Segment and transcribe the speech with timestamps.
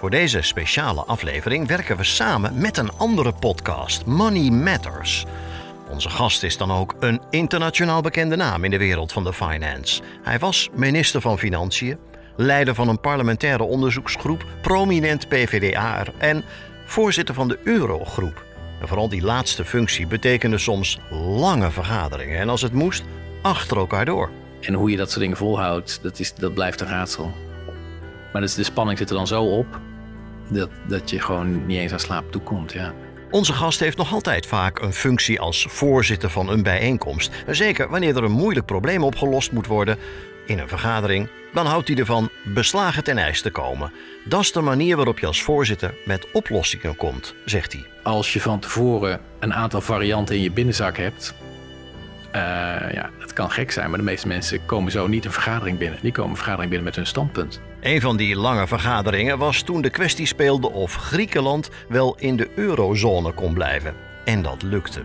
[0.00, 5.24] Voor deze speciale aflevering werken we samen met een andere podcast, Money Matters.
[5.90, 10.02] Onze gast is dan ook een internationaal bekende naam in de wereld van de finance.
[10.22, 11.98] Hij was minister van Financiën,
[12.36, 16.44] leider van een parlementaire onderzoeksgroep, prominent PVDA'er en
[16.84, 18.44] voorzitter van de Eurogroep.
[18.80, 23.02] En vooral die laatste functie betekende soms lange vergaderingen en als het moest,
[23.42, 24.30] achter elkaar door.
[24.60, 27.32] En hoe je dat soort dingen volhoudt, dat, is, dat blijft een raadsel.
[28.32, 29.88] Maar dus de spanning zit er dan zo op
[30.50, 32.72] dat, dat je gewoon niet eens aan slaap toekomt.
[32.72, 32.94] Ja.
[33.30, 37.32] Onze gast heeft nog altijd vaak een functie als voorzitter van een bijeenkomst.
[37.46, 39.98] Zeker wanneer er een moeilijk probleem opgelost moet worden
[40.46, 43.92] in een vergadering, dan houdt hij ervan beslagen ten ijs te komen.
[44.24, 47.84] Dat is de manier waarop je als voorzitter met oplossingen komt, zegt hij.
[48.02, 51.34] Als je van tevoren een aantal varianten in je binnenzak hebt,
[52.26, 52.42] uh,
[52.92, 55.98] ja, het kan gek zijn, maar de meeste mensen komen zo niet een vergadering binnen.
[56.02, 57.60] Die komen een vergadering binnen met hun standpunt.
[57.80, 62.50] Een van die lange vergaderingen was toen de kwestie speelde of Griekenland wel in de
[62.54, 63.94] eurozone kon blijven.
[64.24, 65.02] En dat lukte.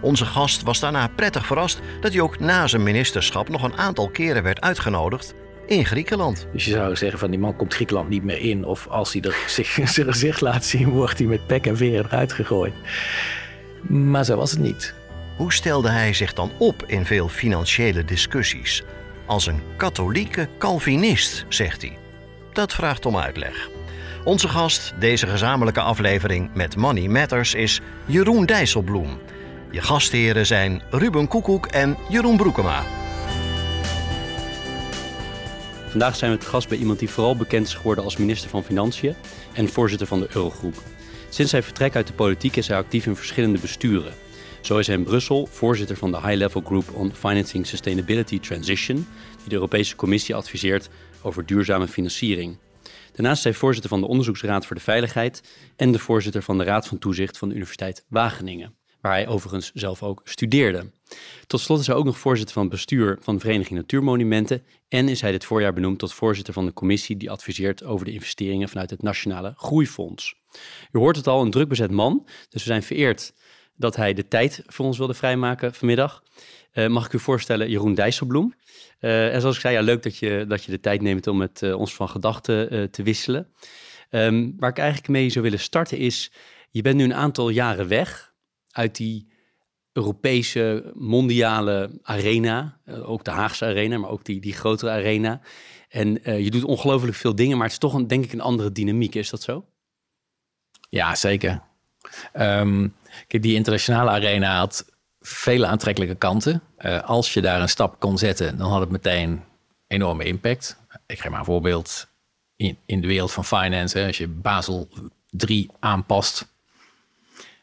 [0.00, 4.08] Onze gast was daarna prettig verrast dat hij ook na zijn ministerschap nog een aantal
[4.08, 5.34] keren werd uitgenodigd
[5.66, 6.46] in Griekenland.
[6.52, 8.64] Dus je zou zeggen van die man komt Griekenland niet meer in.
[8.64, 12.04] Of als hij er zich, zijn gezicht laat zien, wordt hij met pek en veren
[12.04, 12.74] eruit gegooid.
[13.88, 14.94] Maar zo was het niet.
[15.36, 18.82] Hoe stelde hij zich dan op in veel financiële discussies?
[19.26, 21.98] Als een katholieke Calvinist, zegt hij.
[22.54, 23.68] Dat vraagt om uitleg.
[24.24, 29.18] Onze gast deze gezamenlijke aflevering met Money Matters is Jeroen Dijsselbloem.
[29.70, 32.82] Je gastheren zijn Ruben Koekoek en Jeroen Broekema.
[35.88, 38.64] Vandaag zijn we te gast bij iemand die vooral bekend is geworden als minister van
[38.64, 39.14] Financiën
[39.52, 40.82] en voorzitter van de Eurogroep.
[41.28, 44.12] Sinds zijn vertrek uit de politiek is hij actief in verschillende besturen.
[44.60, 49.06] Zo is hij in Brussel voorzitter van de High Level Group on Financing Sustainability Transition,
[49.36, 50.88] die de Europese Commissie adviseert
[51.24, 52.58] over duurzame financiering.
[53.12, 55.42] Daarnaast is hij voorzitter van de Onderzoeksraad voor de Veiligheid
[55.76, 59.70] en de voorzitter van de Raad van Toezicht van de Universiteit Wageningen, waar hij overigens
[59.74, 60.90] zelf ook studeerde.
[61.46, 65.08] Tot slot is hij ook nog voorzitter van het bestuur van de Vereniging Natuurmonumenten en
[65.08, 68.68] is hij dit voorjaar benoemd tot voorzitter van de commissie die adviseert over de investeringen
[68.68, 70.34] vanuit het Nationale Groeifonds.
[70.92, 73.32] U hoort het al, een druk bezet man, dus we zijn vereerd
[73.76, 76.22] dat hij de tijd voor ons wilde vrijmaken vanmiddag.
[76.74, 78.54] Uh, mag ik u voorstellen, Jeroen Dijsselbloem.
[79.00, 81.36] Uh, en zoals ik zei, ja, leuk dat je, dat je de tijd neemt om
[81.36, 83.52] met uh, ons van gedachten te wisselen.
[84.10, 86.32] Um, waar ik eigenlijk mee zou willen starten is,
[86.70, 88.32] je bent nu een aantal jaren weg
[88.70, 89.32] uit die
[89.92, 92.80] Europese, mondiale arena.
[92.86, 95.40] ook de Haagse arena, maar ook die, die grotere arena.
[95.88, 98.72] En je doet ongelooflijk veel dingen, maar het is toch een, denk ik een andere
[98.72, 99.14] dynamiek.
[99.14, 99.66] Is dat zo?
[100.88, 101.62] Ja, zeker.
[102.34, 102.94] Um,
[103.26, 104.93] kijk, die internationale arena had
[105.26, 106.62] vele aantrekkelijke kanten.
[106.78, 109.44] Uh, als je daar een stap kon zetten, dan had het meteen
[109.86, 110.76] enorme impact.
[111.06, 112.08] Ik geef maar een voorbeeld.
[112.56, 114.88] In, in de wereld van finance, hè, als je Basel
[115.30, 116.52] 3 aanpast,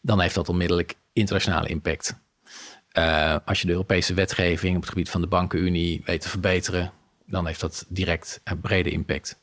[0.02, 2.16] dan heeft dat onmiddellijk internationale impact.
[2.98, 6.92] Uh, als je de Europese wetgeving op het gebied van de bankenunie weet te verbeteren,
[7.26, 9.40] dan heeft dat direct een brede impact.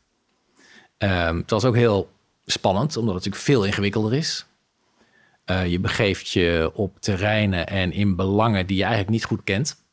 [0.98, 2.10] Uh, het was ook heel
[2.46, 4.46] spannend, omdat het natuurlijk veel ingewikkelder is.
[5.50, 9.86] Uh, je begeeft je op terreinen en in belangen die je eigenlijk niet goed kent.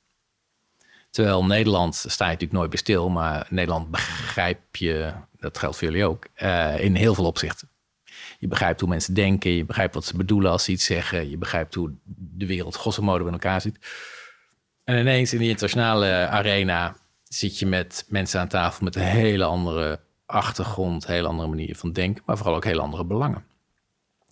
[1.10, 5.88] Terwijl Nederland sta je natuurlijk nooit bij stil, maar Nederland begrijp je, dat geldt voor
[5.88, 7.70] jullie ook, uh, in heel veel opzichten.
[8.40, 11.38] Je begrijpt hoe mensen denken, je begrijpt wat ze bedoelen als ze iets zeggen, je
[11.38, 13.78] begrijpt hoe de wereld grosso modo in elkaar zit.
[14.84, 19.44] En ineens in die internationale arena zit je met mensen aan tafel met een hele
[19.44, 23.46] andere achtergrond, hele andere manier van denken, maar vooral ook hele andere belangen.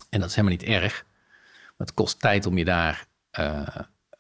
[0.09, 1.05] En dat is helemaal niet erg
[1.83, 3.05] het kost tijd om je daar,
[3.39, 3.67] uh,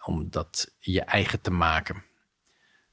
[0.05, 2.03] om dat je eigen te maken.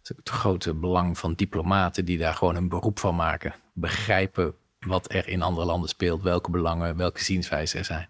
[0.02, 3.54] Het grote belang van diplomaten die daar gewoon een beroep van maken.
[3.72, 8.08] Begrijpen wat er in andere landen speelt, welke belangen, welke zienswijzen er zijn.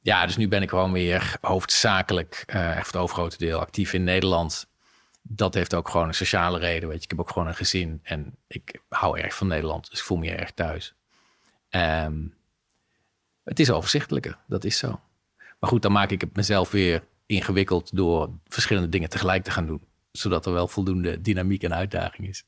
[0.00, 4.04] Ja, dus nu ben ik gewoon weer hoofdzakelijk, uh, echt het overgrote deel, actief in
[4.04, 4.68] Nederland.
[5.22, 6.88] Dat heeft ook gewoon een sociale reden.
[6.88, 9.98] Weet je, ik heb ook gewoon een gezin en ik hou erg van Nederland, dus
[9.98, 10.94] ik voel me erg thuis.
[11.70, 12.34] Um,
[13.44, 15.00] het is overzichtelijker, dat is zo.
[15.60, 19.66] Maar goed, dan maak ik het mezelf weer ingewikkeld door verschillende dingen tegelijk te gaan
[19.66, 19.88] doen.
[20.12, 22.44] zodat er wel voldoende dynamiek en uitdaging is.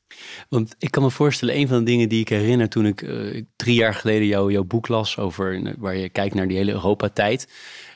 [0.49, 3.45] Want ik kan me voorstellen, een van de dingen die ik herinner toen ik uh,
[3.57, 7.49] drie jaar geleden jou, jouw boek las over waar je kijkt naar die hele Europa-tijd,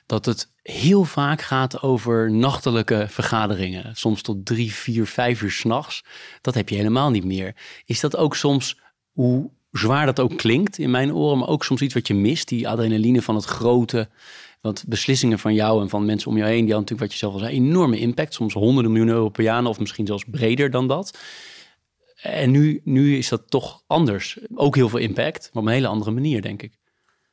[0.07, 3.97] dat het heel vaak gaat over nachtelijke vergaderingen.
[3.97, 6.05] Soms tot drie, vier, vijf uur s'nachts.
[6.41, 7.57] Dat heb je helemaal niet meer.
[7.85, 8.81] Is dat ook soms,
[9.13, 12.49] hoe zwaar dat ook klinkt in mijn oren, maar ook soms iets wat je mist?
[12.49, 14.09] Die adrenaline van het grote.
[14.61, 17.19] Want beslissingen van jou en van mensen om jou heen, die hadden natuurlijk, wat je
[17.19, 18.35] zelf al zei, enorme impact.
[18.35, 21.19] Soms honderden miljoenen euro per jaar of misschien zelfs breder dan dat.
[22.23, 24.39] En nu, nu is dat toch anders.
[24.55, 26.79] Ook heel veel impact, maar op een hele andere manier, denk ik.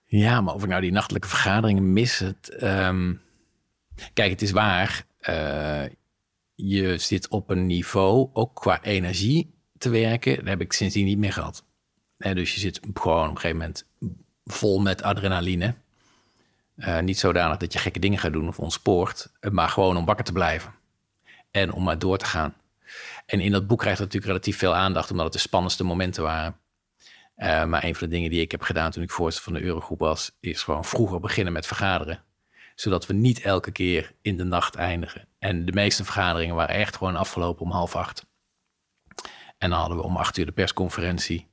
[0.06, 2.50] Ja, maar of ik nou die nachtelijke vergaderingen mis, het.
[2.50, 3.14] Ehm,
[4.14, 5.06] kijk, het is waar.
[5.30, 5.84] Uh,
[6.56, 10.36] je zit op een niveau, ook qua energie, te werken.
[10.36, 11.66] Dat heb ik sindsdien niet meer gehad.
[12.24, 13.86] En dus je zit gewoon op een gegeven moment
[14.46, 15.76] vol met adrenaline.
[16.76, 20.26] Uh, niet zodanig dat je gekke dingen gaat doen of ontspoort, maar gewoon om wakker
[20.26, 20.74] te blijven.
[21.52, 22.56] En om maar door te gaan.
[23.26, 26.24] En in dat boek krijgt het natuurlijk relatief veel aandacht, omdat het de spannendste momenten
[26.24, 26.58] waren.
[27.38, 29.68] Uh, maar een van de dingen die ik heb gedaan toen ik voorzitter van de
[29.68, 32.24] Eurogroep was, is gewoon vroeger beginnen met vergaderen.
[32.76, 35.28] Zodat we niet elke keer in de nacht eindigen.
[35.40, 38.26] En de meeste vergaderingen waren echt gewoon afgelopen om half acht.
[39.58, 41.52] En dan hadden we om acht uur de persconferentie.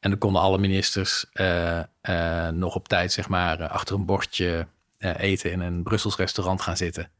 [0.00, 4.66] En dan konden alle ministers uh, uh, nog op tijd, zeg maar, achter een bordje
[4.98, 7.10] eten in een Brussels restaurant gaan zitten.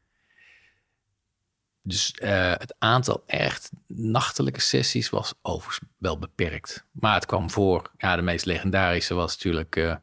[1.81, 6.85] Dus het aantal echt nachtelijke sessies was overigens wel beperkt.
[6.91, 7.91] Maar het kwam voor.
[7.97, 9.99] Ja, de meest legendarische was natuurlijk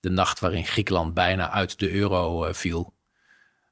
[0.00, 2.94] de nacht waarin Griekenland bijna uit de euro viel.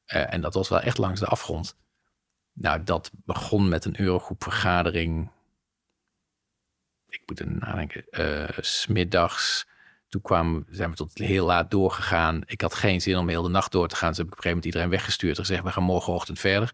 [0.05, 1.77] en dat was wel echt langs de afgrond.
[2.53, 5.31] Nou, dat begon met een eurogroepvergadering.
[7.13, 8.05] Ik moet er nadenken.
[8.61, 9.67] smiddags.
[10.09, 12.43] Toen kwamen, zijn we tot heel laat doorgegaan.
[12.45, 14.09] Ik had geen zin om heel de nacht door te gaan.
[14.09, 16.73] Dus heb ik op een gegeven moment iedereen weggestuurd en gezegd: we gaan morgenochtend verder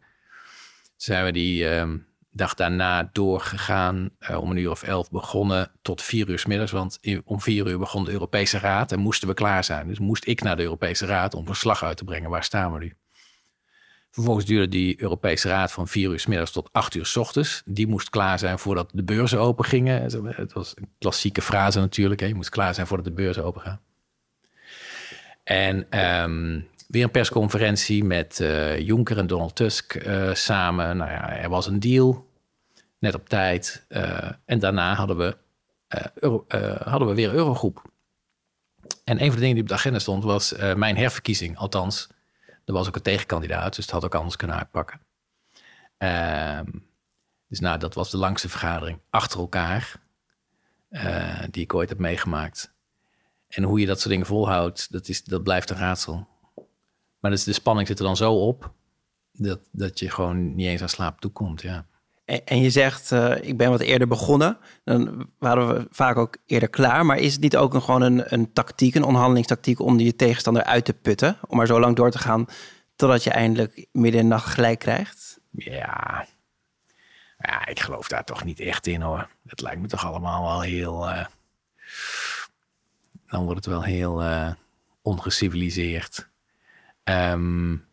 [1.03, 1.95] zijn we die uh,
[2.31, 4.11] dag daarna doorgegaan.
[4.21, 6.73] Uh, om een uur of elf begonnen tot vier uur s middags.
[6.73, 9.89] Want om vier uur begon de Europese Raad en moesten we klaar zijn.
[9.89, 12.31] Dus moest ik naar de Europese Raad om verslag uit te brengen.
[12.31, 12.97] Waar staan we nu?
[14.11, 17.63] Vervolgens duurde die Europese Raad van vier uur s middags tot acht uur s ochtends.
[17.65, 20.03] Die moest klaar zijn voordat de beurzen open gingen.
[20.27, 22.21] Het was een klassieke frase natuurlijk.
[22.21, 22.27] Hè?
[22.27, 23.81] Je moest klaar zijn voordat de beurzen open gaan.
[25.45, 30.97] En um, weer een persconferentie met uh, Juncker en Donald Tusk uh, samen.
[30.97, 32.27] Nou ja, er was een deal,
[32.99, 33.85] net op tijd.
[33.89, 35.37] Uh, en daarna hadden we,
[36.15, 36.45] Euro,
[36.85, 37.83] hadden we weer Eurogroep.
[39.05, 41.57] En een van de dingen die op de agenda stond was mijn herverkiezing.
[41.57, 42.09] Althans,
[42.69, 45.01] er was ook een tegenkandidaat, dus het had ook anders kunnen uitpakken.
[45.97, 46.71] Ehm,
[47.47, 50.01] dus nou, dat was de langste vergadering achter elkaar
[51.51, 52.73] die ik ooit heb meegemaakt.
[53.49, 56.29] En hoe je dat soort dingen volhoudt, dat, is, dat blijft een raadsel.
[57.19, 58.73] Maar dus de spanning zit er dan zo op
[59.33, 61.63] dat, dat je gewoon niet eens aan slaap toekomt.
[61.63, 61.87] Ja.
[62.45, 64.59] En, je zegt, uh, ik ben wat eerder begonnen.
[64.85, 67.07] Dan waren we vaak ook eerder klaar.
[67.07, 70.65] Maar is het niet ook een, gewoon een, een tactiek, een onderhandelingstactiek om je tegenstander
[70.65, 71.39] uit te putten?
[71.47, 72.47] Om maar zo lang door te gaan
[72.97, 75.41] totdat je eindelijk midden in de nacht gelijk krijgt?
[75.51, 76.27] Ja.
[77.39, 79.29] ja, ik geloof daar toch niet echt in hoor.
[79.47, 81.09] Het lijkt me toch allemaal wel heel...
[81.09, 81.25] Uh,
[83.27, 84.51] dan wordt het wel heel uh,
[85.03, 86.29] ongeciviliseerd.
[87.05, 87.88] Um,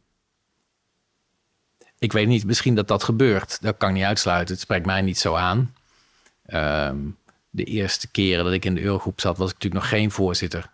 [2.00, 3.62] ik weet niet, misschien dat dat gebeurt.
[3.62, 4.54] Dat kan ik niet uitsluiten.
[4.54, 5.74] Het spreekt mij niet zo aan.
[6.48, 7.18] Um,
[7.50, 10.70] de eerste keren dat ik in de Eurogroep zat, was ik natuurlijk nog geen voorzitter.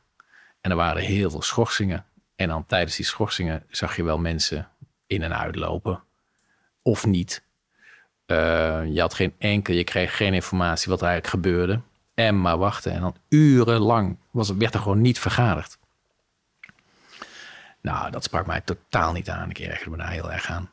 [0.61, 2.05] En er waren heel veel schorsingen.
[2.35, 4.69] En dan tijdens die schorsingen zag je wel mensen
[5.07, 6.03] in en uitlopen.
[6.81, 7.43] Of niet.
[8.27, 11.81] Uh, je had geen enkel, je kreeg geen informatie wat er eigenlijk gebeurde.
[12.13, 12.91] En maar wachten.
[12.91, 15.77] En dan urenlang was, werd er gewoon niet vergaderd.
[17.81, 19.49] Nou, dat sprak mij totaal niet aan.
[19.49, 20.69] Ik ergerde me daar heel erg aan.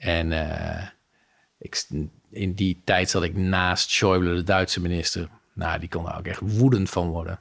[0.00, 0.32] En
[1.58, 1.86] ik,
[2.30, 5.28] in die tijd zat ik naast Schäuble, de Duitse minister.
[5.52, 7.40] Nou, die kon daar ook echt woedend van worden.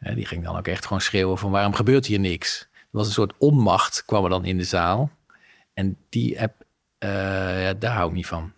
[0.00, 2.68] Uh, die ging dan ook echt gewoon schreeuwen van waarom gebeurt hier niks?
[2.72, 5.10] Er was een soort onmacht, kwam er dan in de zaal.
[5.74, 6.52] En die heb,
[6.98, 8.52] uh, ja, daar hou ik niet van.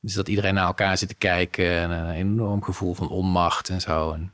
[0.00, 3.80] Dus dat iedereen naar elkaar zit te kijken en een enorm gevoel van onmacht en
[3.80, 4.12] zo.
[4.12, 4.32] En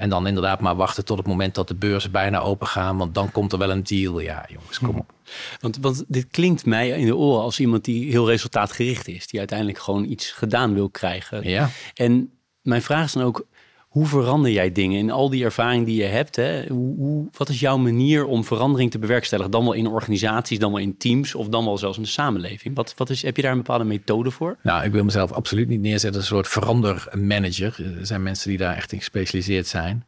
[0.00, 2.96] en dan inderdaad maar wachten tot het moment dat de beurzen bijna open gaan.
[2.96, 4.20] Want dan komt er wel een deal.
[4.20, 5.12] Ja, jongens, kom op.
[5.60, 9.26] Want, want dit klinkt mij in de oren als iemand die heel resultaatgericht is.
[9.26, 11.48] Die uiteindelijk gewoon iets gedaan wil krijgen.
[11.48, 11.70] Ja.
[11.94, 12.30] En
[12.62, 13.46] mijn vraag is dan ook,
[13.90, 16.36] hoe verander jij dingen in al die ervaring die je hebt?
[16.36, 16.66] Hè?
[16.66, 19.52] Hoe, wat is jouw manier om verandering te bewerkstelligen?
[19.52, 22.76] Dan wel in organisaties, dan wel in teams of dan wel zelfs in de samenleving.
[22.76, 24.58] Wat, wat is, heb je daar een bepaalde methode voor?
[24.62, 27.96] Nou, ik wil mezelf absoluut niet neerzetten als een soort verandermanager.
[27.98, 30.04] Er zijn mensen die daar echt in gespecialiseerd zijn.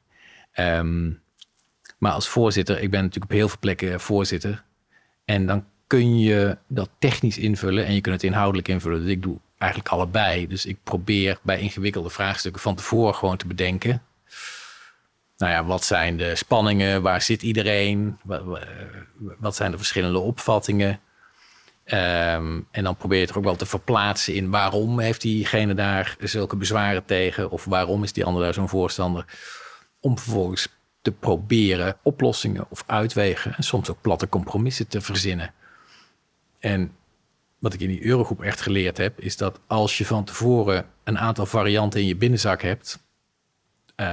[0.55, 1.21] Um,
[1.99, 4.65] maar als voorzitter, ik ben natuurlijk op heel veel plekken voorzitter.
[5.25, 9.01] En dan kun je dat technisch invullen en je kunt het inhoudelijk invullen.
[9.01, 10.47] Dus ik doe eigenlijk allebei.
[10.47, 14.02] Dus ik probeer bij ingewikkelde vraagstukken van tevoren gewoon te bedenken.
[15.37, 17.02] Nou ja, wat zijn de spanningen?
[17.02, 18.19] Waar zit iedereen?
[19.38, 21.00] Wat zijn de verschillende opvattingen?
[21.85, 26.16] Ehm, en dan probeer je het ook wel te verplaatsen in waarom heeft diegene daar
[26.21, 27.50] zulke bezwaren tegen?
[27.50, 29.25] Of waarom is die ander daar zo'n voorstander?
[30.00, 30.69] Om vervolgens
[31.02, 35.54] te proberen oplossingen of uitwegen en soms ook platte compromissen te verzinnen.
[36.59, 36.97] En
[37.62, 41.19] wat ik in die Eurogroep echt geleerd heb, is dat als je van tevoren een
[41.19, 42.99] aantal varianten in je binnenzak hebt,
[43.97, 44.07] uh,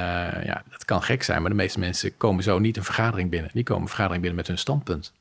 [0.43, 3.51] ja, dat kan gek zijn, maar de meeste mensen komen zo niet een vergadering binnen.
[3.53, 5.13] Die komen een vergadering binnen met hun standpunt.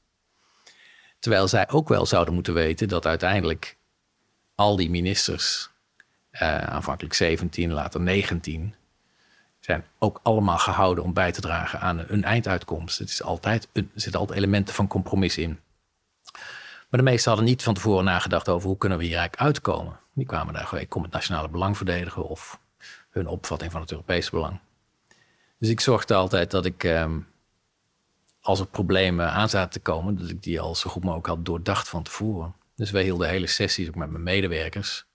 [1.19, 3.77] Terwijl zij ook wel zouden moeten weten dat uiteindelijk
[4.55, 5.71] al die ministers,
[6.33, 8.75] uh, aanvankelijk 17, later 19,
[9.61, 12.99] zijn ook allemaal gehouden om bij te dragen aan een einduitkomst.
[12.99, 15.59] Het is altijd, er zitten altijd elementen van compromis in.
[16.89, 20.01] Maar de meesten hadden niet van tevoren nagedacht over hoe kunnen we hier eigenlijk uitkomen.
[20.15, 22.61] Die kwamen daar gewoon, ik kom het nationale belang verdedigen of
[23.11, 24.61] hun opvatting van het Europese belang.
[25.59, 27.21] Dus ik zorgde altijd dat ik, ehm,
[28.41, 31.45] als er problemen aan zaten te komen, dat ik die al zo goed mogelijk had
[31.45, 32.55] doordacht van tevoren.
[32.75, 35.07] Dus wij hielden hele sessies ook met mijn medewerkers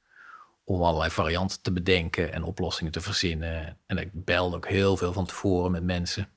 [0.63, 3.77] om allerlei varianten te bedenken en oplossingen te verzinnen.
[3.85, 6.29] En ik belde ook heel veel van tevoren met mensen.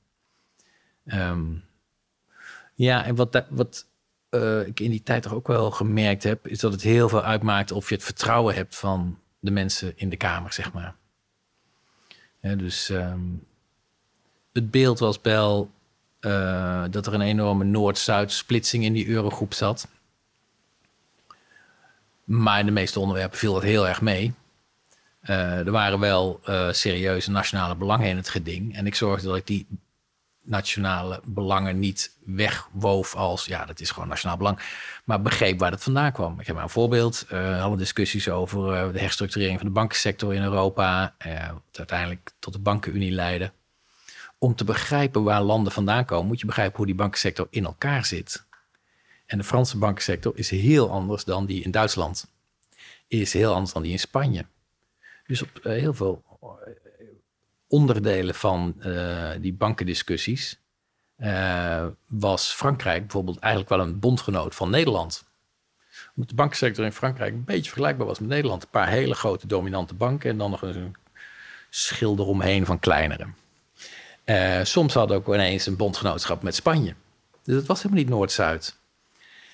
[1.05, 1.53] Ehm,
[2.73, 3.87] ja, en wat, wat
[4.43, 7.23] uh, ik in die tijd toch ook wel gemerkt heb, is dat het heel veel
[7.23, 10.95] uitmaakt of je het vertrouwen hebt van de mensen in de Kamer, zeg maar.
[12.41, 13.45] dus um,
[14.53, 15.71] het beeld was wel
[16.21, 19.87] uh, dat er een enorme Noord-Zuid splitsing in die eurogroep zat.
[22.23, 24.33] Maar in de meeste onderwerpen viel dat heel erg mee.
[25.23, 26.39] Uh, er waren wel
[26.71, 28.75] serieuze nationale belangen in het geding.
[28.75, 29.67] En ik zorgde dat ik die
[30.47, 34.59] nationale belangen niet wegwoof als, ja, dat is gewoon nationaal belang,
[35.03, 36.39] maar begreep waar dat vandaan kwam.
[36.39, 40.33] Ik heb maar een voorbeeld, uh, alle discussies over uh, de herstructurering van de bankensector
[40.33, 43.51] in Europa, uh, wat uiteindelijk tot de bankenunie leidde.
[44.37, 48.05] Om te begrijpen waar landen vandaan komen, moet je begrijpen hoe die bankensector in elkaar
[48.05, 48.45] zit.
[49.25, 52.27] En de Franse bankensector is heel anders dan die in Duitsland.
[53.07, 54.45] Is heel anders dan die in Spanje.
[55.25, 56.23] Dus op heel veel
[57.67, 60.59] onderdelen van uh, die bankendiscussies
[61.17, 65.25] uh, was Frankrijk bijvoorbeeld eigenlijk wel een bondgenoot van Nederland.
[66.15, 68.63] Omdat de bankensector in Frankrijk een beetje vergelijkbaar was met Nederland.
[68.63, 70.95] Een paar hele grote dominante banken en dan nog een
[71.69, 73.27] schilder omheen van kleinere.
[74.25, 76.93] Uh, soms hadden ook ineens een bondgenootschap met Spanje.
[77.43, 78.77] Dus het was helemaal niet Noord-Zuid.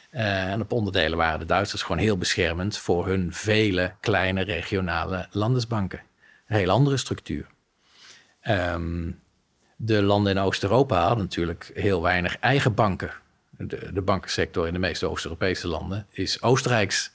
[0.09, 6.01] en op onderdelen waren de Duitsers gewoon heel beschermend voor hun vele kleine regionale landesbanken.
[6.47, 7.52] Een heel andere structuur.
[8.47, 9.21] Um,
[9.75, 13.11] de landen in Oost-Europa hadden natuurlijk heel weinig eigen banken.
[13.49, 17.11] De, de bankensector in de meeste Oost-Europese landen is Oostenrijks.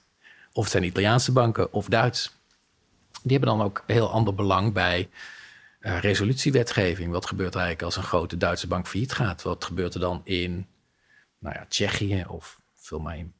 [0.52, 2.36] Of het zijn Italiaanse banken of Duits.
[3.22, 5.08] Die hebben dan ook heel ander belang bij
[5.80, 7.12] uh, resolutiewetgeving.
[7.12, 9.42] Wat gebeurt er eigenlijk als een grote Duitse bank failliet gaat?
[9.42, 10.66] Wat gebeurt er dan in
[11.38, 13.32] nou ja, Tsjechië of veel maar in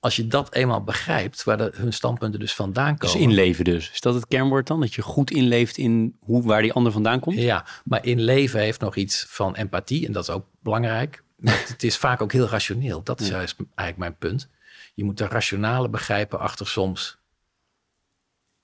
[0.00, 3.28] als je dat eenmaal begrijpt, waar de, hun standpunten dus vandaan dus komen.
[3.28, 3.90] Dus inleven dus.
[3.90, 4.80] Is dat het kernwoord dan?
[4.80, 7.36] Dat je goed inleeft in hoe, waar die ander vandaan komt?
[7.36, 11.22] Ja, maar inleven heeft nog iets van empathie en dat is ook belangrijk.
[11.36, 13.02] Maar het is vaak ook heel rationeel.
[13.02, 14.48] Dat is juist eigenlijk mijn punt.
[14.94, 17.18] Je moet de rationale begrijpen achter soms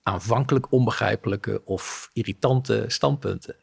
[0.02, 3.56] aanvankelijk onbegrijpelijke of irritante standpunten.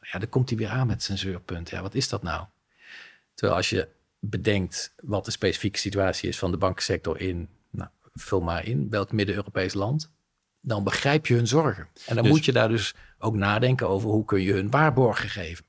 [0.00, 1.70] Ja, dan komt hij weer aan met zijn zeurpunt.
[1.70, 2.44] Ja, wat is dat nou?
[3.34, 3.88] Terwijl als je
[4.20, 9.12] bedenkt wat de specifieke situatie is van de bankensector in, nou, vul maar in, welk
[9.12, 10.12] Midden-Europees land,
[10.60, 11.88] dan begrijp je hun zorgen.
[12.06, 15.28] En dan dus- moet je daar dus ook nadenken over hoe kun je hun waarborgen
[15.28, 15.64] geven.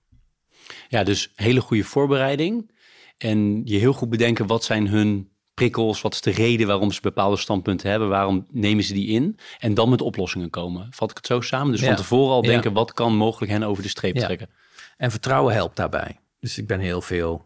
[0.90, 2.72] Ja, dus hele goede voorbereiding.
[3.18, 7.02] En je heel goed bedenken wat zijn hun prikkels, wat is de reden waarom ze
[7.02, 10.88] bepaalde standpunten hebben, waarom nemen ze die in en dan met oplossingen komen.
[10.90, 11.72] Vat ik het zo samen?
[11.72, 14.50] Dus van tevoren al denken, wat kan mogelijk hen over de streep trekken?
[14.98, 16.20] En vertrouwen helpt daarbij.
[16.40, 17.46] Dus ik ben heel veel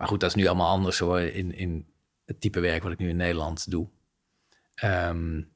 [0.00, 1.86] maar goed, dat is nu allemaal anders hoor, in, in
[2.24, 3.88] het type werk wat ik nu in Nederland doe.
[4.84, 5.50] Um,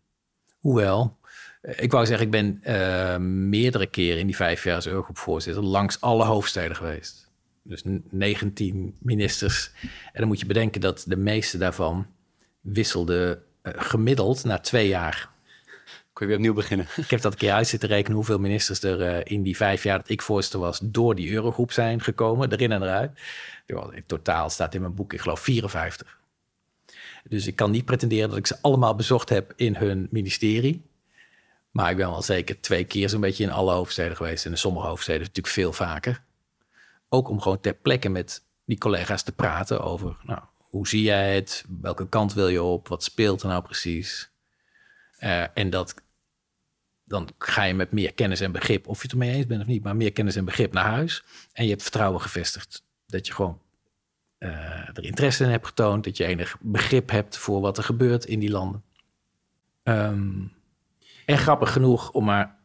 [0.58, 1.18] hoewel,
[1.62, 3.16] ik wou zeggen, ik ben uh,
[3.48, 7.30] meerdere keren in die vijf jaar als Eurogroep-voorzitter langs alle hoofdsteden geweest.
[7.62, 9.70] Dus 19 ministers.
[9.82, 12.06] En dan moet je bedenken dat de meeste daarvan
[12.60, 15.30] wisselden uh, gemiddeld na twee jaar.
[16.14, 16.86] Kun je weer opnieuw beginnen?
[16.96, 19.82] Ik heb dat een keer uit zitten rekenen hoeveel ministers er uh, in die vijf
[19.82, 23.20] jaar dat ik voorzitter was door die Eurogroep zijn gekomen, erin en eruit.
[23.66, 26.18] In totaal staat in mijn boek, ik geloof 54.
[27.28, 30.82] Dus ik kan niet pretenderen dat ik ze allemaal bezocht heb in hun ministerie.
[31.70, 34.44] Maar ik ben wel zeker twee keer zo'n beetje in alle hoofdsteden geweest.
[34.44, 36.22] En in sommige hoofdsteden natuurlijk veel vaker.
[37.08, 40.16] Ook om gewoon ter plekke met die collega's te praten over...
[40.22, 41.64] Nou, hoe zie jij het?
[41.80, 42.88] Welke kant wil je op?
[42.88, 44.30] Wat speelt er nou precies?
[45.20, 45.94] Uh, en dat,
[47.14, 49.66] dan ga je met meer kennis en begrip, of je het ermee eens bent of
[49.66, 51.24] niet, maar meer kennis en begrip naar huis.
[51.52, 52.82] En je hebt vertrouwen gevestigd.
[53.06, 53.60] Dat je gewoon
[54.38, 54.50] uh,
[54.88, 56.04] er interesse in hebt getoond.
[56.04, 58.82] Dat je enig begrip hebt voor wat er gebeurt in die landen.
[59.82, 60.52] Um,
[61.26, 62.56] en grappig genoeg, om maar.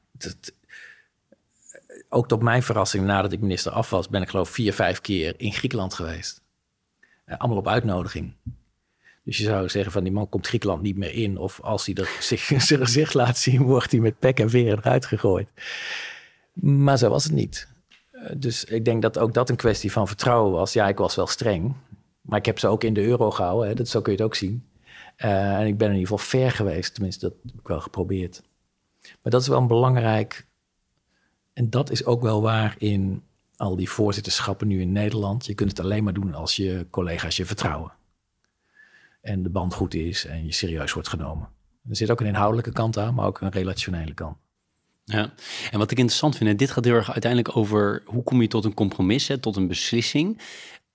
[2.09, 5.33] ook tot mijn verrassing, nadat ik minister af was, ben ik geloof vier, vijf keer
[5.37, 6.41] in Griekenland geweest.
[7.25, 8.33] Uh, allemaal op uitnodiging.
[9.29, 11.37] Dus je zou zeggen van die man komt Griekenland niet meer in.
[11.37, 12.39] Of als hij er zijn
[12.85, 15.47] gezicht laat zien, wordt hij met pek en veren eruit gegooid.
[16.53, 17.67] Maar zo was het niet.
[18.11, 20.73] Uh, dus ik denk dat ook dat een kwestie van vertrouwen was.
[20.73, 21.73] Ja, ik was wel streng.
[22.21, 23.67] Maar ik heb ze ook in de euro gehouden.
[23.67, 23.73] Hè?
[23.73, 24.63] Dat, zo kun je het ook zien.
[25.17, 26.93] Uh, en ik ben in ieder geval ver geweest.
[26.93, 28.41] Tenminste, dat heb ik wel geprobeerd.
[29.01, 30.47] Maar dat is wel een belangrijk.
[31.53, 33.23] En dat is ook wel waar in
[33.55, 35.45] al die voorzitterschappen nu in Nederland.
[35.45, 37.97] Je kunt het alleen maar doen als je collega's je vertrouwen.
[39.21, 41.49] En de band goed is en je serieus wordt genomen.
[41.89, 44.37] Er zit ook een inhoudelijke kant aan, maar ook een relationele kant.
[45.03, 45.33] Ja,
[45.71, 48.47] en wat ik interessant vind, en dit gaat heel erg uiteindelijk over hoe kom je
[48.47, 50.41] tot een compromis, hè, tot een beslissing.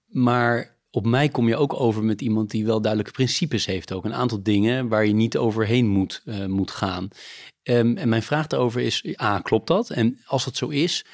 [0.06, 4.04] Maar op mij kom je ook over met iemand die wel duidelijke principes heeft ook.
[4.04, 7.08] Een aantal dingen waar je niet overheen moet, uh, moet gaan.
[7.62, 9.90] Um, en mijn vraag daarover is, A, klopt dat?
[9.90, 11.04] En als dat zo is,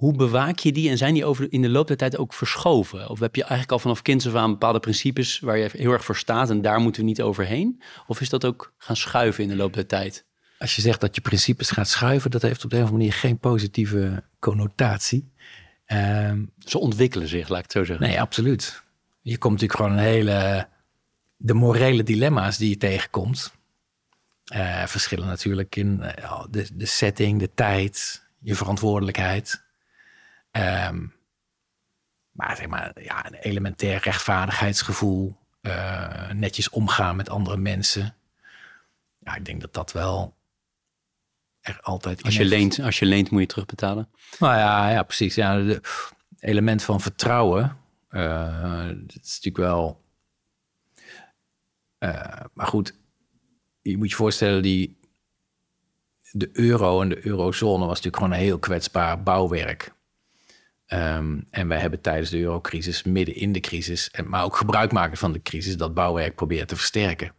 [0.00, 0.90] hoe bewaak je die?
[0.90, 3.08] En zijn die over in de loop der tijd ook verschoven?
[3.08, 6.04] Of heb je eigenlijk al vanaf kinds af aan bepaalde principes waar je heel erg
[6.04, 7.82] voor staat en daar moeten we niet overheen?
[8.06, 10.24] Of is dat ook gaan schuiven in de loop der tijd?
[10.58, 13.06] Als je zegt dat je principes gaat schuiven, dat heeft op de een of andere
[13.06, 15.32] manier geen positieve connotatie.
[15.86, 18.06] Um, Ze ontwikkelen zich, laat ik het zo zeggen.
[18.06, 18.82] Nee, absoluut.
[19.22, 20.68] Je komt natuurlijk gewoon een hele.
[21.36, 23.52] De morele dilemma's die je tegenkomt.
[24.54, 29.68] Uh, verschillen natuurlijk in uh, de, de setting, de tijd, je verantwoordelijkheid.
[30.50, 31.14] Um,
[32.30, 35.38] maar zeg maar, ja, een elementair rechtvaardigheidsgevoel.
[35.62, 38.14] Uh, netjes omgaan met andere mensen.
[39.18, 40.36] Ja, ik denk dat dat wel
[41.60, 42.22] er altijd.
[42.22, 44.08] Als je, leent, als je leent, moet je terugbetalen.
[44.38, 45.34] Nou ja, ja precies.
[45.34, 45.80] Ja, de
[46.38, 50.04] element van vertrouwen uh, dat is natuurlijk wel.
[51.98, 52.94] Uh, maar goed,
[53.82, 54.98] je moet je voorstellen, die,
[56.30, 59.94] de euro en de eurozone was natuurlijk gewoon een heel kwetsbaar bouwwerk.
[60.92, 65.16] Um, en wij hebben tijdens de eurocrisis, midden in de crisis, maar ook gebruik maken
[65.16, 67.32] van de crisis, dat bouwwerk proberen te versterken.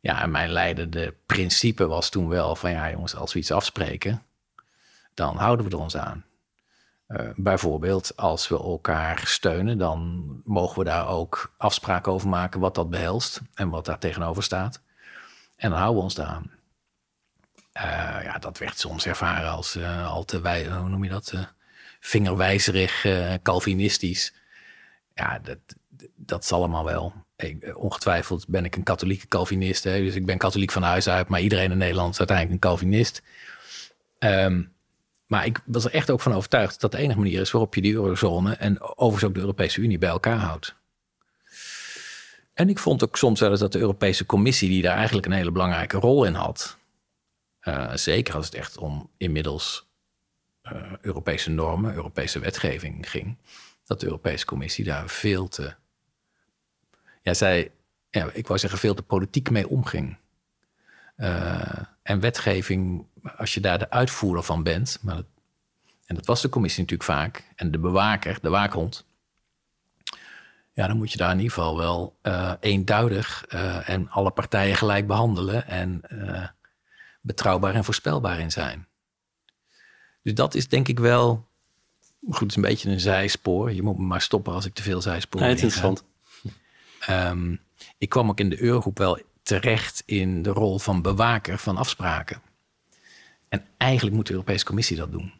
[0.00, 4.22] Ja, en mijn leidende principe was toen wel van ja jongens, als we iets afspreken,
[5.14, 6.24] dan houden we er ons aan.
[7.08, 12.74] Uh, bijvoorbeeld, als we elkaar steunen, dan mogen we daar ook afspraken over maken wat
[12.74, 14.82] dat behelst en wat daar tegenover staat.
[15.56, 16.50] En dan houden we ons daaraan.
[17.76, 21.32] Uh, ja, dat werd soms ervaren als uh, al te wij, hoe noem je dat?
[22.08, 23.06] Vingerwijzerig,
[23.42, 24.34] Calvinistisch.
[25.14, 25.58] Ja, dat,
[26.16, 27.12] dat is allemaal wel.
[27.36, 31.28] Ik, ongetwijfeld ben ik een katholieke Calvinist, hè, dus ik ben katholiek van huis uit,
[31.28, 33.22] maar iedereen in Nederland is uiteindelijk een Calvinist.
[34.18, 34.72] Um,
[35.26, 37.80] maar ik was er echt ook van overtuigd dat de enige manier is waarop je
[37.80, 40.74] die eurozone en overigens ook de Europese Unie bij elkaar houdt.
[42.54, 45.32] En ik vond ook soms wel eens dat de Europese Commissie, die daar eigenlijk een
[45.32, 46.78] hele belangrijke rol in had,
[47.62, 49.87] uh, zeker als het echt om inmiddels
[50.72, 53.36] uh, Europese normen, Europese wetgeving ging,
[53.84, 55.74] dat de Europese Commissie daar veel te,
[57.22, 57.72] ja, zij,
[58.10, 60.16] ja, ik wou zeggen, veel te politiek mee omging.
[61.16, 65.22] Uh, en wetgeving, als je daar de uitvoerder van bent, maar
[66.06, 69.06] en dat was de commissie natuurlijk vaak, en de bewaker, de waakhond,
[70.72, 73.46] ja, dan moet je daar in ieder geval wel uh, eenduidig
[73.84, 76.00] en alle partijen gelijk behandelen en
[77.20, 78.87] betrouwbaar en voorspelbaar in zijn.
[80.28, 81.46] Dus dat is denk ik wel,
[82.30, 83.72] goed, het is een beetje een zijspoor.
[83.72, 86.04] Je moet me maar stoppen als ik te veel zijspoor nee, interessant.
[87.10, 87.60] Um,
[87.98, 92.42] ik kwam ook in de Eurogroep wel terecht in de rol van bewaker van afspraken.
[93.48, 95.32] En eigenlijk moet de Europese Commissie dat doen.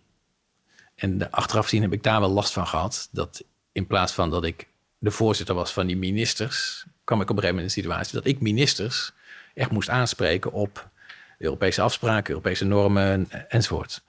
[0.95, 3.09] En de, achteraf zien heb ik daar wel last van gehad.
[3.13, 7.37] Dat in plaats van dat ik de voorzitter was van die ministers, kwam ik op
[7.37, 9.13] een gegeven moment in een situatie dat ik ministers
[9.55, 10.91] echt moest aanspreken op
[11.39, 14.03] Europese afspraken, Europese normen enzovoort.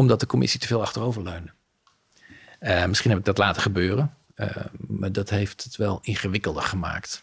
[0.00, 1.50] Omdat de commissie te veel achterover leunde.
[2.60, 7.22] Uh, misschien heb ik dat laten gebeuren, uh, maar dat heeft het wel ingewikkelder gemaakt.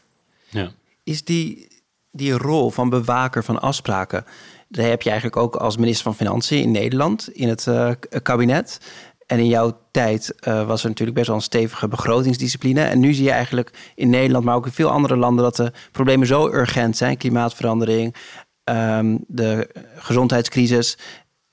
[0.50, 0.72] Ja
[1.06, 1.68] is die,
[2.12, 4.26] die rol van bewaker van afspraken.
[4.68, 8.80] Daar heb je eigenlijk ook als minister van Financiën in Nederland in het uh, kabinet.
[9.26, 12.82] En in jouw tijd uh, was er natuurlijk best wel een stevige begrotingsdiscipline.
[12.82, 15.72] En nu zie je eigenlijk in Nederland, maar ook in veel andere landen, dat de
[15.92, 18.16] problemen zo urgent zijn: klimaatverandering,
[18.64, 20.98] um, de gezondheidscrisis.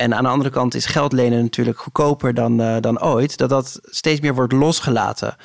[0.03, 3.37] En aan de andere kant is geld lenen natuurlijk goedkoper dan, uh, dan ooit.
[3.37, 5.37] Dat dat steeds meer wordt losgelaten.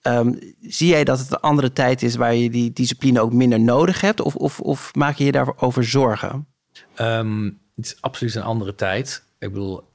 [0.00, 3.60] Ehm, zie jij dat het een andere tijd is waar je die discipline ook minder
[3.60, 4.20] nodig hebt?
[4.20, 6.46] Of, of, of maak je je daarover zorgen?
[6.94, 9.24] Ehm, het is absoluut een andere tijd.
[9.38, 9.88] Ik bedoel,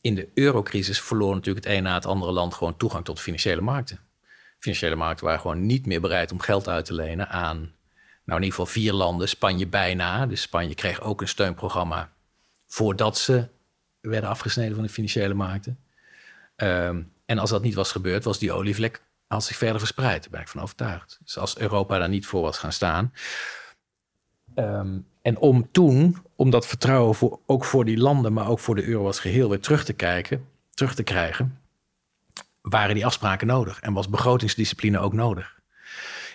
[0.00, 3.60] in de eurocrisis verloor natuurlijk het een na het andere land gewoon toegang tot financiële
[3.60, 3.98] markten.
[4.58, 7.56] Financiële markten waren gewoon niet meer bereid om geld uit te lenen aan,
[8.24, 10.26] nou in ieder geval vier landen, Spanje bijna.
[10.26, 12.11] Dus Spanje kreeg ook een steunprogramma
[12.72, 13.48] voordat ze
[14.00, 15.78] werden afgesneden van de financiële markten.
[16.56, 20.22] Ehm, en als dat niet was gebeurd, was die olievlek had zich verder verspreid.
[20.22, 21.18] Daar ben ik van overtuigd.
[21.24, 23.12] Dus als Europa daar niet voor was gaan staan.
[24.54, 28.74] Ehm, en om toen, om dat vertrouwen voor, ook voor die landen, maar ook voor
[28.74, 31.60] de euro als geheel weer terug te kijken, terug te krijgen,
[32.60, 33.80] waren die afspraken nodig.
[33.80, 35.60] En was begrotingsdiscipline ook nodig.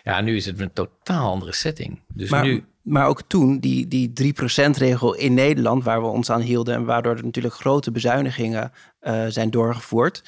[0.03, 2.01] Ja, nu is het een totaal andere setting.
[2.07, 6.41] Dus maar, nu, maar ook toen, die, die 3%-regel in Nederland, waar we ons aan
[6.41, 8.71] hielden en waardoor er natuurlijk grote bezuinigingen
[9.01, 10.23] uh, zijn doorgevoerd.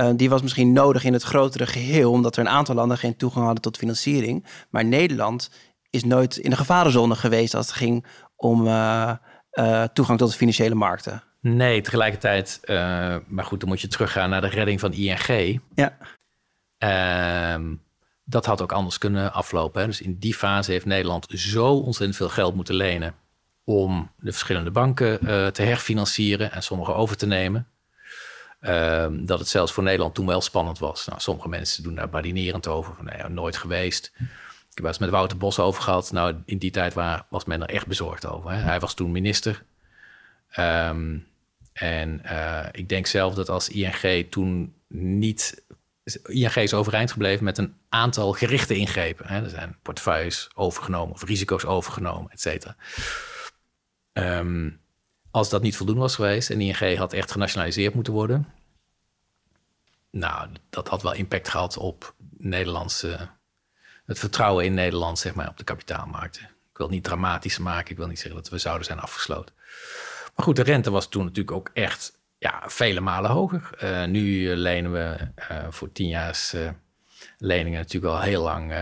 [0.00, 3.16] Uh, die was misschien nodig in het grotere geheel, omdat er een aantal landen geen
[3.16, 4.46] toegang hadden tot financiering.
[4.70, 5.50] Maar Nederland
[5.90, 9.12] is nooit in de gevarenzone geweest als het ging om uh,
[9.92, 11.22] toegang tot de financiële markten.
[11.40, 12.60] Nee, tegelijkertijd,
[13.26, 15.60] maar goed, dan moet je teruggaan naar de redding van ING.
[15.74, 15.96] Ja.
[16.78, 17.74] Ehm,
[18.28, 19.80] dat had ook anders kunnen aflopen.
[19.80, 19.86] Hè.
[19.86, 23.14] Dus in die fase heeft Nederland zo ontzettend veel geld moeten lenen
[23.64, 27.68] om de verschillende banken uh, te herfinancieren en sommige over te nemen.
[28.60, 31.06] Uh, dat het zelfs voor Nederland toen wel spannend was.
[31.06, 32.94] Nou, sommige mensen doen daar badinerend over.
[32.94, 34.12] Van, nou ja, nooit geweest.
[34.70, 36.12] Ik heb het met Wouter Bos over gehad.
[36.12, 38.50] Nou, in die tijd waar, was men er echt bezorgd over.
[38.50, 38.56] Hè.
[38.56, 39.62] Hij was toen minister.
[40.58, 41.26] Um,
[41.72, 45.62] en uh, ik denk zelf dat als ING toen niet
[46.14, 49.26] ING is overeind gebleven met een aantal gerichte ingrepen.
[49.26, 49.42] Hè.
[49.42, 52.76] Er zijn portefeuilles overgenomen of risico's overgenomen, et cetera.
[54.12, 54.80] Um,
[55.30, 58.48] als dat niet voldoende was geweest en ING had echt genationaliseerd moeten worden.
[60.10, 63.28] Nou, dat had wel impact gehad op Nederlandse,
[64.04, 66.42] het vertrouwen in Nederland, zeg maar, op de kapitaalmarkten.
[66.42, 69.54] Ik wil niet dramatisch maken, ik wil niet zeggen dat we zouden zijn afgesloten.
[70.36, 73.70] Maar goed, de rente was toen natuurlijk ook echt ja, vele malen hoger.
[73.82, 75.16] Uh, nu lenen we
[75.50, 76.70] uh, voor tienjaars uh,
[77.38, 78.72] leningen natuurlijk al heel lang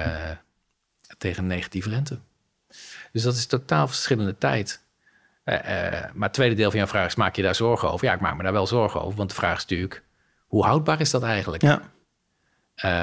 [1.18, 2.18] tegen negatieve rente.
[3.12, 4.82] Dus dat is totaal verschillende tijd.
[5.44, 8.06] maar het tweede deel van jouw vraag is, maak je daar zorgen over?
[8.06, 10.02] Ja, ik maak me daar wel zorgen over, want de vraag is natuurlijk,
[10.46, 11.62] hoe houdbaar is dat eigenlijk?
[11.62, 11.92] Ja.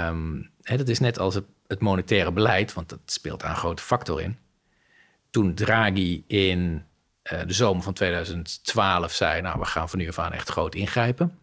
[0.08, 3.56] Um, hè, dat is net als het, het monetaire beleid, want dat speelt daar een
[3.56, 4.38] grote factor in.
[5.30, 6.86] Toen Draghi in
[7.46, 11.40] de zomer van 2012 zei, nou, we gaan van nu af aan echt groot ingrijpen.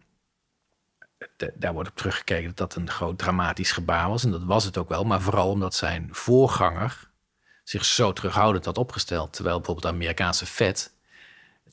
[1.55, 4.23] Daar wordt op teruggekeken dat dat een groot dramatisch gebaar was.
[4.23, 7.09] En dat was het ook wel, maar vooral omdat zijn voorganger
[7.63, 9.33] zich zo terughoudend had opgesteld.
[9.33, 10.93] Terwijl bijvoorbeeld de Amerikaanse Fed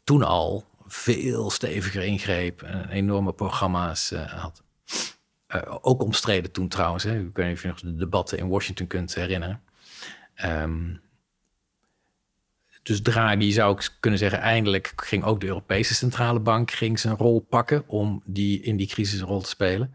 [0.05, 4.63] toen al veel steviger ingreep en enorme programma's uh, had.
[5.55, 7.05] Uh, ook omstreden toen trouwens.
[7.05, 7.21] Hè.
[7.21, 9.63] Ik weet niet nog de debatten in Washington kunt herinneren.
[10.45, 11.01] Um,
[12.87, 17.17] dus Draghi zou ik kunnen zeggen, eindelijk ging ook de Europese Centrale Bank ging zijn
[17.17, 19.95] rol pakken om die, in die crisis een rol te spelen.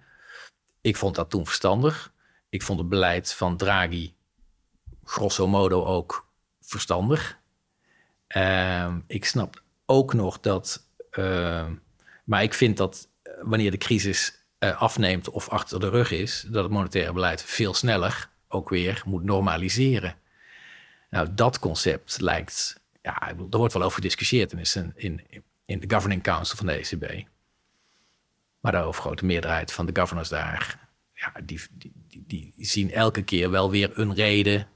[0.81, 2.13] Ik vond dat toen verstandig.
[2.49, 4.13] Ik vond het beleid van Draghi
[5.03, 6.27] grosso modo ook
[6.61, 7.39] verstandig.
[8.35, 11.67] Uh, ik snap ook nog dat, uh,
[12.25, 13.07] maar ik vind dat
[13.41, 17.73] wanneer de crisis uh, afneemt of achter de rug is, dat het monetaire beleid veel
[17.73, 20.15] sneller ook weer moet normaliseren.
[21.09, 25.21] Nou, dat concept lijkt ja, er wordt wel over gediscussieerd in, in,
[25.65, 27.27] in de Governing Council van de ECB.
[28.59, 31.93] Maar de overgrote meerderheid van de governors daar, ja, die, die,
[32.27, 34.67] die, zien elke keer wel weer een reden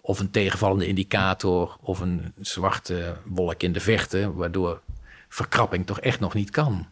[0.00, 4.82] of een tegenvallende indicator of een zwarte wolk in de vechten, waardoor
[5.28, 6.90] verkrapping toch echt nog niet kan.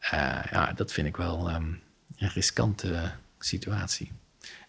[0.00, 1.82] Uh, ja, dat vind ik wel um,
[2.16, 4.12] een riskante situatie.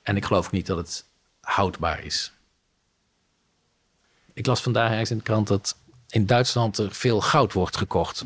[0.01, 1.05] En ik geloof niet dat het
[1.41, 2.33] houdbaar is.
[4.35, 5.77] Ik las vandaag ergens in de krant dat
[6.09, 8.25] in Duitsland er veel goud wordt gekocht.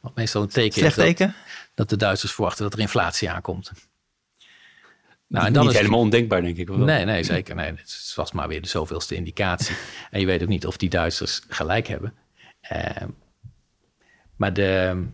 [0.00, 1.26] Wat meestal een teken Slecht is teken?
[1.26, 1.36] Dat,
[1.74, 3.72] dat, de Duitsers verwachten dat er inflatie aankomt.
[5.26, 6.68] Nou, en dan Niet is helemaal ondenkbaar, denk ik.
[6.68, 6.78] Wel.
[6.78, 7.54] Nee, nee, zeker.
[7.54, 9.76] Nee, het was maar weer de zoveelste indicatie.
[10.10, 12.14] en je weet ook niet of die Duitsers gelijk hebben.
[12.72, 13.02] Uh,
[14.36, 15.04] maar de,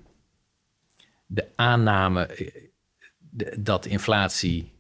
[1.27, 2.29] de aanname
[3.19, 4.73] de, dat inflatie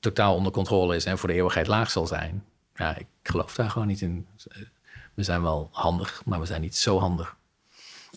[0.00, 2.44] totaal onder controle is en voor de eeuwigheid laag zal zijn,
[2.76, 4.26] ja, ik geloof daar gewoon niet in.
[5.14, 7.36] We zijn wel handig, maar we zijn niet zo handig.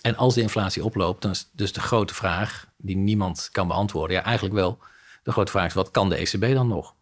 [0.01, 4.15] En als de inflatie oploopt, dan is dus de grote vraag die niemand kan beantwoorden.
[4.15, 4.79] Ja, eigenlijk wel.
[5.23, 6.95] De grote vraag is, wat kan de ECB dan nog?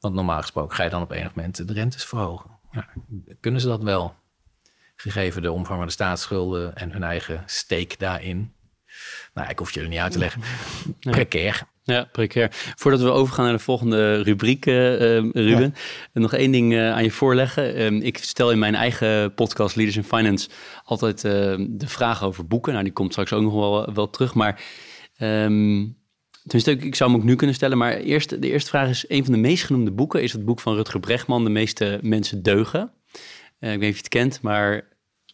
[0.00, 2.50] Want normaal gesproken ga je dan op enig moment de rentes verhogen.
[2.70, 2.88] Ja,
[3.40, 4.14] kunnen ze dat wel?
[4.96, 8.54] Gegeven de omvang van de staatsschulden en hun eigen steek daarin.
[9.34, 10.42] Nou, ik hoef jullie niet uit te leggen.
[11.00, 11.14] Nee.
[11.14, 11.66] Precair.
[11.90, 12.48] Ja, precair.
[12.76, 14.74] Voordat we overgaan naar de volgende rubriek, uh,
[15.32, 15.74] Ruben,
[16.12, 16.20] ja.
[16.20, 17.82] nog één ding uh, aan je voorleggen.
[17.82, 20.48] Um, ik stel in mijn eigen podcast Leaders in Finance
[20.84, 22.72] altijd uh, de vraag over boeken.
[22.72, 24.62] Nou, die komt straks ook nog wel, wel terug, maar
[25.20, 25.96] um,
[26.42, 27.78] tenminste, ik zou hem ook nu kunnen stellen.
[27.78, 30.60] Maar eerst, de eerste vraag is, een van de meest genoemde boeken is het boek
[30.60, 32.92] van Rutger Bregman, De meeste mensen deugen.
[33.60, 34.88] ik weet niet of je het kent, maar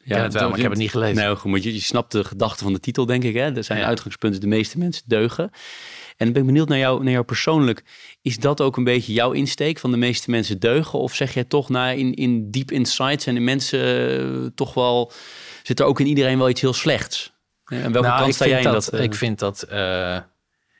[0.06, 1.16] ja, het wel, maar ik heb het niet gelezen.
[1.16, 3.34] Nou, goed, je, je snapt de gedachte van de titel, denk ik.
[3.34, 3.56] Hè?
[3.56, 3.86] Er zijn ja.
[3.86, 5.50] uitgangspunten, de meeste mensen deugen.
[6.16, 7.84] En dan ben ik benieuwd naar jou, naar jou persoonlijk.
[8.22, 10.98] Is dat ook een beetje jouw insteek van de meeste mensen deugen?
[10.98, 15.12] Of zeg jij toch nou, in, in deep insights en de mensen uh, toch wel...
[15.62, 17.32] Zit er ook in iedereen wel iets heel slechts?
[17.64, 18.84] En welke nou, kant sta jij in dat?
[18.84, 18.94] dat?
[18.94, 19.02] Uh...
[19.02, 20.18] Ik vind dat uh,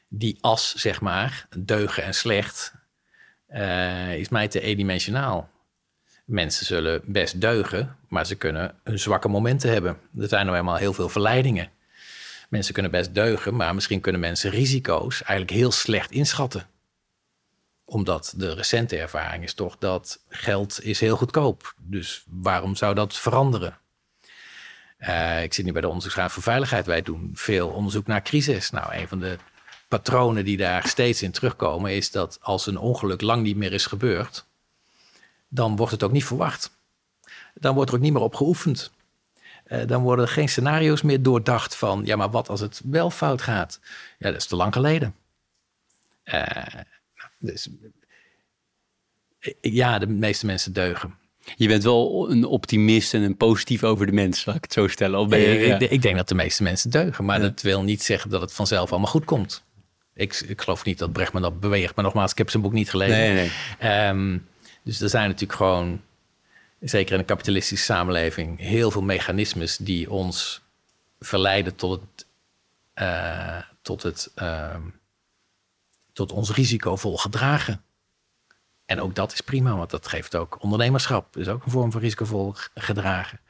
[0.09, 2.75] die as, zeg maar, deugen en slecht,
[4.16, 5.51] is mij te eendimensionaal.
[6.25, 9.99] Mensen zullen best deugen, maar ze kunnen hun zwakke momenten hebben.
[10.18, 11.70] Er zijn nou eenmaal heel veel verleidingen.
[12.48, 16.68] Mensen kunnen best deugen, maar misschien kunnen mensen risico's eigenlijk heel slecht inschatten.
[17.85, 21.74] Omdat de recente ervaring is toch dat geld is heel goedkoop.
[21.76, 23.78] Dus waarom zou dat veranderen?
[24.98, 26.87] Uh, ik zit nu bij de Onderzoeksraad voor Veiligheid.
[26.87, 28.70] Wij doen veel onderzoek naar crisis.
[28.70, 29.38] Nou, een van de
[29.88, 33.87] patronen die daar steeds in terugkomen is dat als een ongeluk lang niet meer is
[33.87, 34.46] gebeurd,
[35.48, 36.70] dan wordt het ook niet verwacht.
[37.54, 38.90] Dan wordt er ook niet meer op geoefend.
[39.68, 43.11] Uh, dan worden er geen scenario's meer doordacht van, ja, maar wat als het wel
[43.11, 43.81] fout gaat?
[44.18, 45.14] Ja, dat is te lang geleden.
[46.24, 46.46] Uh,
[47.38, 47.68] dus,
[49.61, 51.14] ja, de meeste mensen deugen.
[51.57, 54.88] Je bent wel een optimist en een positief over de mens, laat ik het zo
[54.88, 55.18] stellen.
[55.18, 57.48] Of ben je, ik, ik, denk dat de meeste mensen deugen, maar ja.
[57.48, 59.64] dat wil niet zeggen dat het vanzelf allemaal goed komt.
[60.14, 62.90] Ik, ik geloof niet dat Brechtman dat beweegt, maar nogmaals, ik heb zijn boek niet
[62.90, 63.16] gelezen.
[63.16, 63.50] Nee,
[63.81, 64.09] nee.
[64.09, 64.46] Um,
[64.83, 66.00] dus er zijn natuurlijk gewoon,
[66.80, 70.62] zeker in een kapitalistische samenleving, heel veel mechanismes die ons
[71.20, 72.26] verleiden tot het,
[72.94, 74.76] uh, tot, het uh,
[76.12, 77.84] tot ons risicovol gedragen.
[78.84, 81.36] En ook dat is prima, want dat geeft ook ondernemerschap.
[81.36, 83.40] is ook een vorm van risicovol gedragen.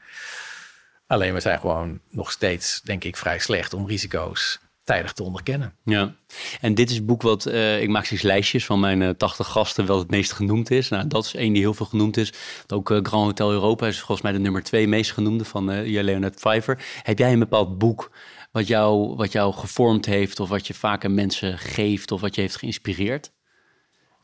[1.07, 5.73] Alleen we zijn gewoon nog steeds, denk ik, vrij slecht om risico's tijdig te onderkennen.
[5.83, 6.15] Ja,
[6.61, 9.47] en dit is het boek wat, uh, ik maak steeds lijstjes van mijn uh, 80
[9.47, 10.89] gasten, wel het meest genoemd is.
[10.89, 12.33] Nou, dat is één die heel veel genoemd is.
[12.67, 16.03] Ook uh, Grand Hotel Europa is volgens mij de nummer twee meest genoemde van uh,
[16.03, 16.85] Leonard Pfeiffer.
[17.03, 18.11] Heb jij een bepaald boek
[18.51, 22.35] wat jou, wat jou gevormd heeft of wat je vaak aan mensen geeft of wat
[22.35, 23.31] je heeft geïnspireerd?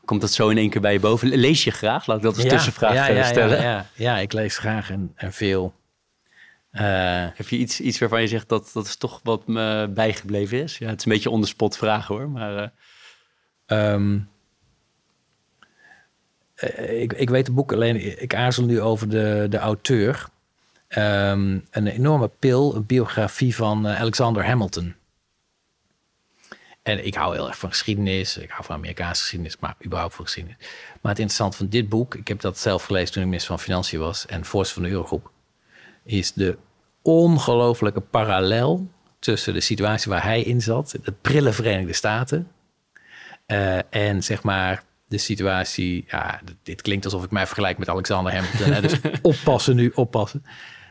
[0.04, 1.28] Komt dat zo in één keer bij je boven?
[1.28, 2.06] Lees je graag?
[2.06, 3.60] Laat ik dat als ja, tussenvraag ja, ja, stellen.
[3.60, 5.74] Ja, ja, ja, ik lees graag en, en veel.
[6.74, 10.62] Uh, Heb je iets, iets waarvan je zegt dat dat is toch wat me bijgebleven
[10.62, 10.78] is?
[10.78, 12.72] Ja, het is een beetje onderspot vragen hoor, maar...
[13.66, 13.92] Uh...
[13.92, 14.28] Um,
[16.86, 20.26] ik, ik weet het boek alleen, ik aarzel nu over de, de auteur.
[20.88, 24.94] Um, een enorme pil, een biografie van uh, Alexander Hamilton.
[26.82, 30.24] En ik hou heel erg van geschiedenis, ik hou van Amerikaanse geschiedenis, maar überhaupt van
[30.24, 30.58] geschiedenis.
[31.00, 33.64] Maar het interessante van dit boek, ik heb dat zelf gelezen toen ik minister van
[33.64, 35.32] Financiën was en voorzitter van de Eurogroep
[36.04, 36.56] is de
[37.02, 38.88] ongelofelijke parallel
[39.18, 42.48] tussen de situatie waar hij in zat, de prille Verenigde Staten,
[43.46, 48.34] uh, en zeg maar de situatie, ja, dit klinkt alsof ik mij vergelijk met Alexander
[48.34, 50.44] Hamilton, hè, dus oppassen nu, oppassen.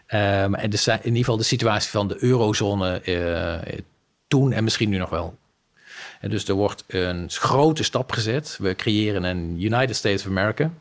[0.08, 3.80] Um, en dus in ieder geval de situatie van de eurozone uh,
[4.28, 5.38] toen en misschien nu nog wel.
[6.20, 8.58] En dus er wordt een grote stap gezet.
[8.62, 10.72] We creëren een United States of America.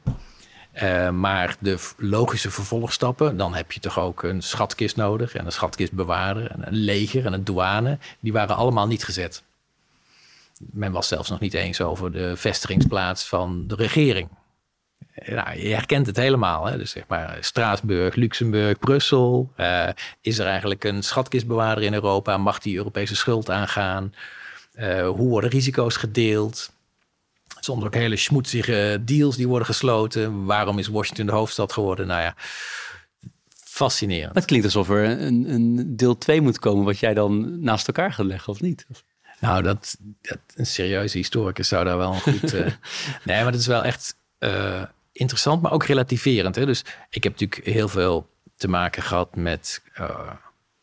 [0.75, 5.53] Uh, maar de logische vervolgstappen, dan heb je toch ook een schatkist nodig en een
[5.53, 7.99] schatkistbewaarder en een leger en een douane.
[8.21, 9.43] Die waren allemaal niet gezet.
[10.59, 14.29] Men was zelfs nog niet eens over de vestigingsplaats van de regering.
[15.27, 16.67] Nou, je herkent het helemaal.
[16.67, 16.79] Hè?
[16.79, 19.53] Dus zeg maar Straatsburg, Luxemburg, Brussel.
[19.57, 19.89] Uh,
[20.21, 22.37] is er eigenlijk een schatkistbewaarder in Europa?
[22.37, 24.15] Mag die Europese schuld aangaan?
[24.75, 26.72] Uh, hoe worden risico's gedeeld?
[27.65, 30.45] Soms ook hele schmoedzige deals die worden gesloten.
[30.45, 32.07] Waarom is Washington de hoofdstad geworden?
[32.07, 32.35] Nou ja,
[33.65, 34.35] fascinerend.
[34.35, 36.85] Het klinkt alsof er een, een deel 2 moet komen...
[36.85, 38.87] wat jij dan naast elkaar gaat leggen, of niet?
[39.41, 42.55] Nou, dat, dat een serieuze historicus zou daar wel een goed...
[42.55, 42.67] uh...
[43.25, 46.55] nee, maar dat is wel echt uh, interessant, maar ook relativerend.
[46.55, 46.67] Hè?
[46.67, 49.83] Dus ik heb natuurlijk heel veel te maken gehad met...
[50.01, 50.33] Uh,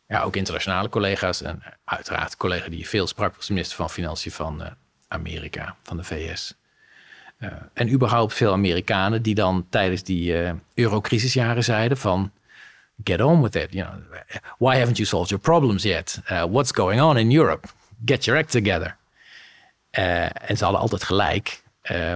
[0.06, 1.42] ja, ook internationale collega's.
[1.42, 4.76] En uiteraard collega die veel sprak als minister van Financiën van
[5.08, 6.54] Amerika, van de VS.
[7.72, 12.30] En überhaupt veel Amerikanen die dan tijdens die uh, eurocrisisjaren zeiden van
[13.04, 13.72] get on with it.
[13.72, 14.20] You know,
[14.58, 16.20] why haven't you solved your problems yet?
[16.30, 17.68] Uh, what's going on in Europe?
[18.04, 18.96] Get your act together.
[19.90, 21.62] en ze hadden altijd gelijk.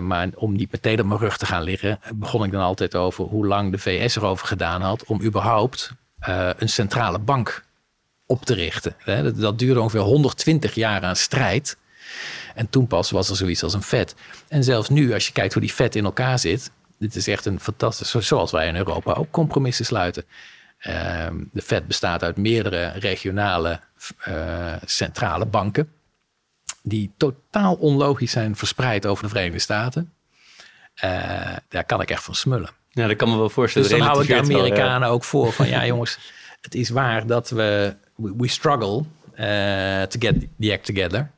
[0.00, 3.24] maar om niet meteen op mijn rug te gaan liggen, begon ik dan altijd over
[3.24, 5.92] hoe lang de VS erover gedaan had om überhaupt
[6.58, 7.64] een centrale bank
[8.26, 8.96] op te richten.
[9.34, 11.76] Dat duurde ongeveer 120 jaar aan strijd
[12.54, 14.14] En toen pas was er zoiets als een vet.
[14.48, 17.44] En zelfs nu, als je kijkt hoe die vet in elkaar zit, dit is echt
[17.44, 20.24] een fantastisch, zoals wij in Europa ook compromissen sluiten.
[20.78, 23.80] Ehm, de Fed bestaat uit meerdere regionale
[24.28, 25.92] uh, centrale banken.
[26.82, 30.12] Die totaal onlogisch zijn verspreid over de Verenigde Staten.
[31.04, 31.10] Uh,
[31.68, 32.70] daar kan ik echt van smullen.
[32.90, 33.88] Ja, dat kan me wel voorstellen.
[33.88, 36.18] Dus dan houden de Amerikanen ook voor van ja jongens,
[36.60, 41.30] het is waar dat we, we, struggle uh, to get the act together.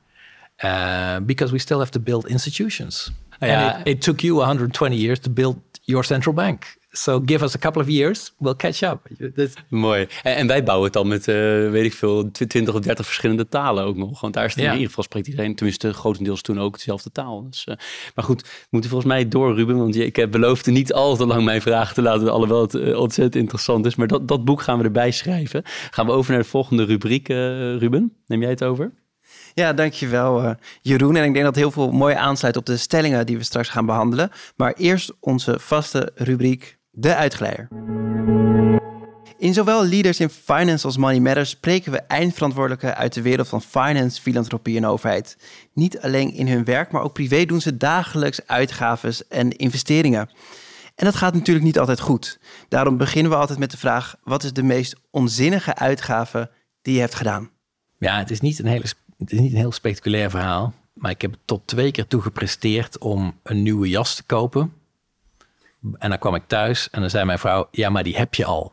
[0.65, 3.13] Uh, because we still have to build institutions.
[3.39, 6.77] And it, it took you 120 years to build your central bank.
[6.97, 9.09] So give us a couple of years, we'll catch up.
[9.69, 10.07] Mooi.
[10.23, 11.35] En, wij bouwen het dan met, uh,
[11.71, 14.21] weet ik veel, 20 of 30 verschillende talen ook nog.
[14.21, 17.47] Want daar is het in ieder geval spreekt iedereen, tenminste grotendeels toen ook dezelfde taal.
[17.51, 17.75] Dus, uh,
[18.15, 19.77] maar goed, we moeten volgens mij door, Ruben.
[19.77, 22.99] Want ik heb beloofd niet al te lang mijn vragen te laten, alhoewel het uh,
[22.99, 23.95] ontzettend interessant is.
[23.95, 25.63] Maar dat, dat boek gaan we erbij schrijven.
[25.91, 28.13] Gaan we over naar de volgende rubriek, Ruben.
[28.27, 28.93] Neem jij het over?
[29.59, 30.51] Ja, dankjewel uh,
[30.83, 31.17] Jeroen.
[31.17, 33.87] En ik denk dat heel veel mooi aansluit op de stellingen die we straks gaan
[33.87, 34.31] behandelen.
[34.57, 37.69] Maar eerst onze vaste rubriek de uitgeleider.
[39.39, 43.63] In zowel Leaders in Finance als Money Matters spreken we eindverantwoordelijken uit de wereld van
[43.63, 45.39] finance, filantropie en overheid.
[45.73, 50.31] Niet alleen in hun werk, maar ook privé doen ze dagelijks uitgaves en investeringen.
[50.95, 52.39] En dat gaat natuurlijk niet altijd goed.
[52.69, 56.51] Daarom beginnen we altijd met de vraag: wat is de meest onzinnige uitgave
[56.83, 57.51] die je hebt gedaan?
[57.99, 58.85] Ja, het is niet een, hele,
[59.19, 60.75] het is niet een heel spectaculair verhaal.
[60.93, 64.73] Maar ik heb tot twee keer toe gepresteerd om een nieuwe jas te kopen
[65.99, 68.45] en dan kwam ik thuis en dan zei mijn vrouw, ja, maar die heb je
[68.45, 68.73] al.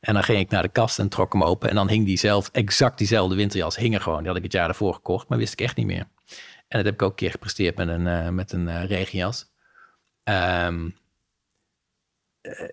[0.00, 1.68] En dan ging ik naar de kast en trok hem open.
[1.68, 4.18] En dan hing diezelfde, exact diezelfde winterjas, hing er gewoon.
[4.18, 6.06] Die had ik het jaar daarvoor gekocht, maar wist ik echt niet meer.
[6.68, 9.52] En dat heb ik ook een keer gepresteerd met een, uh, met een uh, regenjas.
[10.22, 10.92] Ehm, eh,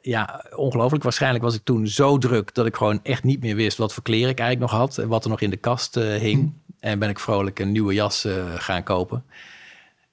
[0.01, 1.03] ja, ongelooflijk.
[1.03, 4.03] Waarschijnlijk was ik toen zo druk dat ik gewoon echt niet meer wist wat voor
[4.03, 4.97] kleren ik eigenlijk nog had.
[4.97, 6.39] En wat er nog in de kast hing.
[6.39, 6.49] Hm.
[6.79, 9.25] En ben ik vrolijk een nieuwe jas gaan kopen.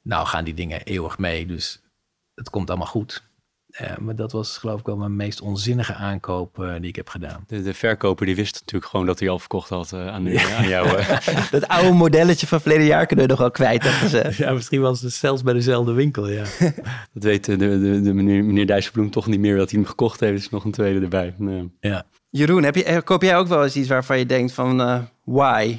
[0.03, 1.83] Nou gaan die dingen eeuwig mee, dus
[2.35, 3.28] het komt allemaal goed.
[3.83, 7.09] Uh, maar dat was geloof ik wel mijn meest onzinnige aankoop uh, die ik heb
[7.09, 7.45] gedaan.
[7.47, 10.57] De, de, verkoper die wist natuurlijk gewoon dat hij al verkocht had uh, aan, ja.
[10.57, 11.03] aan, jou.
[11.51, 13.85] dat oude modelletje van verleden jaar kunnen we nog wel kwijt.
[13.85, 14.31] Ze.
[14.45, 16.45] ja, misschien was het zelfs bij dezelfde winkel, ja.
[17.15, 20.21] dat weet de, de, de, meneer, meneer Dijsselbloem toch niet meer dat hij hem gekocht
[20.21, 20.39] heeft.
[20.39, 21.35] is nog een tweede erbij.
[21.37, 21.71] Nee.
[21.81, 22.05] Ja.
[22.31, 25.79] Jeroen, heb je, koop jij ook wel eens iets waarvan je denkt van why?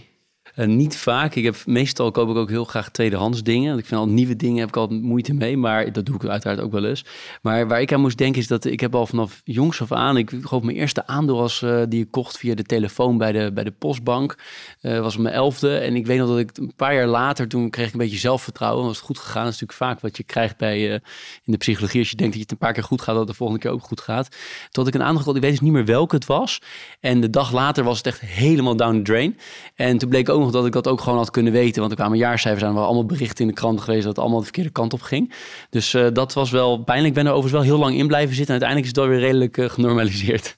[0.60, 1.36] Uh, niet vaak.
[1.36, 3.78] Ik heb meestal koop ik ook heel graag tweedehands dingen.
[3.78, 6.60] Ik vind al nieuwe dingen heb ik al moeite mee, maar dat doe ik uiteraard
[6.60, 7.06] ook wel eens.
[7.42, 10.18] Maar waar ik aan moest denken is dat ik heb al vanaf jongs af aan,
[10.18, 13.52] ik geloof mijn eerste aandeel was uh, die ik kocht via de telefoon bij de,
[13.54, 14.38] bij de postbank.
[14.82, 17.70] Uh, was mijn elfde en ik weet nog dat ik een paar jaar later, toen
[17.70, 18.86] kreeg ik een beetje zelfvertrouwen.
[18.86, 19.44] Was het goed gegaan?
[19.44, 21.02] Dat is natuurlijk vaak wat je krijgt bij in
[21.44, 22.00] de psychologie.
[22.00, 23.62] Als je denkt dat je het een paar keer goed gaat, dat het de volgende
[23.62, 24.36] keer ook goed gaat.
[24.72, 26.62] Tot ik een aandeel had, ik weet dus niet meer welke het was.
[27.00, 29.38] En de dag later was het echt helemaal down the drain.
[29.76, 31.80] En toen bleek ook nog dat ik dat ook gewoon had kunnen weten.
[31.80, 34.38] Want er kwamen jaarcijfers aan, er allemaal berichten in de krant geweest dat het allemaal
[34.38, 35.34] de verkeerde kant op ging.
[35.70, 37.10] Dus uh, dat was wel pijnlijk.
[37.10, 38.56] Ik ben er overigens wel heel lang in blijven zitten.
[38.56, 40.58] En uiteindelijk is het alweer redelijk uh, genormaliseerd.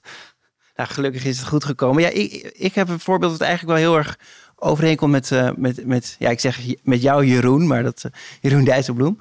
[0.76, 2.02] Nou, gelukkig is het goed gekomen.
[2.02, 4.18] Ja, ik, ik heb een voorbeeld dat eigenlijk wel heel erg
[4.56, 8.04] overeenkomt met, uh, met, met, ja, ik zeg met jou Jeroen, maar dat
[8.40, 9.18] Jeroen Dijsselbloem.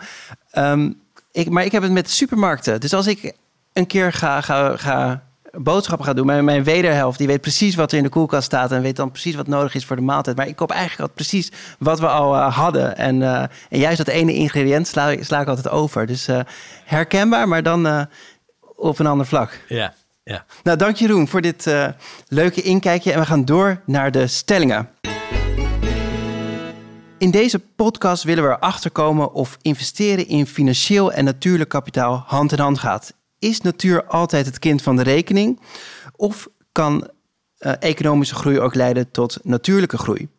[0.58, 2.80] Um, ik, maar ik heb het met supermarkten.
[2.80, 3.34] Dus als ik
[3.74, 6.26] een keer ga, ga, ga boodschappen gaat doen.
[6.26, 9.12] Mijn, mijn wederhelft die weet precies wat er in de koelkast staat en weet dan
[9.12, 10.36] precies wat nodig is voor de maaltijd.
[10.36, 12.98] Maar ik koop eigenlijk al precies wat we al uh, hadden.
[12.98, 16.06] En, uh, en juist dat ene ingrediënt sla, sla ik altijd over.
[16.06, 16.40] Dus uh,
[16.86, 18.08] herkenbaar, maar dan
[18.76, 19.60] op een ander vlak.
[19.68, 20.46] Ja, ja.
[20.64, 21.76] Nou, dank Jeroen voor dit
[22.28, 23.12] leuke inkijkje.
[23.12, 24.90] En we gaan door naar de stellingen.
[27.18, 32.52] In deze podcast willen we erachter komen of investeren in financieel en natuurlijk kapitaal hand
[32.52, 33.14] in hand gaat.
[33.42, 35.60] Is natuur altijd het kind van de rekening?
[36.16, 37.10] Of kan
[37.60, 40.30] uh, economische groei ook leiden tot natuurlijke groei?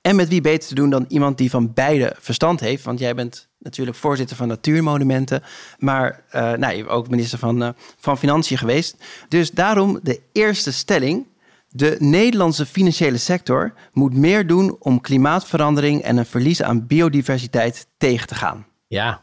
[0.00, 2.84] En met wie beter te doen dan iemand die van beide verstand heeft?
[2.84, 5.42] Want jij bent natuurlijk voorzitter van Natuurmonumenten,
[5.78, 8.96] maar uh, nou, ook minister van, uh, van Financiën geweest.
[9.28, 11.26] Dus daarom de eerste stelling.
[11.68, 18.26] De Nederlandse financiële sector moet meer doen om klimaatverandering en een verlies aan biodiversiteit tegen
[18.26, 18.66] te gaan.
[18.86, 19.22] Ja,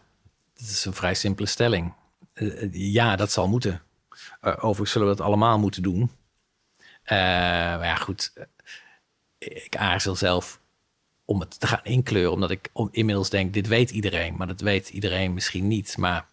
[0.53, 1.93] dat is een vrij simpele stelling.
[2.33, 3.81] Eh, ja, dat zal moeten.
[4.41, 5.99] Uh, overigens zullen we dat allemaal moeten doen.
[6.01, 6.09] Uh,
[7.07, 8.33] maar ja, goed.
[9.37, 10.59] Ik aarzel zelf
[11.25, 14.89] om het te gaan inkleuren, omdat ik inmiddels denk, dit weet iedereen, maar dat weet
[14.89, 15.97] iedereen misschien niet.
[15.97, 16.25] Maar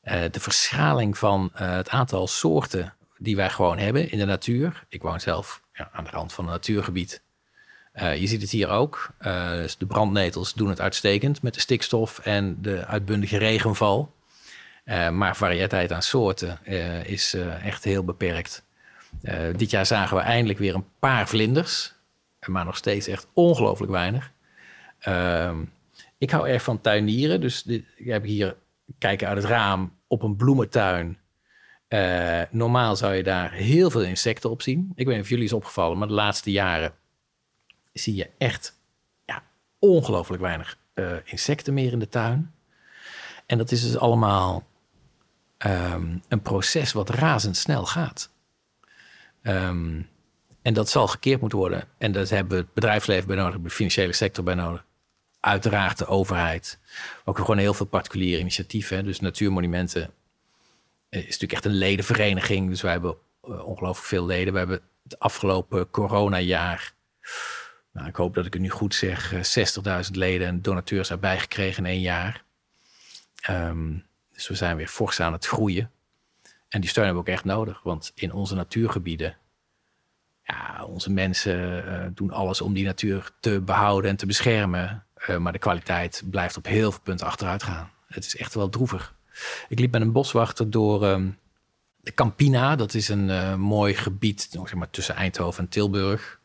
[0.00, 4.84] de verschaling van het aantal soorten die wij gewoon hebben in de natuur.
[4.88, 7.22] Ik woon zelf ja, aan de rand van een natuurgebied.
[7.92, 9.10] je ziet het hier ook.
[9.18, 14.15] Dus de brandnetels doen het uitstekend met de stikstof en de uitbundige regenval.
[14.86, 18.64] Uh, maar variëteit aan soorten uh, is uh, echt heel beperkt.
[19.56, 21.94] dit jaar zagen we eindelijk weer een paar vlinders,
[22.46, 24.32] maar nog steeds echt ongelooflijk weinig.
[24.98, 25.64] Ehm,
[26.18, 27.40] ik hou erg van tuinieren.
[27.40, 28.56] Dus dit, ik heb hier
[28.98, 31.18] kijken uit het raam op een bloementuin.
[31.88, 34.92] Eh, normaal zou je daar heel veel insecten op zien.
[34.94, 36.92] Ik weet niet of jullie is opgevallen, maar de laatste jaren
[37.92, 38.78] zie je echt
[39.24, 39.42] ja,
[39.78, 42.54] ongelooflijk weinig eh, insecten meer in de tuin.
[43.46, 44.64] En dat is dus allemaal
[45.58, 48.30] ehm, een proces wat razendsnel gaat.
[49.42, 50.02] Ehm,
[50.62, 51.84] en dat zal gekeerd moeten worden.
[51.98, 54.84] En daar hebben we het bedrijfsleven bij nodig, de financiële sector bij nodig.
[55.40, 56.78] Uiteraard de overheid.
[57.24, 59.04] Ook gewoon heel veel particuliere initiatieven.
[59.04, 60.10] Dus Natuurmonumenten
[61.08, 62.68] is natuurlijk echt een ledenvereniging.
[62.68, 64.52] Dus wij hebben uh, ongelooflijk veel leden.
[64.52, 66.94] We hebben het afgelopen coronajaar,
[67.92, 69.32] nou, ik hoop dat ik het nu goed zeg,
[70.04, 72.44] 60.000 leden en donateurs erbij gekregen in één jaar.
[73.40, 73.98] Ehm,
[74.36, 75.90] dus we zijn weer fors aan het groeien.
[76.68, 79.36] En die steun hebben we ook echt nodig, want in onze natuurgebieden,
[80.42, 85.04] ja, onze mensen uh, doen alles om die natuur te behouden en te beschermen.
[85.28, 87.90] Uh, maar de kwaliteit blijft op heel veel punten achteruit gaan.
[88.06, 89.14] Het is echt wel droevig.
[89.68, 91.38] Ik liep met een boswachter door um,
[91.96, 92.76] de Campina.
[92.76, 96.40] Dat is een uh, mooi gebied zeg maar, tussen Eindhoven en Tilburg.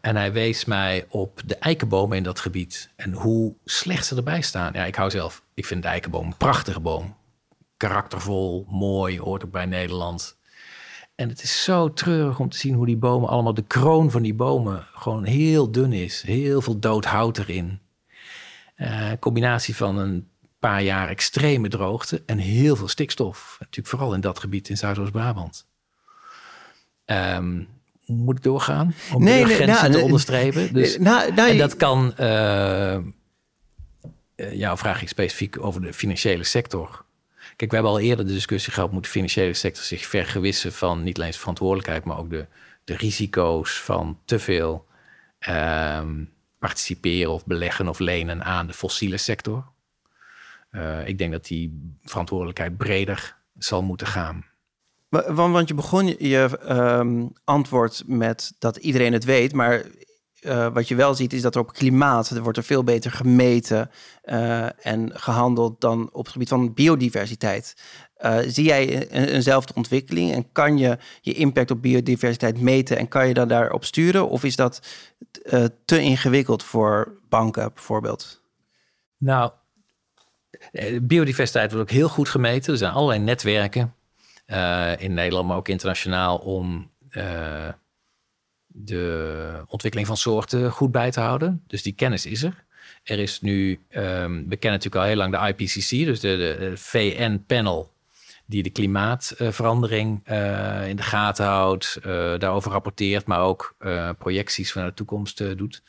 [0.00, 4.40] En hij wees mij op de eikenbomen in dat gebied en hoe slecht ze erbij
[4.40, 4.72] staan.
[4.72, 7.16] Ja, ik hou zelf, ik vind de eikenboom een prachtige boom.
[7.76, 10.36] Karaktervol, mooi, hoort ook bij Nederland.
[11.14, 14.22] En het is zo treurig om te zien hoe die bomen allemaal, de kroon van
[14.22, 16.22] die bomen, gewoon heel dun is.
[16.22, 17.80] Heel veel dood hout erin.
[18.76, 20.28] Uh, combinatie van een
[20.58, 23.56] paar jaar extreme droogte en heel veel stikstof.
[23.58, 25.66] Natuurlijk vooral in dat gebied in Zuidoost-Brabant.
[27.06, 27.68] Um,
[28.06, 30.72] moet ik doorgaan om nee, de grenzen nou, te onderstrepen?
[30.72, 32.98] Dus, nou, nou, en dat kan, uh,
[34.36, 37.04] ja, vraag ik specifiek over de financiële sector.
[37.56, 41.02] Kijk, we hebben al eerder de discussie gehad, moet de financiële sector zich vergewissen van
[41.02, 42.46] niet alleen zijn verantwoordelijkheid, maar ook de,
[42.84, 44.86] de risico's van te veel
[45.48, 49.64] um, participeren of beleggen of lenen aan de fossiele sector.
[50.70, 54.44] Uh, ik denk dat die verantwoordelijkheid breder zal moeten gaan.
[55.28, 59.84] Want, je begon je um, antwoord met dat iedereen het weet, maar
[60.42, 63.10] uh, wat je wel ziet is dat er op klimaat, er wordt er veel beter
[63.10, 63.90] gemeten
[64.24, 67.76] uh, en gehandeld dan op het gebied van biodiversiteit.
[68.24, 73.08] Uh, zie jij een, eenzelfde ontwikkeling en kan je je impact op biodiversiteit meten en
[73.08, 74.28] kan je dan daarop sturen?
[74.28, 74.80] Of is dat
[75.84, 78.42] te ingewikkeld voor banken bijvoorbeeld?
[79.18, 79.50] Nou,
[81.02, 82.72] biodiversiteit wordt ook heel goed gemeten.
[82.72, 83.94] Er zijn allerlei netwerken
[84.98, 86.90] in Nederland, maar ook internationaal, om
[88.72, 91.62] de ontwikkeling van soorten goed bij te houden.
[91.66, 92.64] Dus die kennis is er.
[93.02, 96.72] Er is nu, um, we kennen natuurlijk al heel lang de IPCC, dus de, de,
[96.74, 97.92] VN-panel,
[98.46, 101.98] die de klimaatverandering uh, in de gaten houdt,
[102.38, 103.76] daarover rapporteert, maar ook
[104.18, 105.82] projecties van de toekomst doet.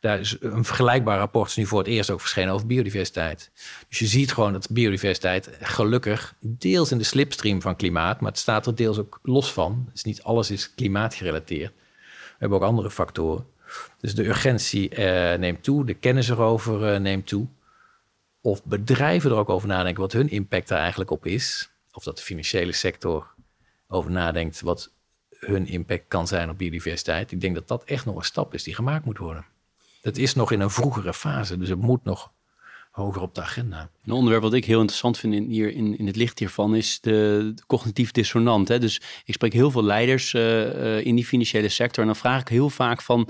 [0.00, 3.50] Daar is een vergelijkbaar rapport is nu voor het eerst ook verschenen over biodiversiteit.
[3.88, 8.40] Dus je ziet gewoon dat biodiversiteit gelukkig deels in de slipstream van klimaat, maar het
[8.40, 9.88] staat er deels ook los van.
[9.92, 11.72] Dus niet alles is klimaatgerelateerd.
[12.40, 13.46] Hebben ook andere factoren.
[14.00, 17.46] Dus de urgentie eh, neemt toe, de kennis erover uh, neemt toe.
[18.40, 21.70] Of bedrijven er ook over nadenken wat hun impact daar eigenlijk op is.
[21.92, 23.34] Of dat de financiële sector
[23.88, 24.92] over nadenkt wat
[25.30, 27.32] hun impact kan zijn op biodiversiteit.
[27.32, 29.46] Ik denk dat dat echt nog een stap is die gemaakt moet worden.
[30.02, 32.32] Het is nog in een vroegere fase, dus het moet nog
[32.90, 33.90] hoger op de agenda.
[34.04, 37.00] Een onderwerp wat ik heel interessant vind in, hier, in, in het licht hiervan is
[37.00, 38.68] de, de cognitief dissonant.
[38.68, 38.78] Hè?
[38.78, 42.40] Dus ik spreek heel veel leiders uh, uh, in die financiële sector en dan vraag
[42.40, 43.24] ik heel vaak van,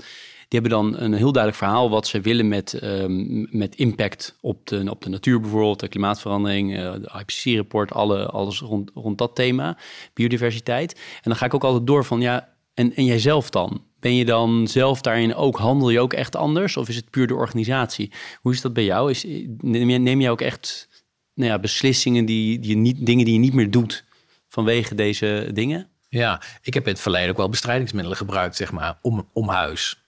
[0.47, 4.67] die hebben dan een heel duidelijk verhaal wat ze willen met, um, met impact op
[4.67, 9.35] de, op de natuur bijvoorbeeld, de klimaatverandering, uh, de IPCC-rapport, alle, alles rond, rond dat
[9.35, 9.77] thema,
[10.13, 10.93] biodiversiteit.
[10.93, 13.81] En dan ga ik ook altijd door van, ja, en, en jijzelf dan?
[14.01, 16.77] Ben je dan zelf daarin ook, handel je ook echt anders?
[16.77, 18.11] Of is het puur de organisatie?
[18.41, 19.09] Hoe is dat bij jou?
[19.09, 19.23] Is,
[19.57, 20.89] neem, je, je ook echt
[21.33, 24.03] nou ja, beslissingen, die, die je niet, dingen die je niet meer doet
[24.47, 25.87] vanwege deze dingen?
[26.09, 30.03] Ja, ik heb in het verleden ook wel bestrijdingsmiddelen gebruikt, zeg maar, om, om huis.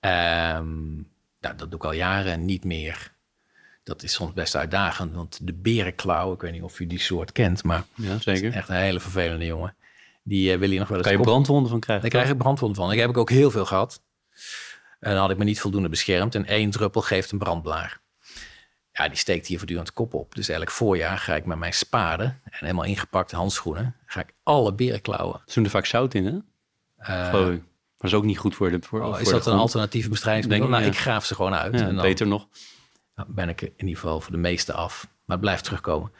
[0.00, 1.08] Um,
[1.40, 3.12] nou, dat doe ik al jaren niet meer.
[3.82, 7.32] Dat is soms best uitdagend, want de berenklauw, ik weet niet of u die soort
[7.32, 8.52] kent, maar ja, zeker.
[8.52, 9.74] echt een hele vervelende jongen.
[10.30, 11.06] Die uh, wil je nog wel eens...
[11.06, 12.10] Kan je brandwonden van krijgen?
[12.10, 12.92] Daar krijg ik brandwonden van.
[12.92, 14.02] Ik heb ik ook heel veel gehad.
[15.00, 16.34] En dan had ik me niet voldoende beschermd.
[16.34, 18.00] En één druppel geeft een brandblaar.
[18.92, 20.34] Ja, die steekt hier voortdurend kop op.
[20.34, 23.96] Dus elk voorjaar ga ik met mijn spade en helemaal ingepakte handschoenen...
[24.06, 25.40] ga ik alle beren klauwen.
[25.46, 26.32] Ze doen er vaak zout in, hè?
[26.32, 27.58] Uh,
[27.96, 30.68] Maar is ook niet goed voor de voor, oh, Is dat een alternatieve bestrijdingsmiddel?
[30.68, 31.74] Nou, ik graaf ze gewoon uit.
[31.74, 32.48] Ja, en dan, beter nog.
[33.14, 35.02] Dan ben ik in ieder geval voor de meeste af.
[35.24, 36.12] Maar het blijft terugkomen.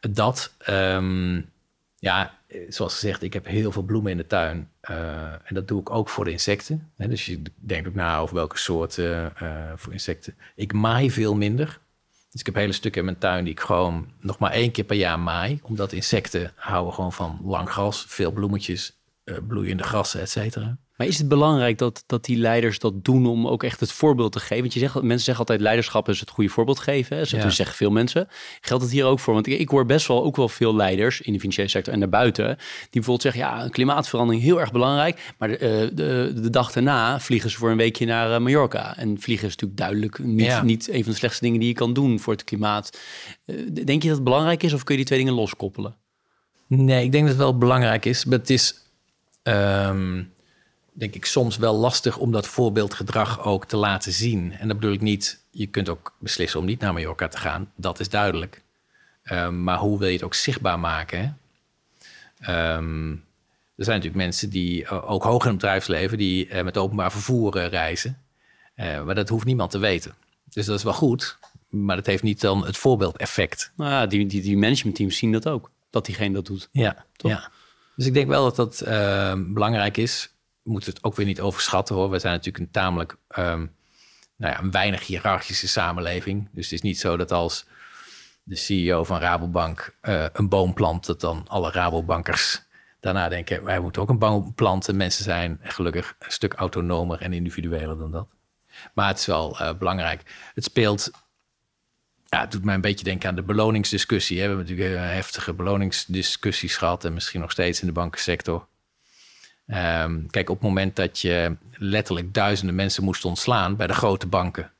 [0.00, 0.54] Dat...
[0.68, 1.54] Um,
[1.98, 4.70] Ja, eh, zoals gezegd, ik heb heel veel bloemen in de tuin.
[4.90, 6.92] Uh, en dat doe ik ook voor de insecten.
[6.96, 10.34] dus je denkt ook na over welke soorten uh, voor insecten.
[10.54, 11.78] Ik maai veel minder.
[12.30, 14.84] Dus ik heb hele stukken in mijn tuin die ik gewoon nog maar één keer
[14.84, 15.60] per jaar maai.
[15.62, 18.98] Omdat insecten houden gewoon van lang gras, veel bloemetjes,
[19.48, 20.78] bloeiende grassen, et cetera.
[20.96, 24.32] Maar is het belangrijk dat, dat die leiders dat doen om ook echt het voorbeeld
[24.32, 24.60] te geven?
[24.60, 27.16] Want je zegt, mensen zeggen altijd leiderschap is het goede voorbeeld geven.
[27.16, 27.22] Hè?
[27.26, 27.50] Ja.
[27.50, 28.28] zeggen veel mensen.
[28.60, 29.34] Geldt het hier ook voor?
[29.34, 32.00] Want ik, ik, hoor best wel ook wel veel leiders in de financiële sector en
[32.00, 32.46] daarbuiten.
[32.46, 32.56] Die
[32.90, 35.34] bijvoorbeeld zeggen, ja, klimaatverandering heel erg belangrijk.
[35.38, 38.96] Maar de, eh, de, de, dag daarna vliegen ze voor een weekje naar uh, Mallorca.
[38.96, 41.92] En vliegen is natuurlijk duidelijk niet, niet een van de slechtste dingen die je kan
[41.92, 42.98] doen voor het klimaat.
[43.46, 45.96] Uh, denk je dat het belangrijk is of kun je die twee dingen loskoppelen?
[46.66, 48.24] Nee, ik denk dat het wel belangrijk is.
[48.24, 48.74] Maar het is...
[49.42, 50.34] Um
[50.96, 54.52] denk ik, soms wel lastig om dat voorbeeldgedrag ook te laten zien.
[54.52, 57.72] En dat bedoel ik niet, je kunt ook beslissen om niet naar Mallorca te gaan,
[57.74, 58.62] dat is duidelijk.
[59.24, 61.38] Um, maar hoe wil je het ook zichtbaar maken?
[62.48, 63.24] Um,
[63.76, 67.12] er zijn natuurlijk mensen die uh, ook hoog in het bedrijfsleven, die uh, met openbaar
[67.12, 68.18] vervoer uh, reizen.
[68.76, 70.14] maar dat hoeft niemand te weten.
[70.44, 71.38] Dus dat is wel goed,
[71.68, 73.72] maar dat heeft niet dan het voorbeeldeffect.
[73.76, 76.68] Nou ja, die, die, die managementteams zien dat ook, dat diegene dat doet.
[76.72, 77.30] Ja, toch?
[77.30, 77.50] ja.
[77.96, 80.30] Dus ik denk wel dat dat ehm, belangrijk is
[80.66, 82.10] moeten het ook weer niet overschatten hoor.
[82.10, 83.74] We zijn natuurlijk een tamelijk um,
[84.36, 86.48] nou ja, een weinig hiërarchische samenleving.
[86.52, 87.66] Dus het is niet zo dat als
[88.42, 92.62] de CEO van Rabobank uh, een boom plant, dat dan alle Rabobankers
[93.00, 94.96] daarna denken, wij moeten ook een boom planten.
[94.96, 98.28] Mensen zijn gelukkig een stuk autonomer en individueler dan dat.
[98.94, 100.50] Maar het is wel uh, belangrijk.
[100.54, 101.10] Het speelt,
[102.24, 104.36] ja, het doet mij een beetje denken aan de beloningsdiscussie.
[104.36, 108.66] We hebben natuurlijk heftige beloningsdiscussies gehad en misschien nog steeds in de bankensector.
[109.66, 114.26] Um, kijk, op het moment dat je letterlijk duizenden mensen moest ontslaan bij de grote
[114.26, 114.72] banken.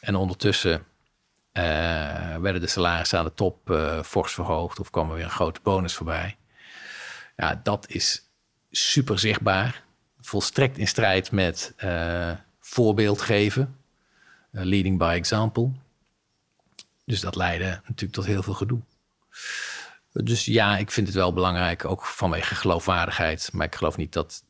[0.00, 0.84] En ondertussen
[1.52, 5.30] uh, werden de salarissen aan de top uh, fors verhoogd of kwam er weer een
[5.30, 6.36] grote bonus voorbij.
[7.36, 8.22] Ja, dat is
[8.70, 9.82] super zichtbaar.
[10.20, 12.30] Volstrekt in strijd met uh,
[12.60, 13.76] voorbeeld geven.
[14.50, 15.70] leading by example.
[17.04, 18.80] Dus dat leidde natuurlijk tot heel veel gedoe.
[20.24, 23.50] Dus ja, ik vind het wel belangrijk, ook vanwege geloofwaardigheid.
[23.52, 24.44] Maar ik geloof niet dat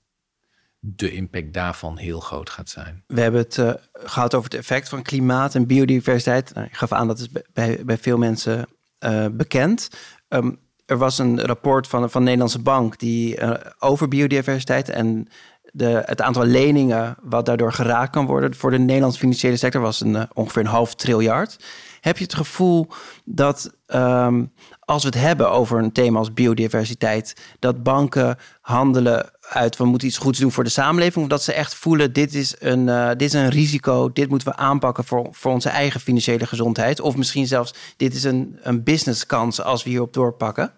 [0.79, 3.05] de impact daarvan heel groot gaat zijn.
[3.07, 6.55] We hebben het uh, gehad over het effect van klimaat en biodiversiteit.
[6.55, 8.69] Nou, ik gaf aan dat is bij, bij veel mensen
[9.01, 9.89] uh, bekend.
[10.29, 15.29] Um, er was een rapport van, van de Nederlandse Bank die uh, over biodiversiteit en
[15.73, 20.01] de, het aantal leningen wat daardoor geraakt kan worden voor de Nederlandse financiële sector was
[20.01, 21.57] een, ongeveer een half triljard.
[22.01, 22.89] Heb je het gevoel
[23.25, 24.53] dat um,
[24.87, 30.09] als we het hebben over een thema als biodiversiteit, dat banken handelen uit we moeten
[30.09, 33.09] iets goeds doen voor de samenleving, of dat ze echt voelen dit is een, uh,
[33.09, 37.17] dit is een risico, dit moeten we aanpakken voor, voor onze eigen financiële gezondheid, of
[37.17, 40.73] misschien zelfs dit is een, een businesskans als we hierop doorpakken?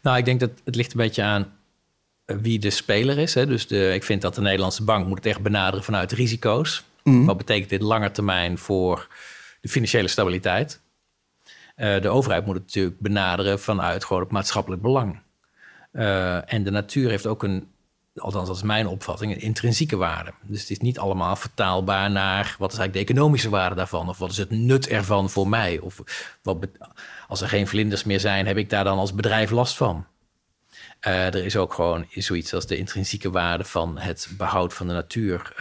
[0.00, 1.52] Nou, ik denk dat het ligt een beetje aan
[2.26, 3.34] wie de speler is.
[3.34, 3.46] Hè.
[3.46, 6.84] Dus de, ik vind dat de Nederlandse bank moet het echt benaderen vanuit risico's.
[7.02, 7.26] Mm.
[7.26, 9.08] Wat betekent dit langer termijn voor
[9.60, 10.80] de financiële stabiliteit?
[11.80, 15.20] Uh, de overheid moet het natuurlijk benaderen vanuit gewoon het maatschappelijk belang.
[15.92, 17.68] Uh, en de natuur heeft ook een,
[18.16, 20.32] althans dat is mijn opvatting, een intrinsieke waarde.
[20.42, 24.18] Dus het is niet allemaal vertaalbaar naar wat is eigenlijk de economische waarde daarvan, of
[24.18, 26.02] wat is het nut ervan voor mij, of
[26.42, 26.66] wat,
[27.28, 30.06] als er geen vlinders meer zijn, heb ik daar dan als bedrijf last van.
[31.06, 34.92] Uh, er is ook gewoon zoiets als de intrinsieke waarde van het behoud van de
[34.92, 35.52] natuur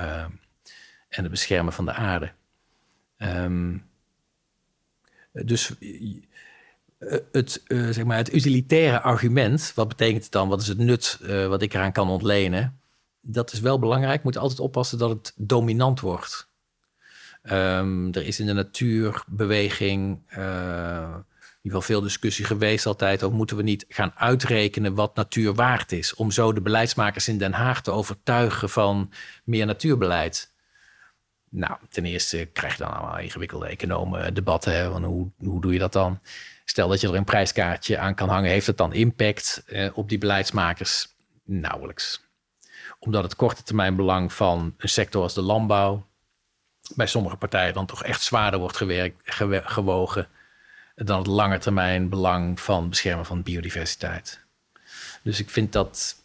[1.09, 2.32] en het beschermen van de aarde.
[3.17, 3.88] Um,
[5.32, 10.49] dus eh, het, uh, zeg maar het utilitaire argument, wat betekent het dan?
[10.49, 12.80] Wat is het nut wat ik eraan kan ontlenen?
[13.21, 14.23] Dat is wel belangrijk.
[14.23, 16.49] Moet altijd oppassen dat het dominant wordt.
[17.43, 21.15] Um, er is in de natuurbeweging uh,
[21.59, 25.53] in ieder geval veel discussie geweest altijd over moeten we niet gaan uitrekenen wat natuur
[25.53, 26.15] waard is.
[26.15, 29.11] Om zo de beleidsmakers in Den Haag te overtuigen van
[29.43, 30.53] meer natuurbeleid.
[31.49, 34.73] Nou, ten eerste krijg je dan allemaal ingewikkelde economen debatten.
[34.73, 36.19] Hè, hoe, hoe doe je dat dan?
[36.65, 40.09] Stel dat je er een prijskaartje aan kan hangen, heeft het dan impact eh, op
[40.09, 41.07] die beleidsmakers?
[41.43, 42.21] Nauwelijks.
[42.99, 46.07] Omdat het korte termijn belang van een sector als de landbouw
[46.95, 48.77] bij sommige partijen dan toch echt zwaarder wordt
[49.65, 50.27] gewogen
[50.95, 54.43] dan het lange termijn belang van beschermen van biodiversiteit.
[55.23, 56.15] Dus ik vind dat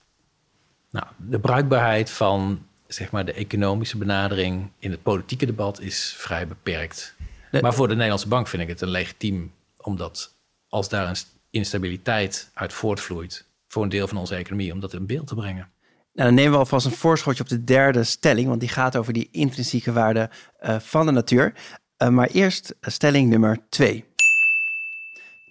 [0.91, 6.49] nou, de bruikbaarheid van zeg maar, de economische benadering in het politieke debat is vrij
[6.49, 7.15] beperkt.
[7.61, 10.35] Maar voor de Nederlandse bank vind ik het een legitiem, omdat
[10.69, 11.17] als daar een
[11.51, 15.69] instabiliteit uit voortvloeit voor een deel van onze economie, om dat in beeld te brengen.
[16.13, 19.13] Nou, dan nemen we alvast een voorschotje op de derde stelling, want die gaat over
[19.13, 20.31] die intrinsieke waarde
[20.63, 21.55] uh, van de natuur.
[21.99, 24.05] Uh, maar eerst stelling nummer twee.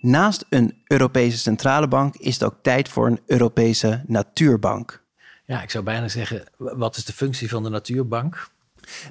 [0.02, 5.03] Naast een Europese centrale bank is het ook tijd voor een Europese natuurbank.
[5.46, 8.52] Ja, ik zou bijna zeggen, wat is de functie van de natuurbank?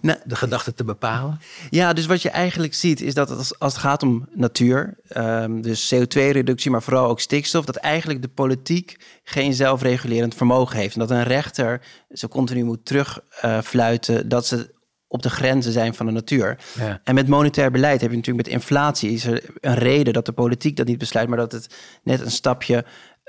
[0.01, 1.41] Nou, de gedachte te bepalen?
[1.71, 5.63] Ja, dus wat je eigenlijk ziet is dat als, als het gaat om natuur, um,
[5.63, 10.95] dus CO2-reductie, maar vooral ook stikstof, dat eigenlijk de politiek geen zelfregulerend vermogen heeft.
[10.95, 11.81] En dat een rechter
[12.11, 14.81] zo continu moet terugfluiten uh, dat ze
[15.13, 16.59] op de grenzen zijn van de natuur.
[16.79, 17.01] Ja.
[17.05, 20.33] En met monetair beleid heb je natuurlijk met inflatie is er een reden dat de
[20.33, 22.85] politiek dat niet besluit, maar dat het net een stapje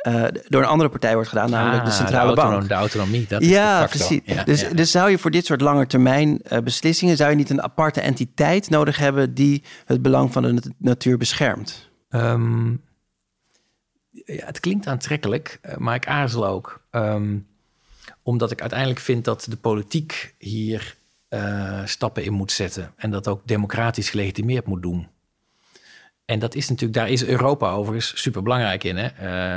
[0.08, 2.68] uh, door een andere partij wordt gedaan, namelijk de ah, centrale de bank.
[2.68, 4.22] De autonomie, dat ja, precies.
[4.26, 7.62] Ja, dus, dus zou je voor dit soort langetermijn uh, beslissingen, zou je niet een
[7.62, 11.90] aparte entiteit nodig hebben die het belang van de natuur beschermt?
[12.10, 12.82] Um,
[14.10, 16.86] ja, het klinkt aantrekkelijk, eh, maar ik aarzel ook.
[16.92, 17.48] Um,
[18.24, 20.96] omdat ik uiteindelijk vind dat de politiek hier
[21.30, 25.08] uh, stappen in moet zetten en dat ook democratisch gelegitimeerd moet doen.
[26.26, 28.98] En dat is natuurlijk, daar is Europa overigens super belangrijk in.
[28.98, 29.10] Hè?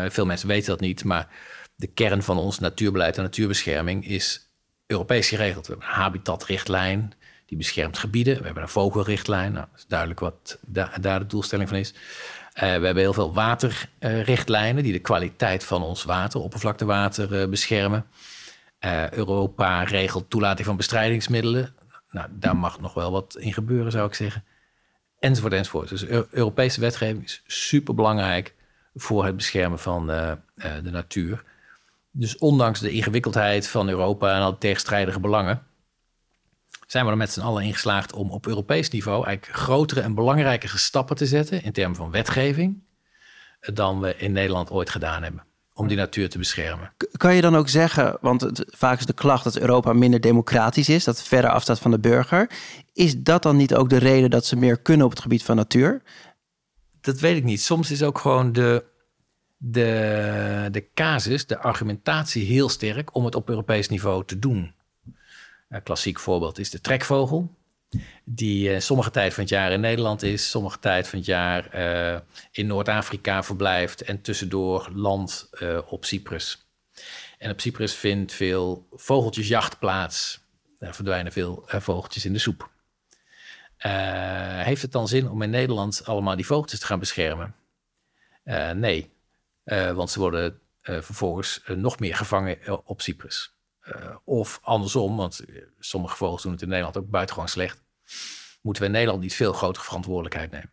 [0.05, 1.29] Uh, veel mensen weten dat niet, maar
[1.75, 4.51] de kern van ons natuurbeleid en natuurbescherming is
[4.87, 5.67] Europees geregeld.
[5.67, 7.13] We hebben een habitatrichtlijn
[7.47, 8.39] die beschermt gebieden.
[8.39, 9.53] We hebben een vogelrichtlijn.
[9.53, 10.59] Nou, is duidelijk wat
[11.01, 11.91] daar de doelstelling van is.
[11.95, 18.07] Uh, we hebben heel veel waterrichtlijnen die de kwaliteit van ons water, oppervlaktewater, uh, beschermen.
[19.11, 21.75] Europa regelt toelating van bestrijdingsmiddelen.
[22.11, 24.45] Nou, daar mag nog wel wat in gebeuren, zou ik zeggen
[25.27, 25.89] enzovoort, enzovoort.
[25.89, 28.55] Dus Europese wetgeving is super belangrijk
[28.95, 31.45] voor het beschermen van uh, de natuur.
[32.11, 35.63] Dus ondanks de ingewikkeldheid van Europa en al tegenstrijdige belangen,
[36.87, 40.79] zijn we er met z'n allen ingeslaagd om op Europees niveau eigenlijk grotere en belangrijkere
[40.79, 42.83] stappen te zetten in termen van wetgeving
[43.61, 45.46] dan we in Nederland ooit gedaan hebben
[45.77, 46.93] om die natuur te beschermen.
[47.17, 50.89] Kan je dan ook zeggen, want het, vaak is de klacht dat Europa minder democratisch
[50.89, 52.51] is, dat het verder afstaat van de burger.
[52.93, 55.57] Is dat dan niet ook de reden dat ze meer kunnen op het gebied van
[55.57, 56.03] natuur?
[57.01, 57.63] Dat weet ik niet.
[57.63, 58.85] Soms is ook gewoon de,
[59.57, 64.75] de, de casus, de argumentatie heel sterk om het op Europees niveau te doen.
[65.69, 67.55] Een klassiek voorbeeld is de trekvogel
[68.25, 71.75] die uh, sommige tijd van het jaar in Nederland is, sommige tijd van het jaar
[71.75, 72.21] uh,
[72.51, 76.69] in Noord-Afrika verblijft en tussendoor landt uh, op Cyprus.
[77.39, 80.45] En op Cyprus vindt veel vogeltjesjacht plaats.
[80.79, 82.71] Daar verdwijnen veel vogeltjes in de soep.
[84.63, 87.55] heeft het dan zin om in Nederland allemaal die vogeltjes te gaan beschermen?
[88.75, 89.11] nee,
[89.95, 93.56] want ze worden vervolgens nog meer gevangen op Cyprus.
[94.25, 95.45] Of andersom, want
[95.79, 97.85] sommige vogels doen het in Nederland ook buitengewoon slecht
[98.67, 100.71] moeten we in Nederland niet veel grotere verantwoordelijkheid nemen.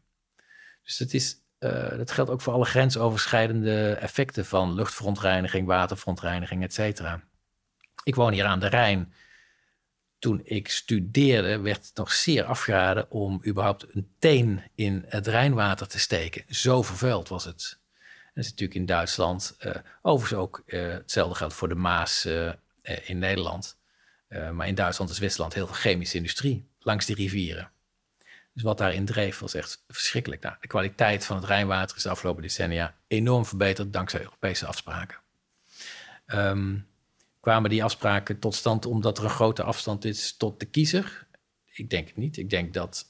[0.83, 6.73] Dus dat, is, uh, dat geldt ook voor alle grensoverschrijdende effecten van luchtverontreiniging, waterverontreiniging, et
[6.73, 7.23] cetera.
[8.03, 9.13] Ik woon hier aan de Rijn.
[10.19, 15.87] Toen ik studeerde, werd het nog zeer afgeraden om überhaupt een teen in het Rijnwater
[15.87, 16.43] te steken.
[16.47, 17.79] Zo vervuild was het.
[18.33, 19.57] Dat is natuurlijk in Duitsland.
[20.01, 22.27] Overigens ook hetzelfde geldt voor de Maas
[23.03, 23.77] in Nederland.
[24.27, 27.71] maar in Duitsland en Zwitserland heel veel chemische industrie langs die rivieren.
[28.53, 30.41] Dus wat daarin dreef was echt verschrikkelijk.
[30.41, 35.17] Nou, de kwaliteit van het Rijnwater is de afgelopen decennia enorm verbeterd dankzij Europese afspraken.
[36.25, 36.87] Um,
[37.39, 41.27] kwamen die afspraken tot stand omdat er een grote afstand is tot de kiezer?
[41.73, 42.37] Ik denk het niet.
[42.37, 43.05] Ik denk dat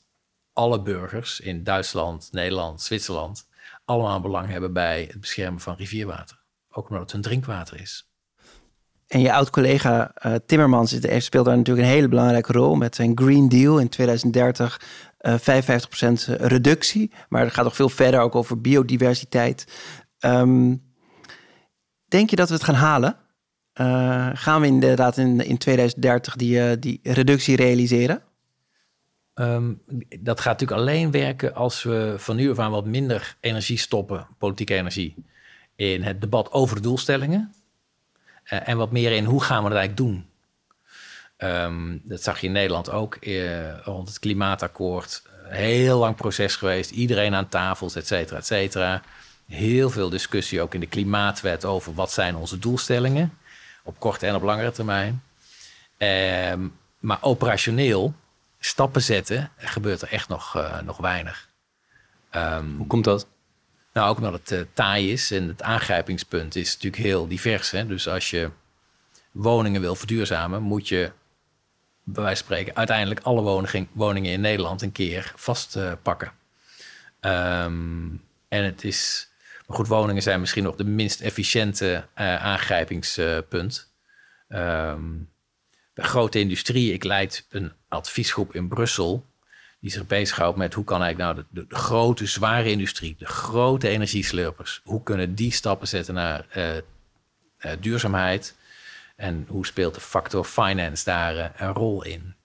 [0.53, 3.47] alle burgers in Duitsland, Nederland, Zwitserland
[3.85, 6.41] allemaal belang hebben bij het beschermen van rivierwater.
[6.69, 8.12] Ook omdat het hun drinkwater is.
[9.13, 13.49] En je oud-collega uh, Timmermans speelt daar natuurlijk een hele belangrijke rol met zijn Green
[13.49, 14.81] Deal in 2030.
[15.21, 15.43] Uh, 55%
[16.37, 19.67] reductie, maar het gaat nog veel verder ook over biodiversiteit.
[20.19, 20.83] Um,
[22.05, 23.17] denk je dat we het gaan halen?
[23.81, 28.21] Uh, gaan we inderdaad in, in 2030 die, uh, die reductie realiseren?
[29.35, 29.81] Um,
[30.19, 34.27] dat gaat natuurlijk alleen werken als we van nu af aan wat minder energie stoppen,
[34.37, 35.15] politieke energie,
[35.75, 37.53] in het debat over doelstellingen.
[38.45, 40.27] Uh, en wat meer in hoe gaan we dat eigenlijk doen.
[41.37, 45.23] Um, dat zag je in Nederland ook uh, rond het klimaatakkoord.
[45.43, 49.01] Heel lang proces geweest, iedereen aan tafels, et cetera, et cetera.
[49.47, 53.37] Heel veel discussie ook in de klimaatwet over wat zijn onze doelstellingen.
[53.83, 55.23] Op korte en op langere termijn.
[55.97, 58.13] Um, maar operationeel,
[58.59, 61.49] stappen zetten, gebeurt er echt nog, uh, nog weinig.
[62.35, 63.27] Um, hoe komt dat?
[63.93, 67.71] Nou, ook omdat het uh, taai is en het aangrijpingspunt is natuurlijk heel divers.
[67.71, 67.85] Hè?
[67.85, 68.49] Dus als je
[69.31, 71.11] woningen wil verduurzamen, moet je
[72.03, 76.31] bij wijze van spreken uiteindelijk alle woningen, in Nederland een keer vastpakken.
[77.21, 79.29] Um, en het is,
[79.67, 83.93] maar goed, woningen zijn misschien nog de minst efficiënte uh, aangrijpingspunt.
[84.49, 85.29] Um,
[85.93, 89.25] bij grote industrie, ik leid een adviesgroep in Brussel
[89.83, 94.81] die zich bezighoudt met hoe kan eigenlijk nou de, grote, zware industrie, de grote energieslurpers,
[94.83, 96.81] hoe kunnen die stappen zetten naar uh, uh,
[97.79, 98.55] duurzaamheid
[99.15, 102.35] en hoe speelt de factor finance daar uh, een rol in?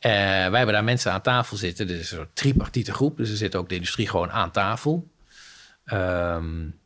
[0.00, 3.54] wij hebben daar mensen aan tafel zitten, dus een soort tripartiete groep, dus er zit
[3.54, 5.08] ook de industrie gewoon aan tafel.
[5.92, 6.78] Um,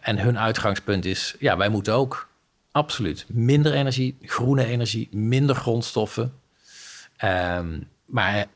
[0.00, 2.28] en hun uitgangspunt is, ja, wij moeten ook
[2.70, 6.40] absoluut minder energie, groene energie, minder grondstoffen.
[7.24, 8.46] Um, maar er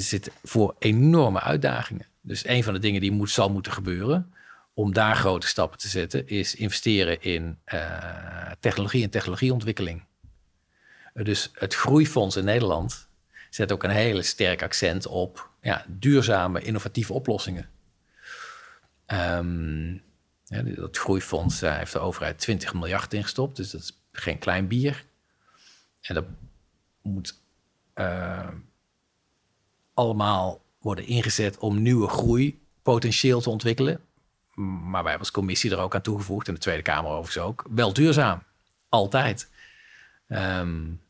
[0.00, 2.06] zit voor enorme uitdagingen.
[2.20, 4.32] Dus een van de dingen die moet, zal moeten gebeuren
[4.74, 10.04] om daar grote stappen te zetten, is investeren in uh, technologie en technologieontwikkeling.
[11.14, 13.08] Dus het Groeifonds in Nederland
[13.50, 17.68] zet ook een hele sterk accent op ja, duurzame, innovatieve oplossingen.
[19.06, 20.02] Um,
[20.44, 25.04] ja, dat Groeifonds heeft de overheid 20 miljard ingestopt, dus dat is geen klein bier.
[26.00, 26.24] En dat
[27.02, 27.41] moet
[27.94, 28.48] uh,
[29.94, 34.00] allemaal worden ingezet om nieuwe groeipotentieel te ontwikkelen.
[34.54, 37.64] Maar wij hebben als commissie er ook aan toegevoegd, en de Tweede Kamer overigens ook,
[37.70, 38.42] wel duurzaam.
[38.88, 39.50] Altijd.
[40.28, 41.00] Um,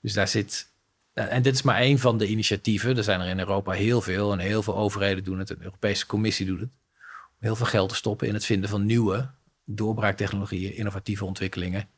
[0.00, 0.72] dus daar zit.
[1.12, 2.96] En dit is maar één van de initiatieven.
[2.96, 5.48] Er zijn er in Europa heel veel en heel veel overheden doen het.
[5.48, 6.68] De Europese Commissie doet het.
[6.68, 9.30] Om heel veel geld te stoppen in het vinden van nieuwe
[9.64, 11.88] doorbraaktechnologieën, innovatieve ontwikkelingen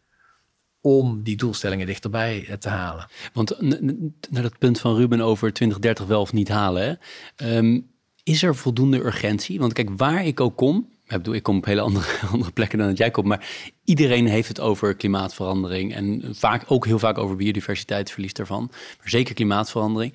[0.86, 3.06] om die doelstellingen dichterbij eh, te halen.
[3.32, 3.60] Want
[4.30, 6.98] naar dat punt van Ruben over 2030 wel of niet halen.
[7.36, 7.56] Hè?
[7.56, 7.90] Um,
[8.22, 9.58] is er voldoende urgentie?
[9.58, 12.78] Want kijk, waar ik ook kom, ik, bedoel, ik kom op hele andere, andere plekken
[12.78, 13.48] dan dat jij komt, maar
[13.84, 19.34] iedereen heeft het over klimaatverandering en vaak ook heel vaak over biodiversiteitsverlies daarvan, maar zeker
[19.34, 20.14] klimaatverandering.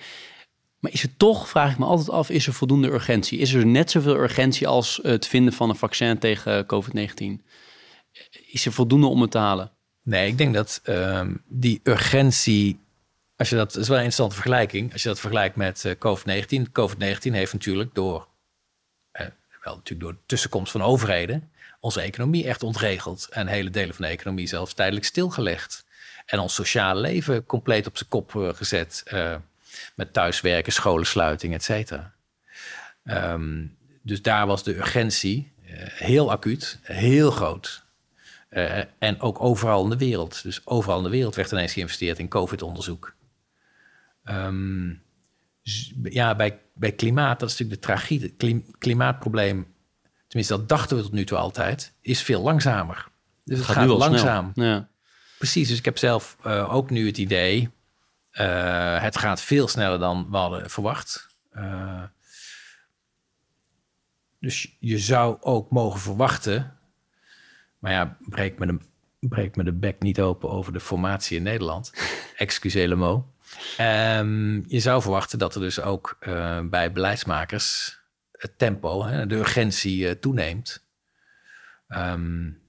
[0.79, 3.39] Maar is er toch, vraag ik me altijd af, is er voldoende urgentie?
[3.39, 7.45] Is er net zoveel urgentie als het vinden van een vaccin tegen COVID-19?
[8.51, 9.71] Is er voldoende om het te halen?
[10.03, 12.79] Nee, ik denk dat um, die urgentie,
[13.35, 16.71] als je dat, is wel een interessante vergelijking, als je dat vergelijkt met uh, COVID-19.
[16.71, 18.27] COVID-19 heeft natuurlijk door,
[19.13, 19.27] uh,
[19.63, 23.27] wel natuurlijk door de tussenkomst van overheden, onze economie echt ontregeld.
[23.29, 25.85] En hele delen van de economie zelfs tijdelijk stilgelegd.
[26.25, 29.03] En ons sociale leven compleet op zijn kop uh, gezet.
[29.95, 32.13] met thuiswerken, scholensluiting, et cetera.
[33.03, 35.51] Um, dus daar was de urgentie
[35.89, 37.83] heel acuut, heel groot.
[38.51, 40.43] Uh, en ook overal in de wereld.
[40.43, 43.15] Dus overal in de wereld werd ineens geïnvesteerd in COVID-onderzoek.
[44.23, 45.03] Um,
[46.03, 48.21] ja, bij, bij klimaat, dat is natuurlijk de tragie.
[48.21, 49.73] Het klimaatprobleem,
[50.27, 53.07] tenminste dat dachten we tot nu toe altijd, is veel langzamer.
[53.45, 54.51] Dus het gaat, gaat langzaam.
[54.53, 54.89] Ja.
[55.37, 57.69] Precies, dus ik heb zelf uh, ook nu het idee,
[58.33, 61.35] uh, het gaat veel sneller dan we hadden verwacht.
[64.39, 66.79] dus je zou ook mogen verwachten
[67.81, 68.77] maar ja, breek me de,
[69.19, 71.93] breek me de bek niet open over de formatie in Nederland.
[72.37, 73.25] Excusez mot.
[73.79, 77.99] Um, je zou verwachten dat er dus ook uh, bij beleidsmakers
[78.31, 80.85] het tempo, hè, de urgentie uh, toeneemt.
[81.87, 82.59] Um,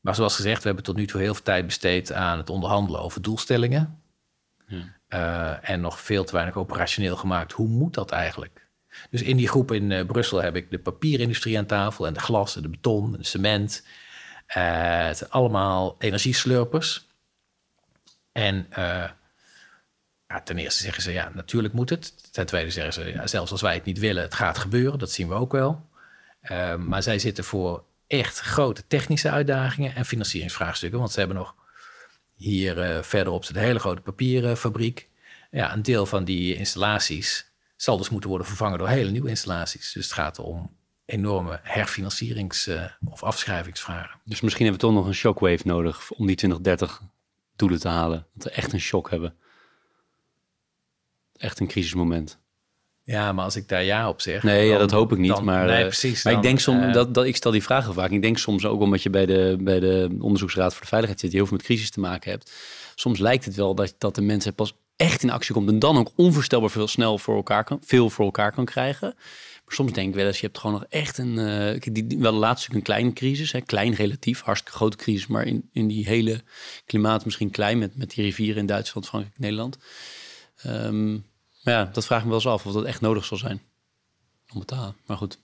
[0.00, 3.00] maar zoals gezegd, we hebben tot nu toe heel veel tijd besteed aan het onderhandelen
[3.00, 4.02] over doelstellingen.
[4.66, 4.98] Ja.
[5.08, 7.52] Uh, en nog veel te weinig operationeel gemaakt.
[7.52, 8.68] Hoe moet dat eigenlijk?
[9.10, 12.56] Dus in die groep in Brussel heb ik de papierindustrie aan tafel en de glas
[12.56, 13.84] en de beton en de cement
[14.56, 17.06] uh, het zijn allemaal energieslurpers.
[18.32, 19.08] En uh,
[20.26, 22.32] ja, ten eerste zeggen ze, ja, natuurlijk moet het.
[22.32, 24.98] Ten tweede zeggen ze, ja, zelfs als wij het niet willen, het gaat gebeuren.
[24.98, 25.88] Dat zien we ook wel.
[26.42, 30.98] Uh, maar zij zitten voor echt grote technische uitdagingen en financieringsvraagstukken.
[30.98, 31.54] Want ze hebben nog
[32.34, 35.08] hier verderop een hele grote papierfabriek.
[35.50, 39.92] Ja, een deel van die installaties zal dus moeten worden vervangen door hele nieuwe installaties.
[39.92, 40.76] Dus het gaat om
[41.06, 44.20] enorme herfinancierings- uh, of afschrijvingsvragen.
[44.24, 47.00] Dus misschien hebben we toch nog een shockwave nodig om die 2030
[47.56, 48.26] doelen te halen.
[48.34, 49.34] Dat we echt een shock hebben.
[51.36, 52.38] Echt een crisismoment.
[53.02, 54.42] Ja, maar als ik daar ja op zeg.
[54.42, 55.40] Nee, ja, dat hoop ik niet.
[55.40, 56.24] maar, nee, uh, precies.
[56.24, 58.10] Maar ik denk soms, uh, dat, dat ik stel die vragen vaak.
[58.10, 61.30] Ik denk soms ook omdat je bij de, bij de Onderzoeksraad voor de Veiligheid zit,
[61.30, 62.52] die heel veel met crisis te maken hebt.
[62.94, 65.98] Soms lijkt het wel dat, dat de mensen pas echt in actie komt en dan
[65.98, 69.14] ook onvoorstelbaar veel snel voor elkaar kan, veel voor elkaar kan krijgen.
[69.64, 72.18] Maar soms denk ik wel eens, je hebt gewoon nog echt een, uh, die, die,
[72.18, 76.06] wel laatst een kleine crisis, hè, klein relatief, hartstikke grote crisis, maar in, in die
[76.06, 76.40] hele
[76.86, 79.78] klimaat misschien klein met, met die rivieren in Duitsland, Frankrijk, Nederland.
[80.66, 81.24] Um,
[81.62, 83.62] maar ja, dat vraag ik me wel eens af of dat echt nodig zal zijn
[84.52, 84.96] om het te halen.
[85.06, 85.38] Maar goed,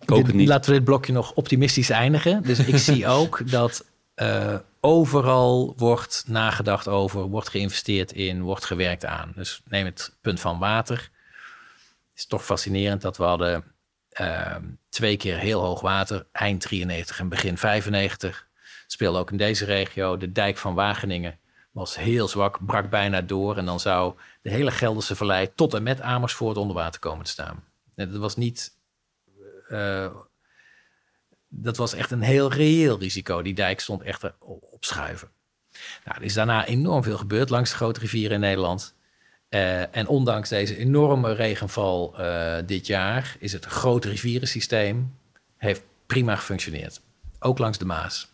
[0.00, 0.48] ik hoop dit, het niet.
[0.48, 2.42] Laten we dit blokje nog optimistisch eindigen.
[2.42, 3.84] Dus ik zie ook dat
[4.16, 9.32] uh, overal wordt nagedacht over, wordt geïnvesteerd in, wordt gewerkt aan.
[9.34, 11.10] Dus neem het punt van water
[12.20, 13.64] is toch fascinerend dat we hadden
[14.20, 14.56] uh,
[14.88, 18.48] twee keer heel hoog water, eind 93 en begin 95.
[18.82, 20.16] Het speelde ook in deze regio.
[20.16, 21.38] De dijk van Wageningen
[21.70, 23.56] was heel zwak, brak bijna door.
[23.56, 27.30] En dan zou de hele Gelderse Vallei tot en met Amersfoort onder water komen te
[27.30, 27.64] staan.
[27.94, 28.76] En dat was niet...
[29.68, 30.14] eh,
[31.48, 33.42] dat was echt een heel reëel risico.
[33.42, 35.30] Die dijk stond echt op schuiven.
[36.04, 38.94] Nou, er is daarna enorm veel gebeurd langs de grote rivieren in Nederland.
[39.50, 45.14] Eh, en ondanks deze enorme regenval eh, dit jaar is het grote rivierensysteem
[45.56, 47.00] heeft prima gefunctioneerd.
[47.38, 48.32] Ook langs de Maas.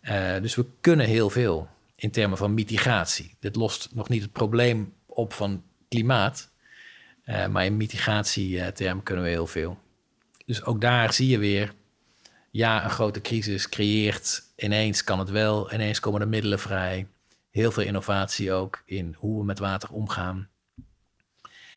[0.00, 3.34] Eh, dus we kunnen heel veel in termen van mitigatie.
[3.40, 6.50] Dit lost nog niet het probleem op van klimaat.
[7.50, 9.78] maar in mitigatietermen kunnen we heel veel.
[10.46, 11.72] Dus ook daar zie je weer...
[12.50, 15.72] Ja, een grote crisis creëert ineens kan het wel.
[15.72, 17.06] Ineens komen er middelen vrij.
[17.58, 20.48] Heel veel innovatie ook in hoe we met water omgaan.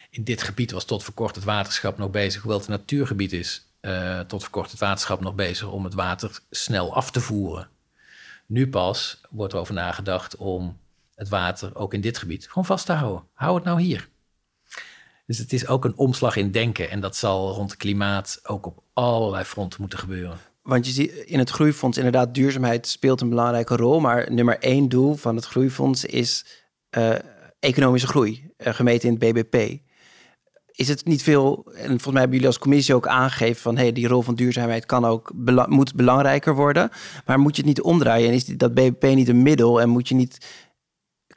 [0.10, 3.34] In dit gebied was tot voor kort het waterschap nog bezig, hoewel het een natuurgebied
[3.34, 7.20] is, eh, tot voor kort het waterschap nog bezig om het water snel af te
[7.20, 7.70] voeren.
[8.46, 10.78] Nu pas wordt er over nagedacht om
[11.16, 13.24] het water ook in dit gebied gewoon vast te houden.
[13.34, 14.10] Hou het nou hier.
[15.26, 18.66] Dus het is ook een omslag in denken en dat zal rond het klimaat ook
[18.66, 20.40] op allerlei fronten moeten gebeuren.
[20.72, 24.00] Want je ziet in het groeifonds inderdaad duurzaamheid speelt een belangrijke rol.
[24.00, 26.46] Maar nummer één doel van het groeifonds is
[26.90, 27.14] eh,
[27.60, 29.80] economische groei, eh, gemeten in het BBP.
[30.72, 33.92] Is het niet veel, en volgens mij hebben jullie als commissie ook aangegeven van hey,
[33.92, 35.32] die rol van duurzaamheid kan ook
[35.68, 36.90] moet belangrijker worden.
[37.26, 38.28] Maar moet je het niet omdraaien?
[38.28, 39.82] En is dat BBP niet een middel?
[39.82, 40.48] En moet je niet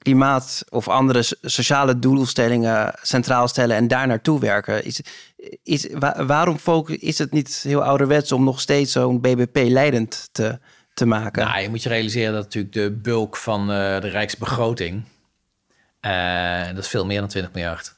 [0.05, 4.85] klimaat of andere so- sociale doelstellingen centraal stellen en daar naartoe werken?
[4.85, 5.01] Is,
[5.63, 10.29] is, wa- waarom focus, is het niet heel ouderwets om nog steeds zo'n BBP leidend
[10.33, 10.59] te,
[10.95, 11.45] te maken?
[11.47, 15.05] Nou, je moet je realiseren dat natuurlijk de bulk van eh, de rijksbegroting,
[16.01, 17.95] eh, dat is veel meer dan 20 miljard,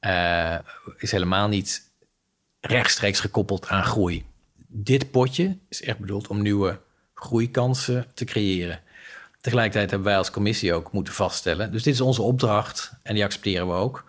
[0.00, 0.54] eh,
[0.98, 1.90] is helemaal niet
[2.60, 4.24] rechtstreeks gekoppeld aan groei.
[4.66, 6.80] Dit potje is echt bedoeld om nieuwe
[7.14, 8.80] groeikansen te creëren.
[9.42, 11.72] Tegelijkertijd hebben wij als commissie ook moeten vaststellen.
[11.72, 14.04] Dus dit is onze opdracht en die accepteren we ook.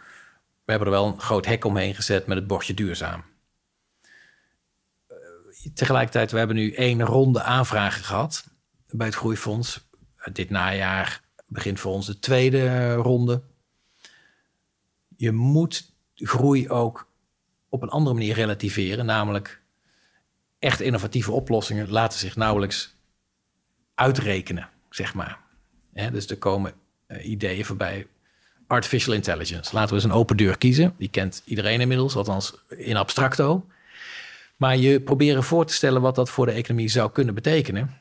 [0.66, 3.24] We hebben er wel een groot hek omheen gezet met het bordje duurzaam.
[5.08, 5.16] Eh,
[5.74, 8.46] Tegelijkertijd, we hebben nu één ronde aanvragen gehad
[8.90, 9.88] bij het Groeifonds.
[10.16, 13.42] Eh, Dit najaar begint voor ons de tweede ronde.
[15.16, 17.08] Je moet groei ook
[17.70, 19.62] op een andere manier relativeren, namelijk
[20.60, 22.96] echt innovatieve oplossingen laten zich nauwelijks
[23.96, 25.38] uitrekenen, zeg maar.
[26.12, 26.74] Dus er komen
[27.08, 28.08] eh, ideeën voorbij.
[28.68, 29.74] Artificial intelligence.
[29.74, 30.94] Laten we eens een open deur kiezen.
[30.98, 33.66] Die kent iedereen inmiddels, althans in abstracto.
[34.58, 37.98] Maar je proberen voor te stellen wat dat voor de economie zou kunnen betekenen.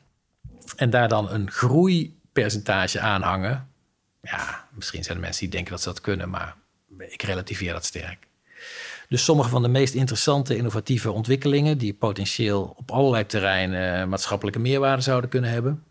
[0.75, 3.67] En daar dan een groeipercentage aan hangen.
[4.21, 6.55] Ja, misschien zijn er mensen die denken dat ze dat kunnen, maar
[6.97, 8.27] ik relativeer dat sterk.
[9.09, 15.01] Dus sommige van de meest interessante innovatieve ontwikkelingen, die potentieel op allerlei terreinen maatschappelijke meerwaarde
[15.01, 15.83] zouden kunnen hebben.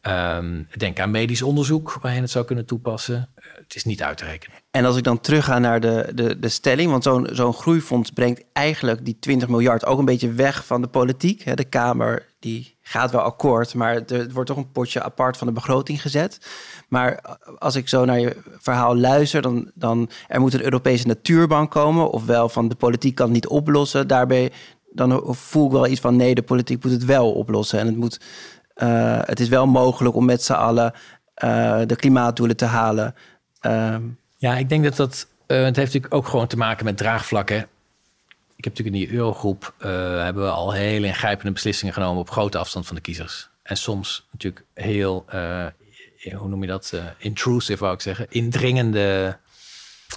[0.00, 3.28] Ehm, denk aan medisch onderzoek waar je het zou kunnen toepassen.
[3.34, 4.56] Eh, het is niet uit te rekenen.
[4.70, 8.44] En als ik dan terugga naar de, de, de stelling, want zo'n zo'n groeifonds brengt
[8.52, 11.56] eigenlijk die 20 miljard ook een beetje weg van de politiek.
[11.56, 15.52] De Kamer die gaat wel akkoord, maar er wordt toch een potje apart van de
[15.52, 16.38] begroting gezet.
[16.88, 21.70] Maar als ik zo naar je verhaal luister, dan, dan er moet een Europese natuurbank
[21.70, 24.06] komen, ofwel van de politiek kan het niet oplossen.
[24.08, 24.52] Daarbij
[24.92, 27.96] dan voel ik wel iets van nee, de politiek moet het wel oplossen en het
[27.96, 28.20] moet.
[28.80, 30.92] Eh, het is wel mogelijk om met z'n allen
[31.34, 33.14] eh, de klimaatdoelen te halen.
[33.60, 34.02] Ehm,
[34.36, 35.26] Ja, ik denk dat dat.
[35.46, 37.56] eh, het heeft natuurlijk ook gewoon te maken met draagvlakken.
[38.56, 39.74] Ik heb natuurlijk in die eurogroep.
[39.78, 43.48] hebben we al hele ingrijpende beslissingen genomen op grote afstand van de kiezers.
[43.62, 45.24] En soms natuurlijk heel.
[46.34, 46.94] hoe noem je dat?
[47.18, 48.26] intrusive, wou ik zeggen.
[48.28, 49.36] Indringende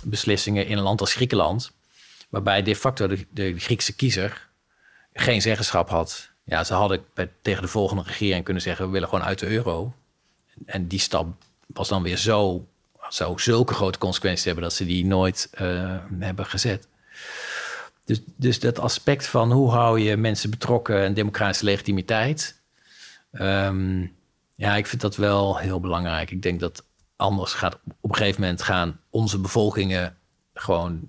[0.03, 1.71] beslissingen in een land als Griekenland.
[2.29, 4.47] Waarbij de facto de, de Griekse kiezer
[5.13, 6.32] geen zeggenschap had.
[6.43, 9.47] Ja, ze hadden bij, tegen de volgende regering kunnen zeggen: we willen gewoon uit de
[9.47, 9.93] euro.
[10.65, 11.27] En die stap
[11.67, 12.67] was dan weer zo,
[13.09, 16.87] zou zulke grote consequenties hebben dat ze die nooit eh, hebben gezet.
[18.05, 22.61] Dus, dus dat aspect van hoe hou je mensen betrokken en democratische legitimiteit.
[23.31, 24.05] ehm,
[24.55, 26.31] ja, ik vind dat wel heel belangrijk.
[26.31, 26.83] Ik denk dat
[27.15, 30.17] anders gaat op een gegeven moment gaan onze bevolkingen
[30.53, 31.01] gewoon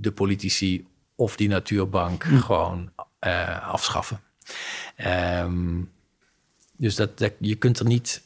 [0.00, 4.20] de politici of die natuurbank gewoon eh, afschaffen.
[4.96, 5.82] Ehm,
[6.76, 8.22] dus dat, dat, je kunt er niet,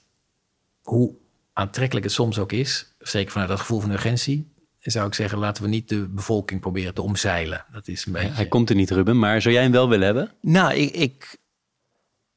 [0.82, 1.14] hoe
[1.52, 5.62] aantrekkelijk het soms ook is, zeker vanuit dat gevoel van urgentie, zou ik zeggen, laten
[5.62, 7.64] we niet de bevolking proberen te omzeilen.
[7.72, 8.28] Dat is een beetje...
[8.28, 10.32] Hij komt er niet, Ruben, maar zou jij hem wel willen hebben?
[10.40, 11.38] Nou, ik, ik,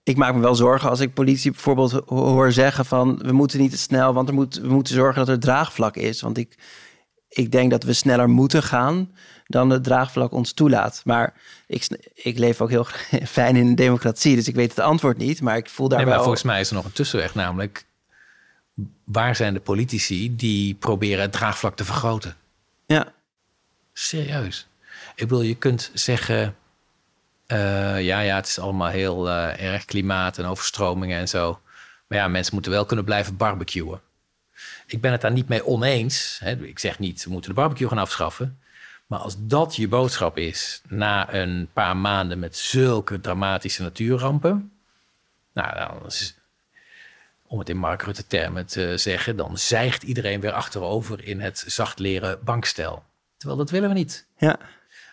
[0.03, 3.59] ik maak me wel zorgen als ik politie bijvoorbeeld ho- hoor zeggen van we moeten
[3.59, 6.21] niet te snel, want er moet, we moeten zorgen dat er draagvlak is.
[6.21, 6.57] Want ik,
[7.27, 9.11] ik denk dat we sneller moeten gaan
[9.47, 11.01] dan het draagvlak ons toelaat.
[11.05, 11.33] Maar
[11.67, 12.87] ik, ik leef ook heel
[13.37, 15.41] fijn in een democratie, dus ik weet het antwoord niet.
[15.41, 16.23] Maar ik voel daar Nee, maar wel...
[16.23, 17.85] volgens mij is er nog een tussenweg, namelijk
[19.03, 22.35] Waar zijn de politici die proberen het draagvlak te vergroten?
[22.85, 23.13] Ja.
[23.93, 24.67] Serieus.
[25.15, 26.55] Ik bedoel, je kunt zeggen...
[27.45, 31.59] eh, ja, ja, het is allemaal heel eh, erg klimaat en overstromingen en zo.
[32.07, 34.01] Maar ja, mensen moeten wel kunnen blijven barbecuen.
[34.87, 36.39] Ik ben het daar niet mee oneens.
[36.43, 36.65] Hè.
[36.65, 38.59] Ik zeg niet, we moeten de barbecue gaan afschaffen.
[39.08, 44.72] Maar als dat je boodschap is na een paar maanden met zulke dramatische natuurrampen...
[45.54, 46.38] Nou, dan is-
[47.47, 49.36] om het in Mark Rutte termen te zeggen...
[49.36, 53.04] dan zijgt iedereen weer achterover in het zacht leren bankstel.
[53.38, 54.26] Terwijl dat willen we niet.
[54.38, 54.58] Ja.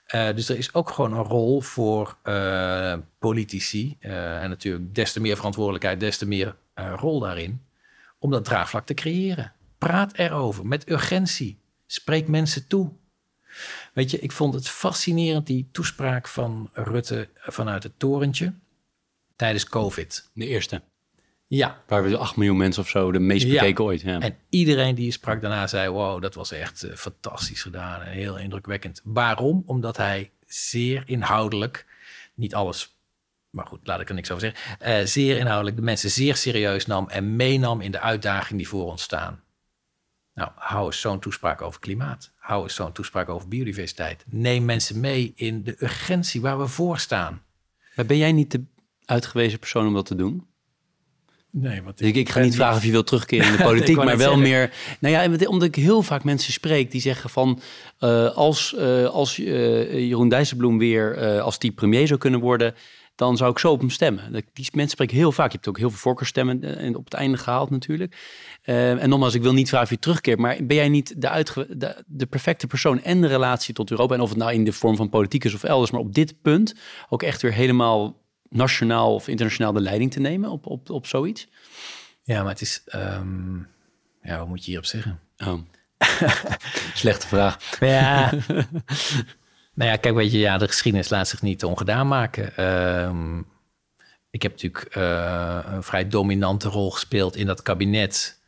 [0.06, 3.96] Eh, dus er is ook gewoon een rol voor eh, politici.
[4.00, 7.62] eh, en natuurlijk des te meer verantwoordelijkheid, des te meer rol daarin.
[8.18, 9.52] Om dat draagvlak te creëren.
[9.78, 11.58] Praat erover met urgentie.
[11.86, 12.90] Spreek mensen toe.
[13.94, 18.52] Weet je, ik vond het fascinerend, die toespraak van Rutte vanuit het torentje
[19.36, 20.30] tijdens COVID.
[20.34, 20.82] De eerste.
[21.46, 23.52] Ja, Waar we 8 miljoen mensen of zo, de meest Ja.
[23.52, 24.00] bekeken ooit.
[24.00, 24.20] Ja.
[24.20, 28.38] en iedereen die sprak daarna zei: Wow, dat was echt eh, fantastisch gedaan en heel
[28.38, 29.00] indrukwekkend.
[29.04, 29.62] Waarom?
[29.66, 31.86] Omdat hij zeer inhoudelijk,
[32.34, 32.96] niet alles,
[33.50, 34.78] maar goed, laat ik er niks over zeggen.
[34.80, 38.90] eh, zeer inhoudelijk de mensen zeer serieus nam en meenam in de uitdagingen die voor
[38.90, 39.40] ons staan.
[40.40, 42.30] Nou, hou eens zo'n toespraak over klimaat.
[42.36, 44.24] Hou eens zo'n toespraak over biodiversiteit.
[44.28, 47.42] Neem mensen mee in de urgentie waar we voor staan.
[47.94, 48.64] Maar ben jij niet de
[49.04, 50.46] uitgewezen persoon om dat te doen?
[51.50, 54.06] Nee, want Ik, ik ga niet vragen of je wilt terugkeren in de politiek, maar
[54.06, 54.40] wel zeggen.
[54.40, 54.72] meer.
[55.00, 57.60] Nou ja, omdat ik heel vaak mensen spreek die zeggen van
[57.98, 62.74] eh, als, eh, als eh, Jeroen Dijsselbloem weer als die premier zou kunnen worden,
[63.14, 64.32] dan zou ik zo op hem stemmen.
[64.32, 65.50] Die mensen spreken heel vaak.
[65.50, 66.56] Je hebt ook heel veel voorkeurstemmen
[66.96, 68.16] op het einde gehaald natuurlijk.
[68.70, 72.04] Eh, en nogmaals, ik wil niet vragen of je terugkeert, maar ben jij niet de,
[72.06, 74.96] de perfecte persoon en de relatie tot Europa, en of het nou in de vorm
[74.96, 76.74] van politiek is of elders, maar op dit punt
[77.08, 78.16] ook echt weer helemaal
[78.48, 81.48] nationaal of internationaal de leiding te nemen op, op, op zoiets?
[82.22, 82.82] Ja, maar het is.
[82.86, 83.56] ehm,
[84.22, 85.20] ja, wat moet je hierop zeggen?
[85.38, 85.60] Oh.
[86.94, 87.78] Slechte vraag.
[87.80, 88.30] Ja.
[89.74, 92.56] nou ja, kijk, weet je, ja, de geschiedenis laat zich niet ongedaan maken.
[92.56, 93.38] Ehm,
[94.30, 98.38] ik heb natuurlijk eh, een vrij dominante rol gespeeld in dat kabinet,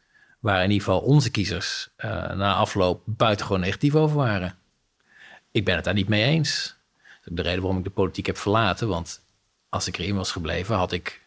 [0.43, 4.59] waar in ieder geval onze kiezers eh, na afloop buitengewoon negatief over waren.
[5.51, 6.75] Ik ben het daar niet mee eens.
[7.03, 8.89] Dat is de reden waarom ik de politiek heb verlaten.
[8.89, 9.21] Want
[9.69, 11.21] als ik erin was gebleven, had ik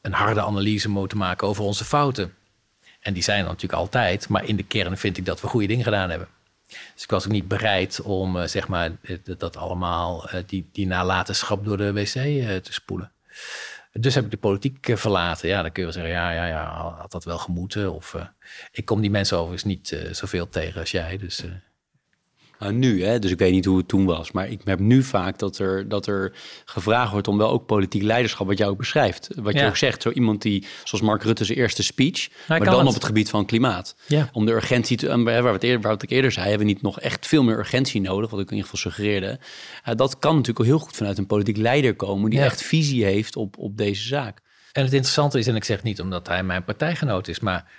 [0.00, 2.34] een harde analyse moeten maken over onze fouten.
[3.00, 5.66] En die zijn er natuurlijk altijd, maar in de kern vind ik dat we goede
[5.66, 6.28] dingen gedaan hebben.
[6.66, 10.86] Dus ik was ook niet bereid om, eh, zeg maar, eh, dat, allemaal, die, die
[10.86, 12.12] nalatenschap door de wc
[12.62, 13.12] te spoelen.
[14.00, 15.48] Dus heb ik de politiek eh, verlaten.
[15.48, 17.92] Ja, dan kun je wel zeggen, ja, ja, ja, had dat wel gemoeten.
[17.92, 18.26] Of, eh,
[18.70, 21.16] ik kom die mensen overigens niet eh, zoveel tegen als jij.
[21.16, 21.44] Dus
[22.58, 24.32] Nou, nu, hè, dus ik weet niet hoe het toen was.
[24.32, 26.32] Maar ik heb nu vaak dat er, dat er
[26.64, 29.28] gevraagd wordt om wel ook politiek leiderschap, wat jij ook beschrijft.
[29.34, 32.78] Wat je ook zegt, zo iemand die, zoals Mark Rutte zijn eerste speech, maar dan
[32.78, 32.86] het.
[32.88, 33.96] op het gebied van klimaat.
[34.06, 34.28] Ja.
[34.32, 36.82] Om de urgentie, te, waar, we het eerder, waar ik eerder zei, hebben we niet
[36.82, 39.38] nog echt veel meer urgentie nodig, wat ik in ieder geval suggereerde.
[39.96, 42.44] Dat kan natuurlijk heel goed vanuit een politiek leider komen, die Ja.
[42.44, 44.40] echt visie heeft op, op deze zaak.
[44.72, 47.70] En het interessante is, en ik zeg niet omdat hij mijn partijgenoot is, maar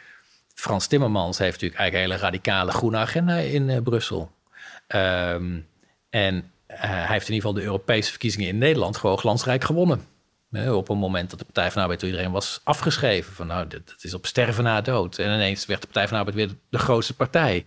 [0.54, 4.32] Frans Timmermans heeft natuurlijk eigenlijk een hele radicale groene agenda in eh, Brussel.
[4.88, 5.60] Ehm,
[6.10, 10.14] en eh, hij heeft in ieder geval de Europese verkiezingen in Nederland gewoon glansrijk gewonnen.
[10.56, 13.34] Op een moment dat de Partij van Arbeid door iedereen was afgeschreven.
[13.34, 15.18] Van nou, dit is op sterven na dood.
[15.18, 17.66] En ineens werd de Partij van Arbeid weer de grootste partij.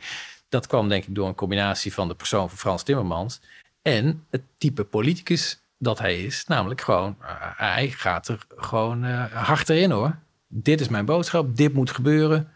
[0.49, 3.41] Dat kwam denk ik door een combinatie van de persoon van Frans Timmermans
[3.83, 6.45] en het type politicus dat hij is.
[6.47, 10.19] Namelijk gewoon, eh, hij gaat er gewoon eh, hard in hoor.
[10.49, 12.53] Dit is mijn boodschap, dit moet gebeuren.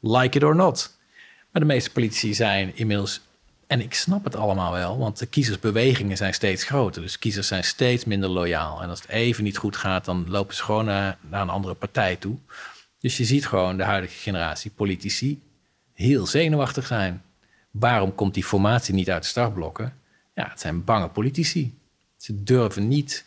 [0.00, 0.98] Like it or not.
[1.52, 3.20] Maar de meeste politici zijn inmiddels,
[3.70, 7.02] en ik snap het allemaal wel, want de kiezersbewegingen zijn steeds groter.
[7.02, 8.82] Dus kiezers zijn steeds minder loyaal.
[8.82, 12.16] En als het even niet goed gaat, dan lopen ze gewoon naar, een andere partij
[12.16, 12.36] toe.
[13.00, 15.42] Dus je ziet gewoon de huidige generatie politici
[15.92, 17.22] heel zenuwachtig zijn.
[17.70, 19.94] Waarom komt die formatie niet uit de startblokken?
[20.34, 21.78] Ja, het zijn bange politici.
[22.16, 23.24] Ze durven niet.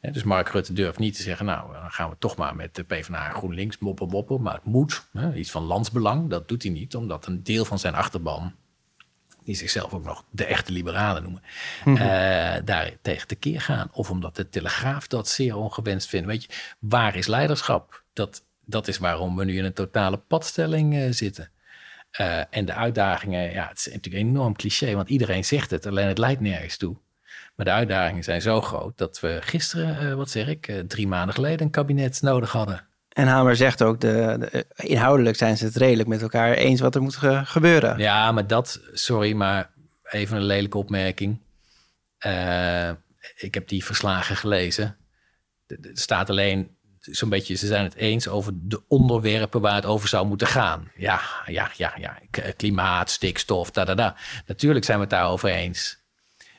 [0.00, 2.74] Hè, dus Mark Rutte durft niet te zeggen, nou, dan gaan we toch maar met
[2.74, 4.42] de PvdA en GroenLinks moppen moppen.
[4.42, 6.94] Maar het moet, hè, iets van landsbelang, dat doet hij niet.
[6.94, 8.52] Omdat een deel van zijn achterban,
[9.46, 11.42] die zichzelf ook nog de echte liberalen noemen,
[11.84, 13.88] eh, daar tegen tekeer gaan.
[13.92, 16.26] Of omdat de Telegraaf dat zeer ongewenst vindt.
[16.26, 18.02] Weet je, waar is leiderschap?
[18.12, 21.50] Dat, dat is waarom we nu in een totale padstelling eh, zitten.
[22.10, 25.86] Eh, en de uitdagingen, ja, het is natuurlijk een enorm cliché, want iedereen zegt het,
[25.86, 26.96] alleen het leidt nergens toe.
[27.54, 31.66] Maar de uitdagingen zijn zo groot dat we gisteren, wat zeg ik, drie maanden geleden
[31.66, 32.86] een kabinet nodig hadden.
[33.16, 36.94] En Hamer zegt ook, de, de- inhoudelijk zijn ze het redelijk met elkaar eens wat
[36.94, 37.98] er moet ge- gebeuren.
[37.98, 39.70] Ja, maar dat, sorry, maar
[40.02, 41.38] even een lelijke opmerking.
[42.18, 42.88] Eh,
[43.36, 44.96] ik heb die verslagen gelezen.
[45.66, 49.86] Er er staat alleen zo'n beetje, ze zijn het eens over de onderwerpen waar het
[49.86, 50.90] over zou moeten gaan.
[50.96, 52.18] Ja, ja, ja, ja.
[52.56, 54.16] Klimaat, stikstof, da, da, da.
[54.46, 55.98] Natuurlijk zijn we het daarover eens.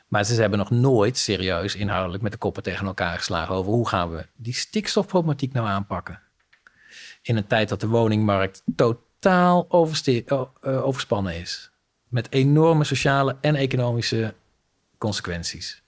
[0.08, 3.88] Maar ze hebben nog nooit serieus inhoudelijk met de koppen tegen elkaar geslagen over hoe
[3.88, 6.20] gaan we die stikstofproblematiek nou aanpakken.
[7.28, 11.70] In een tijd dat de woningmarkt totaal uh, overspannen is.
[12.08, 14.34] Met enorme sociale en economische
[14.98, 15.82] consequenties.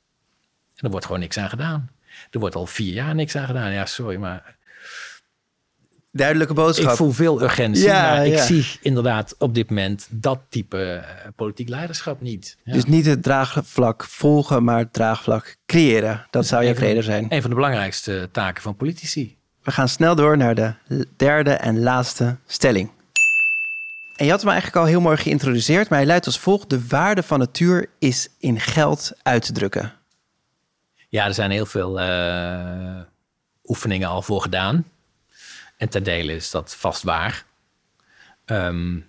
[0.74, 1.90] En er wordt gewoon niks aan gedaan.
[2.30, 3.72] Er wordt al vier jaar niks aan gedaan.
[3.72, 4.56] Ja, sorry, maar...
[6.12, 6.90] Duidelijke boodschap.
[6.90, 11.28] Ik voel veel urgentie, ja, maar ik zie inderdaad op dit moment dat type eh,
[11.36, 12.56] politiek leiderschap niet.
[12.64, 12.72] Ja.
[12.72, 16.26] Dus niet het draagvlak volgen, maar het draagvlak creëren.
[16.30, 17.26] Dat zou je reden zijn.
[17.28, 19.38] Een van de belangrijkste taken van politici.
[19.62, 20.74] We gaan snel door naar de
[21.16, 22.90] derde en laatste stelling.
[24.16, 26.86] En je had hem eigenlijk al heel mooi geïntroduceerd, maar hij luidt als volgt: De
[26.86, 29.92] waarde van natuur is in geld uit te drukken.
[31.08, 33.00] Ja, er zijn heel veel uh,
[33.64, 34.84] oefeningen al voor gedaan.
[35.76, 37.44] En ten dele is dat vast waar.
[38.46, 39.08] Um,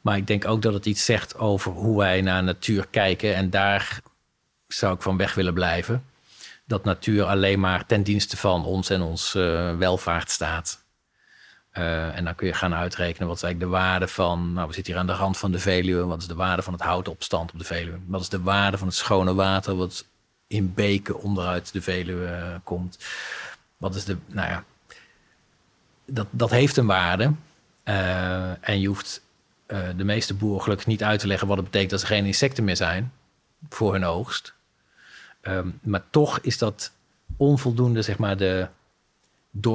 [0.00, 3.34] maar ik denk ook dat het iets zegt over hoe wij naar natuur kijken.
[3.34, 4.00] En daar
[4.68, 6.04] zou ik van weg willen blijven.
[6.66, 10.84] Dat natuur alleen maar ten dienste van ons en ons uh, welvaart staat.
[11.72, 14.52] Uh, en dan kun je gaan uitrekenen wat is eigenlijk de waarde van.
[14.52, 16.04] Nou, we zitten hier aan de rand van de Veluwe.
[16.04, 17.98] Wat is de waarde van het houtopstand op de Veluwe?
[18.06, 19.76] Wat is de waarde van het schone water?
[19.76, 20.06] Wat
[20.46, 22.98] in beken onderuit de Veluwe uh, komt?
[23.76, 24.16] Wat is de.
[24.26, 24.64] Nou ja.
[26.06, 27.32] Dat, dat heeft een waarde.
[28.60, 29.22] En je hoeft
[29.66, 32.76] de meeste boeren niet uit te leggen wat het betekent dat er geen insecten meer
[32.76, 33.12] zijn
[33.68, 34.54] voor hun oogst.
[35.46, 36.92] Um, maar toch is dat
[37.36, 38.68] onvoldoende, zeg maar, de,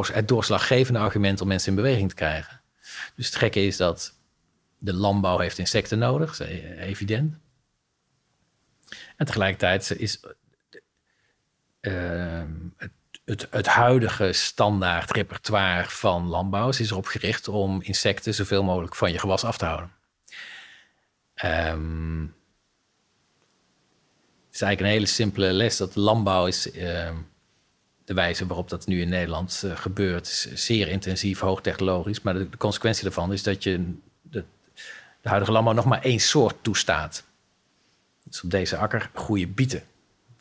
[0.02, 2.62] het doorslaggevende argument om mensen in beweging te krijgen.
[3.16, 4.14] Dus het gekke is dat
[4.78, 7.36] de landbouw heeft insecten nodig, e- evident.
[9.16, 10.20] En tegelijkertijd is
[11.82, 12.44] uh,
[13.26, 19.12] het, het, huidige standaard repertoire van landbouw is erop gericht om insecten zoveel mogelijk van
[19.12, 19.92] je gewas af te houden.
[21.44, 22.36] Um,
[24.62, 26.68] is eigenlijk een hele simpele les dat landbouw is.
[26.74, 27.10] Uh,
[28.05, 32.22] de wijze waarop dat nu in Nederland uh, gebeurt zeer intensief, hoogtechnologisch.
[32.22, 34.43] Maar de, consequentie daarvan is dat je de,
[35.22, 37.24] de huidige landbouw nog maar één soort toestaat.
[38.24, 39.84] Dus op deze akker groeien bieten.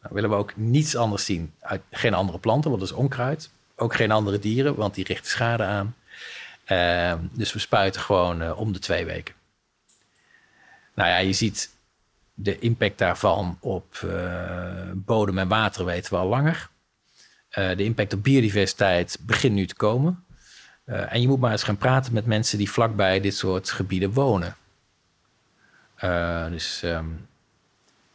[0.03, 1.55] Nou willen we ook niets anders zien.
[1.91, 3.51] Geen andere planten, want dat is onkruid.
[3.77, 5.97] Ook geen andere dieren, want die richten schade aan.
[6.69, 9.35] Uh, dus we spuiten gewoon uh, om de twee weken.
[10.95, 11.71] Nou ja, je ziet
[12.41, 14.07] de impact daarvan op
[14.95, 16.69] bodem en water weten we al langer.
[17.59, 20.25] Uh, de impact op biodiversiteit begint nu te komen.
[20.87, 24.13] Uh, en je moet maar eens gaan praten met mensen die vlakbij dit soort gebieden
[24.13, 24.57] wonen.
[26.51, 27.29] Dus um,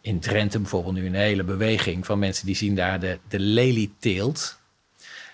[0.01, 4.59] in Drenthe bijvoorbeeld nu een hele beweging van mensen die zien daar de, de lelieteelt.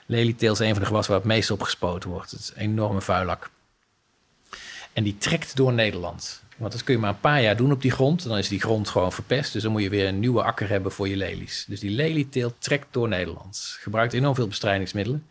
[0.05, 2.31] Lelieteelt is een van de gewassen waar het meest op gespoten wordt.
[2.31, 3.49] Het is een enorme vuilak.
[4.93, 6.41] En die trekt door Nederland.
[6.57, 8.23] Want dat kun je maar een paar jaar doen op die grond.
[8.23, 9.53] Dan is die grond gewoon verpest.
[9.53, 11.65] Dus dan moet je weer een nieuwe akker hebben voor je lelies.
[11.67, 13.77] Dus die lelieteelt trekt door Nederland.
[13.79, 15.25] Gebruikt enorm veel bestrijdingsmiddelen.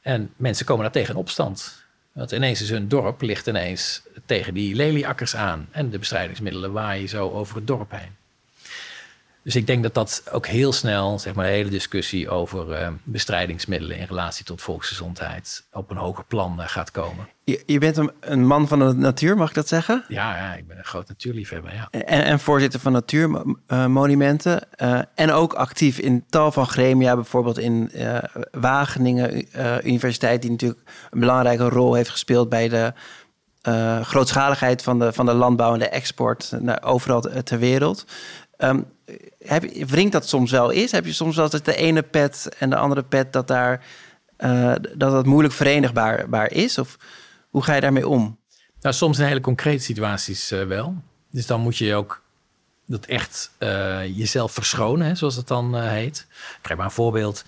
[0.00, 1.86] En mensen komen daar tegen opstand.
[2.12, 5.68] Want ineens is hun dorp ligt ineens tegen die lelieakkers aan.
[5.70, 8.16] En de bestrijdingsmiddelen waaien zo over het dorp heen.
[9.42, 12.88] Dus ik denk dat dat ook heel snel, zeg maar, de hele discussie over uh,
[13.02, 17.28] bestrijdingsmiddelen in relatie tot volksgezondheid op een hoger plan uh, gaat komen.
[17.44, 20.04] Je, je bent een, een, man van de natuur, mag ik dat zeggen?
[20.08, 21.74] Ja, ja ik ben een groot natuurliefhebber.
[21.74, 21.88] Ja.
[21.90, 24.68] En, en voorzitter van Natuurmonumenten.
[24.82, 27.92] Uh, en ook actief in tal van gremia, bijvoorbeeld in
[28.50, 29.46] Wageningen
[29.88, 30.80] Universiteit, die natuurlijk
[31.10, 32.92] een belangrijke rol heeft gespeeld bij de
[34.02, 38.04] grootschaligheid van de, van de landbouw en de export naar overal ter wereld.
[38.58, 38.86] Um,
[39.38, 40.90] heb, dat soms wel eens?
[40.90, 43.84] Heb je soms wel dat de ene pet en de andere pet dat daar
[44.38, 46.78] uh, dat dat moeilijk verenigbaar is?
[46.78, 46.98] Of
[47.50, 48.38] hoe ga je daarmee om?
[48.80, 50.94] Nou, soms in hele concrete situaties uh, wel.
[51.30, 52.22] Dus dan moet je ook
[52.86, 56.26] dat echt uh, jezelf verschonen, hè, zoals het dan heet.
[56.30, 57.44] Ik geef maar een voorbeeld.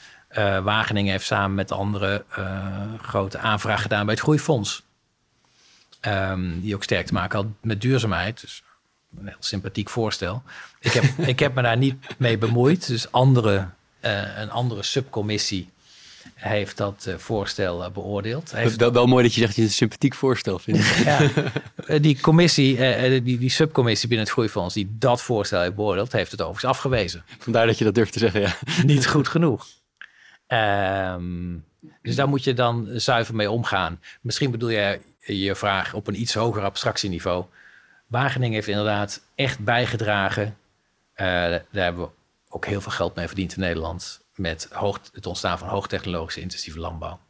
[0.62, 2.24] Wageningen heeft samen met andere
[3.02, 4.82] grote aanvraag gedaan bij het Groeifonds.
[6.06, 8.40] Um, die ook sterk te maken had met duurzaamheid.
[8.40, 8.62] Dus
[9.18, 10.42] een heel sympathiek voorstel.
[10.80, 12.86] Ik heb, ik heb me daar niet mee bemoeid.
[12.86, 13.68] Dus andere,
[14.00, 15.68] uh, een andere subcommissie
[16.34, 18.52] heeft dat uh, voorstel uh, beoordeeld.
[18.52, 20.96] Heeft wel, wel mooi dat je zegt dat je het een sympathiek voorstel vindt.
[21.04, 22.76] ja, die commissie,
[23.22, 27.24] die, die subcommissie binnen het Groeifonds die dat voorstel heeft beoordeeld, heeft het overigens afgewezen.
[27.38, 28.56] Vandaar dat je dat durft te zeggen, ja.
[28.84, 29.66] Niet goed genoeg.
[30.48, 31.64] Um,
[32.02, 34.00] dus daar moet je dan zuiver mee omgaan.
[34.20, 37.44] Misschien bedoel je je vraag op een iets hoger abstractieniveau.
[38.06, 40.56] Wageningen heeft inderdaad echt bijgedragen.
[41.20, 42.10] Uh, daar hebben we
[42.48, 44.20] ook heel veel geld mee verdiend in Nederland.
[44.34, 44.68] met
[45.12, 47.20] het ontstaan van hoogtechnologische intensieve landbouw.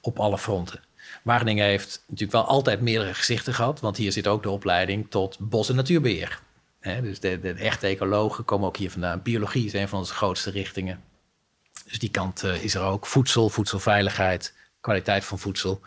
[0.00, 0.80] Op alle fronten.
[1.22, 5.38] Wageningen heeft natuurlijk wel altijd meerdere gezichten gehad, want hier zit ook de opleiding tot
[5.38, 6.40] bos- en natuurbeheer.
[6.80, 9.22] dus de, de, echte ecologen komen ook hier vandaan.
[9.22, 11.02] Biologie is een van onze grootste richtingen.
[11.84, 13.06] Dus die kant uh, is er ook.
[13.06, 15.80] Voedsel, voedselveiligheid, kwaliteit van voedsel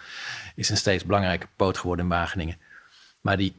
[0.56, 2.58] is een steeds belangrijke poot geworden in Wageningen.
[3.22, 3.56] Maar die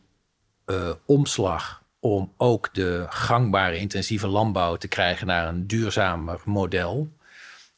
[0.66, 7.12] uh, omslag om ook de gangbare intensieve landbouw te krijgen naar een duurzamer model.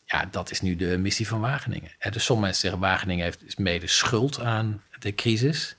[0.04, 1.90] Ja, dat is nu de missie van Wageningen.
[1.98, 5.76] En dus sommige mensen zeggen Wageningen heeft mede schuld aan de crisis.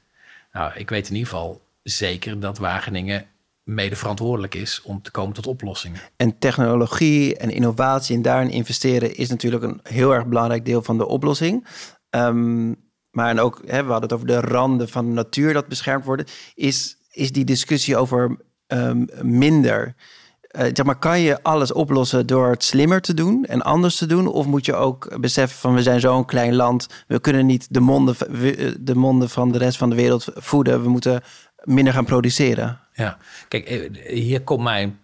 [0.53, 3.27] Nou, ik weet in ieder geval zeker dat Wageningen
[3.63, 6.01] mede verantwoordelijk is om te komen tot oplossingen.
[6.15, 10.97] En technologie en innovatie en daarin investeren is natuurlijk een heel erg belangrijk deel van
[10.97, 11.67] de oplossing.
[12.09, 12.75] Um,
[13.11, 16.05] maar en ook, hè, we hadden het over de randen van de natuur dat beschermd
[16.05, 16.25] worden.
[16.55, 18.37] Is, is die discussie over
[18.67, 19.95] um, minder.
[20.51, 24.05] Uh, zeg maar, kan je alles oplossen door het slimmer te doen en anders te
[24.05, 24.27] doen?
[24.27, 27.79] Of moet je ook beseffen van we zijn zo'n klein land, we kunnen niet de
[27.79, 28.15] monden,
[28.79, 30.83] de monden van de rest van de wereld voeden.
[30.83, 31.21] We moeten
[31.63, 32.79] minder gaan produceren.
[32.93, 33.17] Ja,
[33.47, 34.99] kijk, eh, hier komt mijn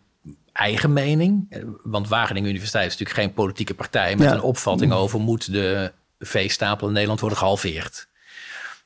[0.51, 1.45] eigen mening.
[1.49, 5.91] Eh, want Wageningen Universiteit is natuurlijk geen politieke partij met een opvatting over moet de
[6.19, 8.07] veestapel in Nederland worden gehalveerd.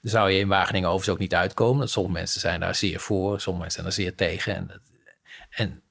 [0.02, 1.90] Zou je in Wageningen overigens ook niet uitkomen.
[1.90, 4.56] Sommige mensen zijn daar zeer voor, sommige mensen zijn daar zeer tegen.
[4.56, 4.82] En,
[5.50, 5.82] en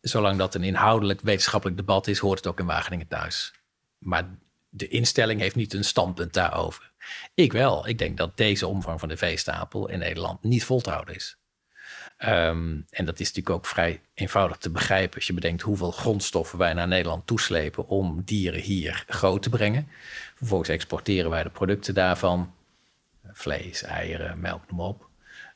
[0.00, 3.52] zolang dat een inhoudelijk wetenschappelijk debat is, hoort het ook in Wageningen thuis.
[3.98, 4.24] Maar
[4.68, 6.90] de instelling heeft niet een standpunt daarover.
[7.34, 7.88] Ik wel.
[7.88, 11.36] Ik denk dat deze omvang van de veestapel in Nederland niet vol te houden is.
[12.16, 16.58] Ehm, en dat is natuurlijk ook vrij eenvoudig te begrijpen als je bedenkt hoeveel grondstoffen
[16.58, 19.88] wij naar Nederland toeslepen om dieren hier groot te brengen.
[20.34, 22.54] Vervolgens exporteren wij de producten daarvan,
[23.34, 25.08] vlees, eieren, melk, noem op.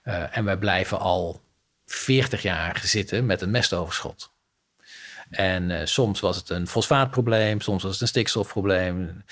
[0.04, 1.42] Uh, en wij blijven al
[1.86, 4.30] 40 jaar zitten met een mestoverschot.
[5.30, 9.24] En uh, soms was het een fosfaatprobleem, soms was het een stikstofprobleem.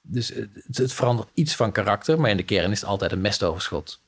[0.00, 3.20] Dus het, het verandert iets van karakter, maar in de kern is het altijd een
[3.20, 4.00] mestoverschot.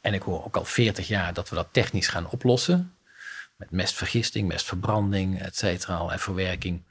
[0.00, 2.94] En ik hoor ook al 40 jaar dat we dat technisch gaan oplossen.
[3.56, 6.82] Met mestvergisting, mestverbranding, et cetera, en verwerking.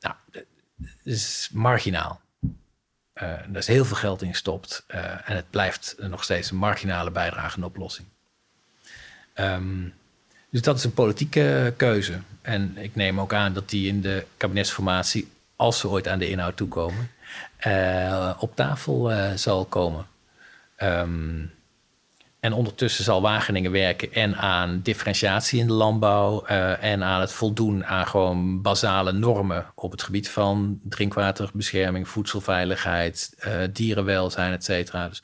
[0.00, 0.44] Nou, dat
[1.02, 2.20] is marginaal.
[3.22, 4.84] Uh, er is heel veel geld in gestopt.
[4.94, 8.08] Uh, en het blijft nog steeds een marginale bijdrage oplossing.
[9.34, 9.94] Um,
[10.50, 12.18] dus dat is een politieke keuze.
[12.42, 16.28] En ik neem ook aan dat die in de kabinetsformatie, als ze ooit aan de
[16.28, 17.10] inhoud toekomen,
[17.66, 20.06] uh, op tafel zal komen.
[20.82, 21.52] Um,
[22.40, 27.32] en ondertussen zal Wageningen werken en aan differentiatie in de landbouw uh, en aan het
[27.32, 35.08] voldoen aan gewoon basale normen op het gebied van drinkwaterbescherming, voedselveiligheid, uh, dierenwelzijn, et cetera.
[35.08, 35.22] Dus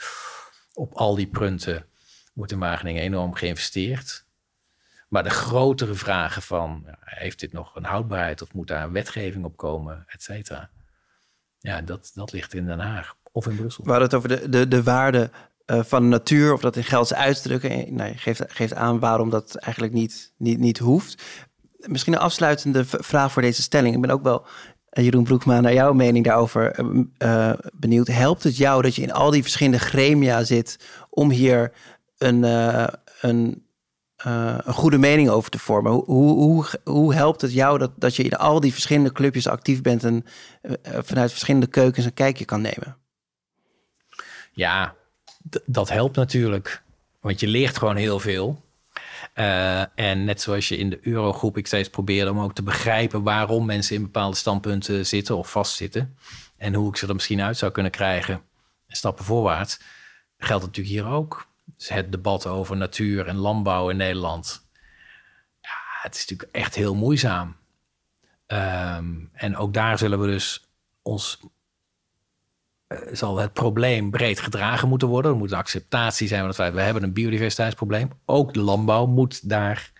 [0.73, 1.87] op al die punten
[2.33, 4.25] wordt in Wageningen enorm geïnvesteerd.
[5.09, 9.57] Maar de grotere vragen van, heeft dit nog een houdbaarheid of moet daar wetgeving op
[9.57, 10.71] komen, et cetera.
[11.59, 13.85] Ja, dat, dat ligt in Den Haag of in Brussel.
[13.85, 15.31] We hadden het over de, de, de waarde
[15.67, 17.95] uh, van de natuur of dat in geld uitdrukken.
[17.95, 21.23] Nee, geeft, geeft aan waarom dat eigenlijk niet, niet, niet hoeft.
[21.77, 23.95] Misschien een afsluitende vraag voor deze stelling.
[23.95, 24.47] Ik ben ook wel,
[24.93, 26.79] uh, Jeroen Broekma, naar jouw mening daarover
[27.19, 28.07] uh, benieuwd.
[28.07, 30.79] Helpt het jou dat je in al die verschillende gremia zit
[31.11, 31.73] om hier
[32.19, 32.43] een,
[33.21, 33.67] een,
[34.17, 35.93] een goede mening over te vormen?
[35.93, 39.83] Hoe, hoe, hoe helpt het jou dat, dat je in al die verschillende clubjes actief
[39.83, 40.25] bent en
[40.83, 42.97] vanuit verschillende keukens een kijkje kan nemen?
[44.53, 44.95] Ja,
[45.67, 46.83] dat helpt natuurlijk.
[47.21, 48.63] Want je leert gewoon heel veel.
[49.35, 53.23] Uh, en net zoals je in de Eurogroep ik steeds probeerde om ook te begrijpen
[53.23, 56.17] waarom mensen in bepaalde standpunten zitten of vastzitten.
[56.57, 58.43] En hoe ik ze er misschien uit zou kunnen krijgen,
[58.89, 59.81] stappen voorwaarts.
[60.39, 61.47] Geldt natuurlijk hier ook.
[61.77, 64.67] Dus het debat over natuur en landbouw in Nederland.
[65.61, 67.57] Ja, het is natuurlijk echt heel moeizaam.
[68.47, 70.69] Um, en ook daar zullen we dus
[71.03, 71.49] ons eh,
[73.13, 75.31] zal het probleem breed gedragen moeten worden.
[75.31, 78.11] Er moet een acceptatie zijn van het feit, we hebben een biodiversiteitsprobleem.
[78.25, 79.93] Ook de landbouw moet daar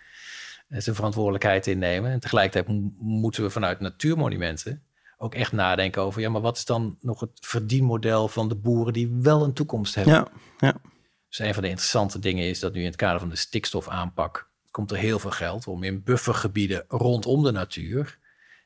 [0.69, 2.11] eh, zijn verantwoordelijkheid in nemen.
[2.11, 4.83] En tegelijkertijd moeten we vanuit natuurmonumenten
[5.19, 8.93] ook echt nadenken over, ja, maar wat is dan nog het verdienmodel van de boeren
[8.93, 10.15] die wel een toekomst hebben?
[10.15, 10.29] Ja,
[10.59, 10.75] ja.
[11.29, 14.51] Dus een van de interessante dingen is dat nu in het kader van de stikstofaanpak
[14.71, 18.19] komt er heel veel geld om in buffergebieden rondom de natuur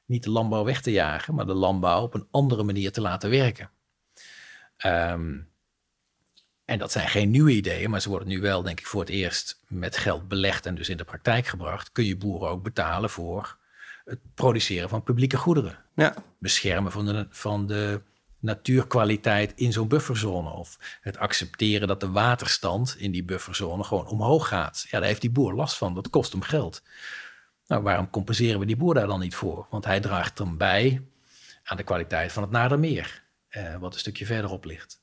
[0.04, 3.30] niet de landbouw weg te jagen, maar de landbouw op een andere manier te laten
[3.30, 3.70] werken.
[4.86, 5.48] Um,
[6.64, 9.08] en dat zijn geen nieuwe ideeën, maar ze worden nu wel, denk ik, voor het
[9.08, 11.92] eerst met geld belegd en dus in de praktijk gebracht.
[11.92, 13.58] Kun je boeren ook betalen voor
[14.04, 15.78] het produceren van publieke goederen.
[15.94, 16.14] Ja.
[16.38, 18.00] Beschermen van de, van de
[18.38, 20.50] natuurkwaliteit in zo'n bufferzone.
[20.50, 24.86] Of het accepteren dat de waterstand in die bufferzone gewoon omhoog gaat.
[24.90, 25.94] Ja, daar heeft die boer last van.
[25.94, 26.82] Dat kost hem geld.
[27.66, 29.66] Nou, waarom compenseren we die boer daar dan niet voor?
[29.70, 31.02] Want hij draagt dan bij
[31.64, 33.22] aan de kwaliteit van het Nadermeer,
[33.56, 35.00] uh, wat een stukje verderop ligt.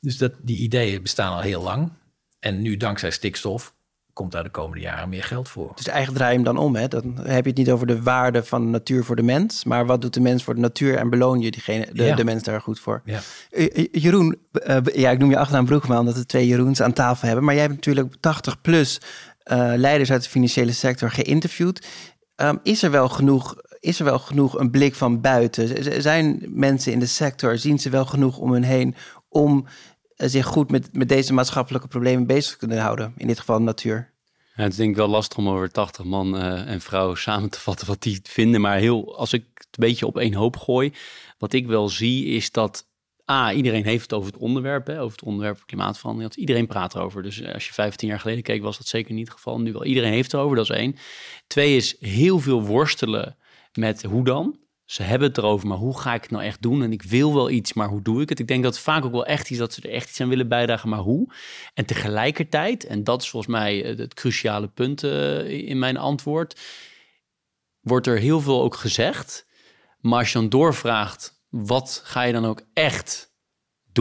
[0.00, 1.92] Dus dat, die ideeën bestaan al heel lang.
[2.38, 3.74] En nu, dankzij stikstof,
[4.12, 5.72] komt daar de komende jaren meer geld voor.
[5.74, 6.76] Dus eigenlijk draai je hem dan om.
[6.76, 6.88] Hè?
[6.88, 9.64] Dan heb je het niet over de waarde van de natuur voor de mens.
[9.64, 12.42] Maar wat doet de mens voor de natuur en beloon je diegene, de, de mens
[12.42, 13.02] daar goed voor?
[13.04, 13.20] Ja.
[13.50, 16.92] Eh, eh, Jeroen, uh, ja, ik noem je achternaam Broekma omdat we twee Jeroens aan
[16.92, 17.44] tafel hebben.
[17.44, 19.00] Maar jij hebt natuurlijk 80 plus
[19.74, 21.86] leiders uit de financiële sector geïnterviewd.
[22.36, 26.02] Um, is er wel genoeg is er wel genoeg een blik van buiten?
[26.02, 28.94] Zijn mensen in de sector, zien ze wel genoeg om hun heen
[29.28, 29.66] om
[30.16, 33.14] zich goed met, met deze maatschappelijke problemen bezig te kunnen houden?
[33.16, 34.12] In dit geval natuur.
[34.52, 37.60] Het is denk ik wel lastig om over 80 man uh, en vrouwen samen te
[37.60, 38.60] vatten wat die vinden.
[38.60, 40.92] Maar heel, als ik het een beetje op één hoop gooi,
[41.38, 42.88] wat ik wel zie is dat
[43.30, 46.34] A, iedereen heeft het over het onderwerp, over het onderwerp klimaatverandering.
[46.34, 47.22] Iedereen praat erover.
[47.22, 49.60] Dus eh, als je 15 jaar geleden keek, was dat zeker niet het geval.
[49.60, 49.84] Nu wel.
[49.84, 50.96] Iedereen heeft erover, dat is één.
[51.46, 53.36] Twee is heel veel worstelen
[53.72, 54.58] met hoe dan.
[54.84, 56.82] Ze hebben het erover, maar hoe ga ik het nou echt doen?
[56.82, 58.38] En ik wil wel iets, maar hoe doe ik het?
[58.38, 60.28] Ik denk dat het vaak ook wel echt is dat ze er echt iets aan
[60.28, 61.34] willen bijdragen, maar hoe?
[61.74, 66.60] En tegelijkertijd, en dat is volgens mij het cruciale punt uh, in mijn antwoord,
[67.80, 69.46] wordt er heel veel ook gezegd.
[70.00, 73.29] Maar als je dan doorvraagt, wat ga je dan ook echt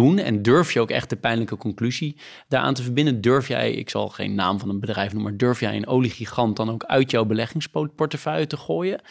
[0.07, 2.15] En durf je ook echt de pijnlijke conclusie
[2.47, 3.21] daaraan te verbinden?
[3.21, 6.55] Durf jij, ik zal geen naam van een bedrijf noemen, maar durf jij een oliegigant
[6.55, 9.01] dan ook uit jouw beleggingsportefeuille te gooien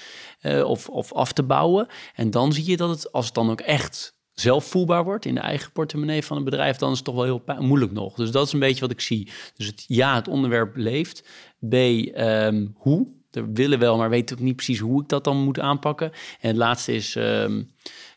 [0.43, 1.86] uh, of, of af te bouwen?
[2.15, 5.35] En dan zie je dat het, als het dan ook echt zelf voelbaar wordt in
[5.35, 8.15] de eigen portemonnee van een bedrijf, dan is het toch wel heel moeilijk nog.
[8.15, 9.31] Dus dat is een beetje wat ik zie.
[9.56, 11.28] Dus het, ja, het onderwerp leeft.
[11.69, 13.16] B, um, hoe?
[13.31, 16.12] We willen wel, maar weten ook niet precies hoe ik dat dan moet aanpakken.
[16.40, 17.70] En het laatste is, um,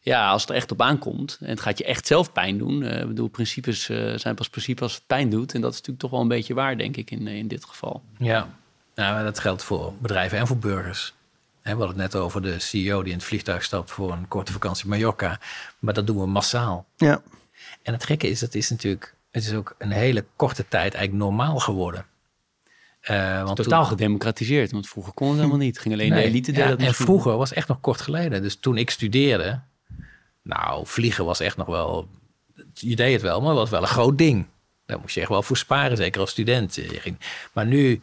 [0.04, 2.82] ja, als het er echt op aankomt en het gaat je echt zelf pijn doen.
[2.82, 5.54] Uh, ik bedoel, principes uh, zijn pas principes als het pijn doet.
[5.54, 8.02] En dat is natuurlijk toch wel een beetje waar, denk ik, in, in dit geval.
[8.18, 8.50] Ja,
[8.96, 11.14] nou, dat geldt voor bedrijven en voor burgers.
[11.62, 14.52] we hadden het net over de CEO die in het vliegtuig stapt voor een korte
[14.52, 15.40] vakantie Mallorca.
[15.80, 16.86] Maar dat doen we massaal.
[16.98, 17.22] Ja.
[17.82, 21.24] En het gekke is, dat is natuurlijk, het is ook een hele korte tijd eigenlijk
[21.24, 22.06] normaal geworden.
[23.10, 25.74] Uh, want Totaal gedemocratiseerd, want vroeger kon het helemaal niet.
[25.74, 26.80] Het ging alleen de elite delen.
[26.80, 28.42] Ja, en vroeger was echt nog kort geleden.
[28.42, 29.60] Dus toen ik studeerde,
[30.42, 32.10] nou, vliegen was echt nog wel.
[32.74, 34.46] Je deed het wel, maar het was wel een groot ding.
[34.86, 36.80] Daar moest je echt wel voor sparen, zeker als student.
[37.54, 38.02] Maar nu,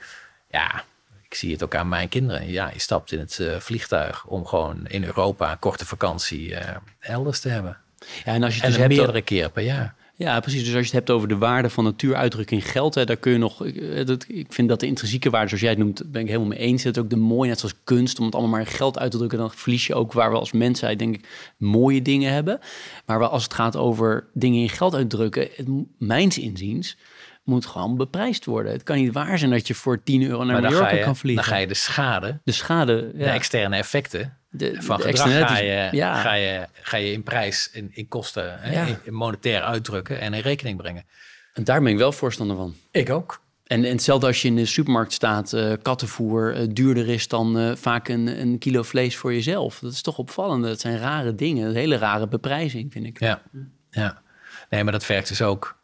[0.50, 0.84] ja,
[1.22, 2.50] ik zie het ook aan mijn kinderen.
[2.50, 6.60] Ja, je stapt in het uh, vliegtuig om gewoon in Europa een korte vakantie uh,
[6.98, 7.78] elders te hebben.
[8.24, 9.94] Ja, en als je het en dus hebt meerdere keren per jaar.
[10.18, 10.64] Ja, precies.
[10.64, 13.32] Dus als je het hebt over de waarde van natuuruitdrukking in geld, hè, daar kun
[13.32, 13.66] je nog.
[13.66, 16.48] Eh, dat, ik vind dat de intrinsieke waarde, zoals jij het noemt, ben ik helemaal
[16.48, 16.82] mee eens.
[16.82, 19.38] Het ook de mooi, net zoals kunst, om het allemaal maar geld uit te drukken,
[19.38, 22.60] dan verlies je ook waar we als mensheid, denk ik, mooie dingen hebben.
[23.06, 25.66] Maar als het gaat over dingen in geld uitdrukken, het,
[25.98, 26.96] mijns inziens,
[27.44, 28.72] moet gewoon beprijsd worden.
[28.72, 31.44] Het kan niet waar zijn dat je voor 10 euro naar Mallorca kan vliegen.
[31.44, 33.24] Dan ga je de schade, de schade, ja.
[33.24, 36.20] de externe effecten, de, van gedrag ga je, ja.
[36.20, 38.62] ga, je, ga je in prijs, in, in kosten,
[39.04, 41.04] in, monetair uitdrukken en in rekening brengen.
[41.52, 42.74] En daar ben ik wel voorstander van.
[42.90, 43.40] Ik ook.
[43.66, 47.58] En, en hetzelfde als je in de supermarkt staat, uh, kattenvoer uh, duurder is dan
[47.58, 49.78] uh, vaak een, een kilo vlees voor jezelf.
[49.78, 50.64] Dat is toch opvallend.
[50.64, 51.68] Dat zijn rare dingen.
[51.68, 53.20] Een hele rare beprijzing, vind ik.
[53.20, 53.42] Ja,
[53.90, 54.22] ja.
[54.70, 55.78] Nee, maar dat werkt dus ook.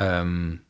[0.00, 0.64] Um,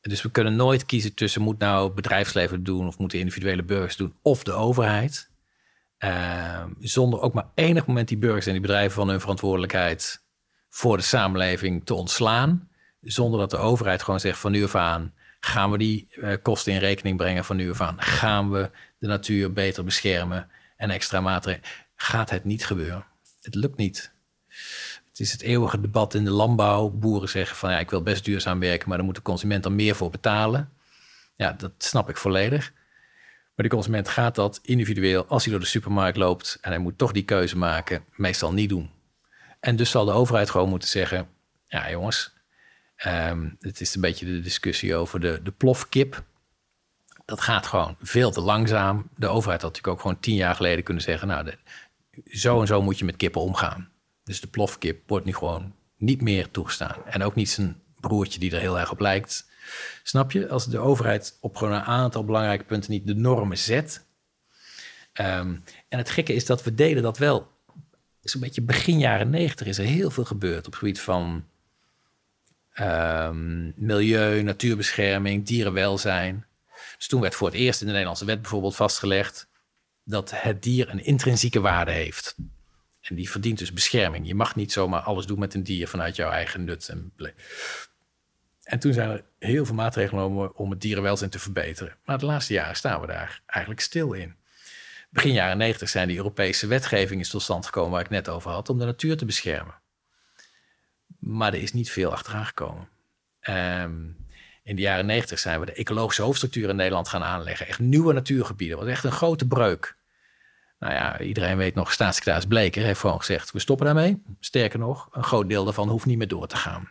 [0.00, 4.14] dus we kunnen nooit kiezen tussen moet nou bedrijfsleven doen of moeten individuele burgers doen
[4.22, 5.30] of de overheid.
[6.04, 10.22] Uh, zonder ook maar enig moment die burgers en die bedrijven van hun verantwoordelijkheid
[10.68, 12.68] voor de samenleving te ontslaan.
[13.00, 15.12] Zonder dat de overheid gewoon zegt van nu af aan
[15.44, 18.02] gaan we die uh, kosten in rekening brengen van nu af aan.
[18.02, 21.68] Gaan we de natuur beter beschermen en extra maatregelen.
[21.96, 23.04] Gaat het niet gebeuren.
[23.40, 24.12] Het lukt niet.
[25.08, 26.88] Het is het eeuwige debat in de landbouw.
[26.88, 29.74] Boeren zeggen van ja, ik wil best duurzaam werken, maar dan moet de consument dan
[29.74, 30.72] meer voor betalen.
[31.36, 32.72] Ja, dat snap ik volledig.
[33.62, 36.98] Maar de consument gaat dat individueel, als hij door de supermarkt loopt en hij moet
[36.98, 38.90] toch die keuze maken, meestal niet doen.
[39.60, 41.28] En dus zal de overheid gewoon moeten zeggen:
[41.66, 42.32] ja, jongens,
[43.06, 46.22] um, het is een beetje de discussie over de, de plofkip.
[47.24, 49.08] Dat gaat gewoon veel te langzaam.
[49.16, 51.58] De overheid had natuurlijk ook gewoon tien jaar geleden kunnen zeggen: nou, de,
[52.26, 53.90] zo en zo moet je met kippen omgaan.
[54.24, 57.06] Dus de plofkip wordt nu gewoon niet meer toegestaan.
[57.06, 59.50] En ook niet zijn broertje die er heel erg op lijkt.
[60.02, 60.48] Snap je?
[60.48, 64.04] Als de overheid op gewoon een aantal belangrijke punten niet de normen zet.
[65.20, 67.50] Um, en het gekke is dat we deden dat wel.
[68.22, 71.44] Zo'n beetje begin jaren negentig is er heel veel gebeurd op het gebied van
[72.80, 76.46] um, milieu, natuurbescherming, dierenwelzijn.
[76.96, 79.48] Dus toen werd voor het eerst in de Nederlandse wet bijvoorbeeld vastgelegd
[80.04, 82.34] dat het dier een intrinsieke waarde heeft.
[83.00, 84.26] En die verdient dus bescherming.
[84.26, 87.12] Je mag niet zomaar alles doen met een dier vanuit jouw eigen nut en
[88.62, 91.96] En toen zijn er heel veel maatregelen genomen om het dierenwelzijn te verbeteren.
[92.04, 94.34] Maar de laatste jaren staan we daar eigenlijk stil in.
[95.10, 98.68] Begin jaren 90 zijn die Europese wetgevingen tot stand gekomen waar ik net over had,
[98.68, 99.74] om de natuur te beschermen.
[101.18, 102.88] Maar er is niet veel achteraan gekomen.
[103.40, 104.00] Ehm,
[104.62, 107.66] in de jaren 90 zijn we de ecologische hoofdstructuur in Nederland gaan aanleggen.
[107.66, 108.78] Echt nieuwe natuurgebieden.
[108.78, 109.96] Was echt een grote breuk.
[110.78, 114.22] Nou ja, iedereen weet nog, staatssecretaris Bleker heeft gewoon gezegd, we stoppen daarmee.
[114.40, 116.88] Sterker nog, een groot deel daarvan hoeft niet meer door te gaan.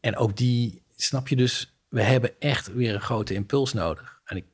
[0.00, 4.20] En ook die, snap je dus, we hebben echt weer een grote impuls nodig.
[4.24, 4.44] En ik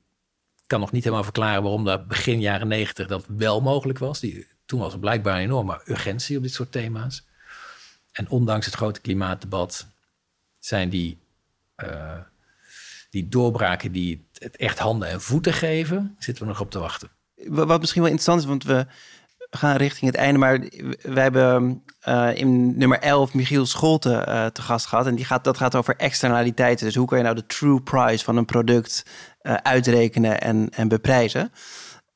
[0.66, 4.20] kan nog niet helemaal verklaren waarom dat begin jaren negentig dat wel mogelijk was.
[4.20, 7.26] Die, toen was er blijkbaar een enorme urgentie op dit soort thema's.
[8.12, 9.86] En ondanks het grote klimaatdebat
[10.58, 11.18] zijn die,
[11.76, 12.18] uh,
[13.10, 17.10] die doorbraken die het echt handen en voeten geven, zitten we nog op te wachten.
[17.34, 18.86] Wat misschien wel interessant is, want we
[19.50, 20.58] gaan richting het einde, maar
[21.02, 25.06] wij hebben uh, in nummer 11 Michiel Scholte uh, te gast gehad.
[25.06, 26.86] En die gaat, dat gaat over externaliteiten.
[26.86, 29.06] Dus hoe kan je nou de true price van een product
[29.42, 31.52] uh, uitrekenen en, en beprijzen?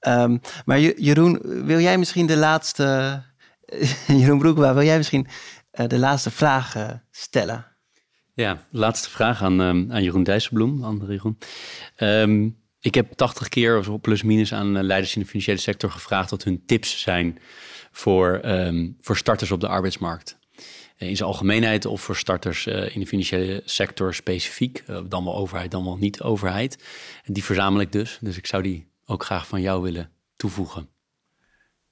[0.00, 3.22] Um, maar Jeroen, wil jij misschien de laatste...
[4.06, 5.26] Jeroen Broekwa, wil jij misschien
[5.70, 6.76] de laatste vraag
[7.10, 7.66] stellen?
[8.34, 11.38] Ja, laatste vraag aan, um, aan Jeroen Dijsselbloem, andere Jeroen.
[11.96, 16.30] Um, ik heb 80 keer of plus minus aan leiders in de financiële sector gevraagd
[16.30, 17.38] wat hun tips zijn
[17.90, 20.38] voor, um, voor starters op de arbeidsmarkt.
[20.96, 24.84] Eh, in zijn algemeenheid of voor starters uh, in de financiële sector specifiek.
[24.86, 26.84] Dan wel overheid, dan wel niet overheid.
[27.24, 28.18] En die verzamel ik dus.
[28.20, 30.88] Dus ik zou die ook graag van jou willen toevoegen.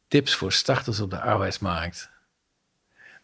[0.09, 2.11] Tips voor starters op de arbeidsmarkt.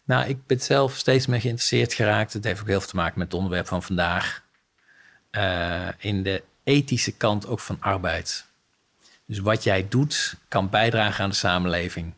[0.05, 2.33] Nou, ik ben zelf steeds meer geïnteresseerd geraakt.
[2.33, 4.47] Het heeft ook heel veel te maken met het onderwerp van vandaag.
[5.99, 8.47] In de ethische kant ook van arbeid.
[9.27, 12.13] Dus wat jij doet kan bijdragen aan de samenleving.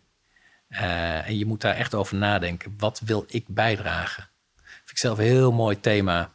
[0.71, 2.75] Uh, en je moet daar echt over nadenken.
[2.79, 4.29] Wat wil ik bijdragen?
[4.57, 6.31] Vind ik zelf een heel mooi thema.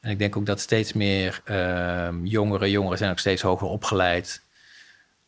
[0.00, 4.42] En ik denk ook dat steeds meer uh, jongeren, jongeren zijn ook steeds hoger opgeleid,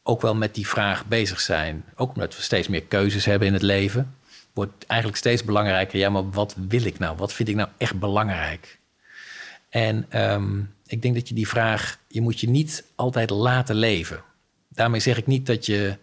[0.02, 1.85] ook wel met die vraag bezig zijn.
[1.94, 4.16] Ook omdat we steeds meer keuzes hebben in het leven.
[4.52, 5.98] Wordt eigenlijk steeds belangrijker.
[5.98, 7.16] Ja, maar wat wil ik nou?
[7.16, 8.78] Wat vind ik nou echt belangrijk?
[9.68, 14.23] En um, ik denk dat je die vraag, je moet je niet altijd laten leven.
[14.69, 15.97] Daarmee zeg ik niet dat je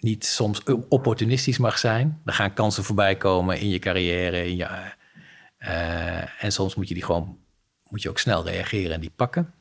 [0.00, 2.20] niet soms opportunistisch mag zijn.
[2.24, 4.46] Er gaan kansen voorbij komen in je carrière.
[4.46, 4.68] In je,
[5.58, 7.38] uh, en soms moet je die gewoon,
[7.88, 9.52] moet je ook snel reageren en die pakken.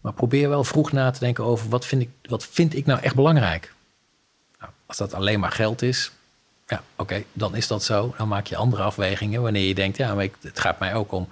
[0.00, 3.00] Maar probeer wel vroeg na te denken over wat vind ik, wat vind ik nou
[3.00, 3.74] echt belangrijk.
[4.58, 6.12] Nou, als dat alleen maar geld is,
[6.66, 8.14] ja, oké, dan is dat zo.
[8.16, 11.12] Dan maak je andere afwegingen wanneer je denkt, ja, maar ik, het gaat mij ook
[11.12, 11.28] om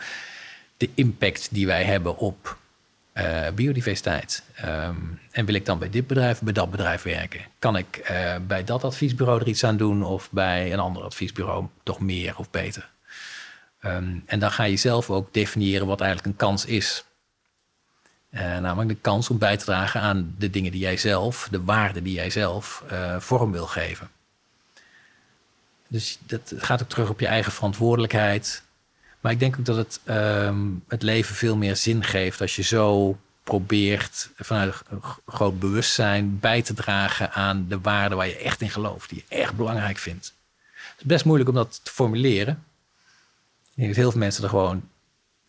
[0.78, 2.56] de impact die wij hebben op
[3.14, 4.42] uh, biodiversiteit.
[4.64, 7.40] Um, en wil ik dan bij dit bedrijf, bij dat bedrijf werken?
[7.58, 11.66] Kan ik uh, bij dat adviesbureau er iets aan doen of bij een ander adviesbureau
[11.82, 12.88] toch meer of beter?
[13.82, 17.04] Um, en dan ga je zelf ook definiëren wat eigenlijk een kans is.
[18.30, 21.64] Uh, namelijk de kans om bij te dragen aan de dingen die jij zelf, de
[21.64, 22.84] waarden die jij zelf
[23.18, 24.10] vorm wil geven.
[25.88, 28.62] Dus dat gaat ook terug op je eigen verantwoordelijkheid.
[29.20, 32.62] Maar ik denk ook dat het um, het leven veel meer zin geeft als je
[32.62, 38.60] zo probeert vanuit een groot bewustzijn bij te dragen aan de waarden waar je echt
[38.60, 40.34] in gelooft, die je echt belangrijk vindt.
[40.72, 42.64] Het is best moeilijk om dat te formuleren.
[43.64, 44.88] Ik denk dat heel veel mensen er gewoon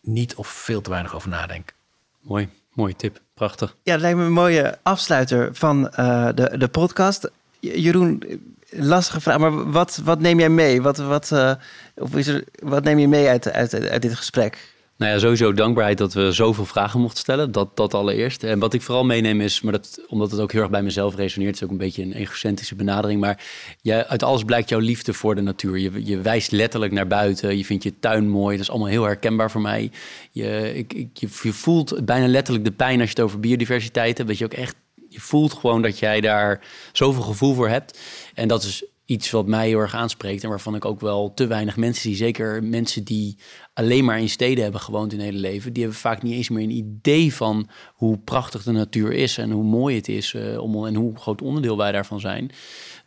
[0.02, 1.76] niet of veel te weinig over nadenken.
[2.22, 3.22] Mooi, mooie tip.
[3.34, 3.76] Prachtig.
[3.84, 7.32] Ja, dat lijkt me een mooie afsluiter van uh, de, de podcast.
[7.60, 8.24] Jeroen,
[8.72, 10.82] lastige vraag, maar wat, wat neem jij mee?
[10.82, 11.54] Wat, wat, uh,
[11.96, 14.78] of is er, wat neem je mee uit, uit, uit dit gesprek?
[15.00, 17.52] Nou ja, sowieso dankbaarheid dat we zoveel vragen mochten stellen.
[17.52, 18.44] Dat, dat allereerst.
[18.44, 21.16] En wat ik vooral meeneem is, maar dat, omdat het ook heel erg bij mezelf
[21.16, 23.20] resoneert, is ook een beetje een egocentrische benadering.
[23.20, 23.44] Maar
[23.82, 25.78] je, uit alles blijkt jouw liefde voor de natuur.
[25.78, 27.58] Je, je wijst letterlijk naar buiten.
[27.58, 28.56] Je vindt je tuin mooi.
[28.56, 29.92] Dat is allemaal heel herkenbaar voor mij.
[30.32, 34.38] Je, ik, je, je voelt bijna letterlijk de pijn als je het over biodiversiteit hebt.
[34.38, 34.76] Je ook echt
[35.20, 38.00] je voelt gewoon dat jij daar zoveel gevoel voor hebt.
[38.34, 41.48] En dat is iets wat mij heel erg aanspreekt en waarvan ik ook wel te
[41.48, 42.16] weinig mensen zie.
[42.16, 43.38] Zeker mensen die
[43.74, 45.74] alleen maar in steden hebben gewoond hun hele leven.
[45.74, 49.52] Die hebben vaak niet eens meer een idee van hoe prachtig de natuur is en
[49.52, 52.52] hoe mooi het is uh, om, en hoe groot onderdeel wij daarvan zijn.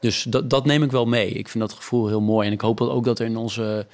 [0.00, 1.30] Dus dat, dat neem ik wel mee.
[1.30, 2.46] Ik vind dat gevoel heel mooi.
[2.46, 3.86] En ik hoop ook dat er in onze,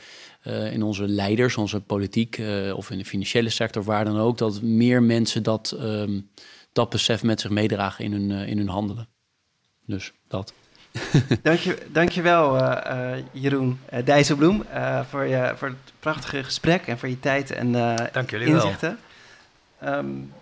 [0.46, 4.38] uh, in onze leiders, onze politiek uh, of in de financiële sector, waar dan ook,
[4.38, 5.76] dat meer mensen dat.
[5.82, 6.28] Um,
[6.72, 9.08] dat besef met zich meedragen in hun, in hun handelen.
[9.86, 10.52] Dus dat.
[11.42, 14.64] Dank je, dankjewel uh, uh, Jeroen uh, Dijsselbloem
[15.08, 17.72] voor, je, voor het prachtige gesprek en voor je tijd en
[18.12, 18.98] Dank jullie inzichten.
[19.78, 19.94] Wel.
[19.94, 20.32] Um,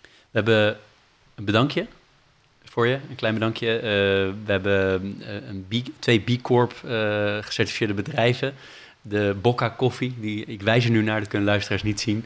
[0.00, 0.76] we hebben
[1.34, 1.86] een bedankje
[2.64, 3.80] voor je, een klein bedankje.
[4.44, 5.02] we hebben
[5.48, 6.72] een B, twee B Corp
[7.40, 8.54] gecertificeerde bedrijven.
[9.02, 12.24] De Bocca Koffie, die ik wijs er nu naar, dat kunnen luisteraars niet zien.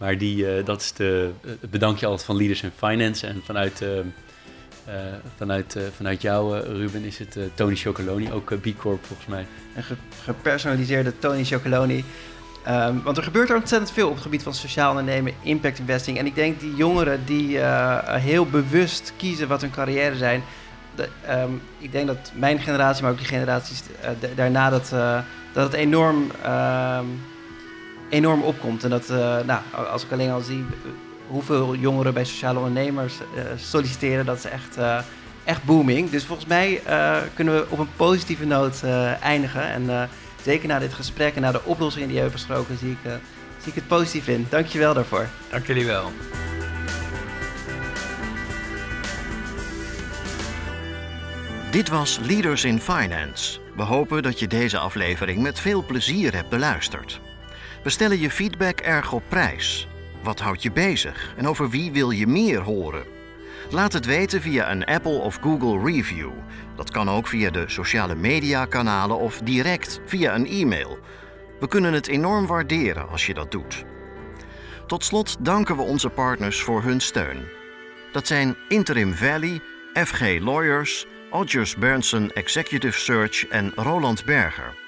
[0.00, 3.84] Maar die, dat is de, het bedankje altijd van Leaders in Finance en vanuit
[5.36, 9.46] vanuit, vanuit jou, Ruben, is het Tony Chocoloni, ook B Corp volgens mij.
[9.76, 9.82] Een
[10.24, 12.04] gepersonaliseerde Tony Chocoloni.
[12.64, 16.18] Ehm, want er gebeurt er ontzettend veel op het gebied van sociaal ondernemen, impact investing.
[16.18, 17.58] En ik denk die jongeren die
[18.04, 20.42] heel bewust kiezen wat hun carrière zijn.
[21.26, 23.82] Ehm, ik denk dat mijn generatie, maar ook die generaties
[24.34, 24.88] daarna, dat,
[25.52, 27.06] dat het enorm ehm,
[28.10, 28.84] enorm opkomt.
[28.84, 29.60] En dat, uh, nou,
[29.90, 30.64] als ik alleen al zie
[31.26, 34.98] hoeveel jongeren bij sociale ondernemers uh, solliciteren, dat is echt, uh,
[35.44, 36.10] echt booming.
[36.10, 36.82] Dus volgens mij
[37.34, 38.82] kunnen we op een positieve noot
[39.22, 39.70] eindigen.
[39.70, 40.08] En
[40.42, 43.10] zeker na dit gesprek en na de oplossingen die je hebt besproken, zie ik,
[43.58, 44.46] zie ik het positief in.
[44.48, 45.26] Dank je wel daarvoor.
[45.50, 46.10] Dank jullie wel.
[51.70, 53.60] Dit was Leaders in Finance.
[53.76, 57.20] We hopen dat je deze aflevering met veel plezier hebt beluisterd.
[57.82, 59.88] We stellen je feedback erg op prijs.
[60.22, 63.04] Wat houdt je bezig en over wie wil je meer horen?
[63.70, 66.30] Laat het weten via een Apple of Google review.
[66.76, 70.98] Dat kan ook via de sociale media kanalen of direct via een e-mail.
[71.60, 73.84] We kunnen het enorm waarderen als je dat doet.
[74.86, 77.48] Tot slot danken we onze partners voor hun steun.
[78.12, 79.60] Dat zijn Interim Valley,
[79.94, 84.79] FG Lawyers, Odgers Berndsen Executive Search en Roland Berger.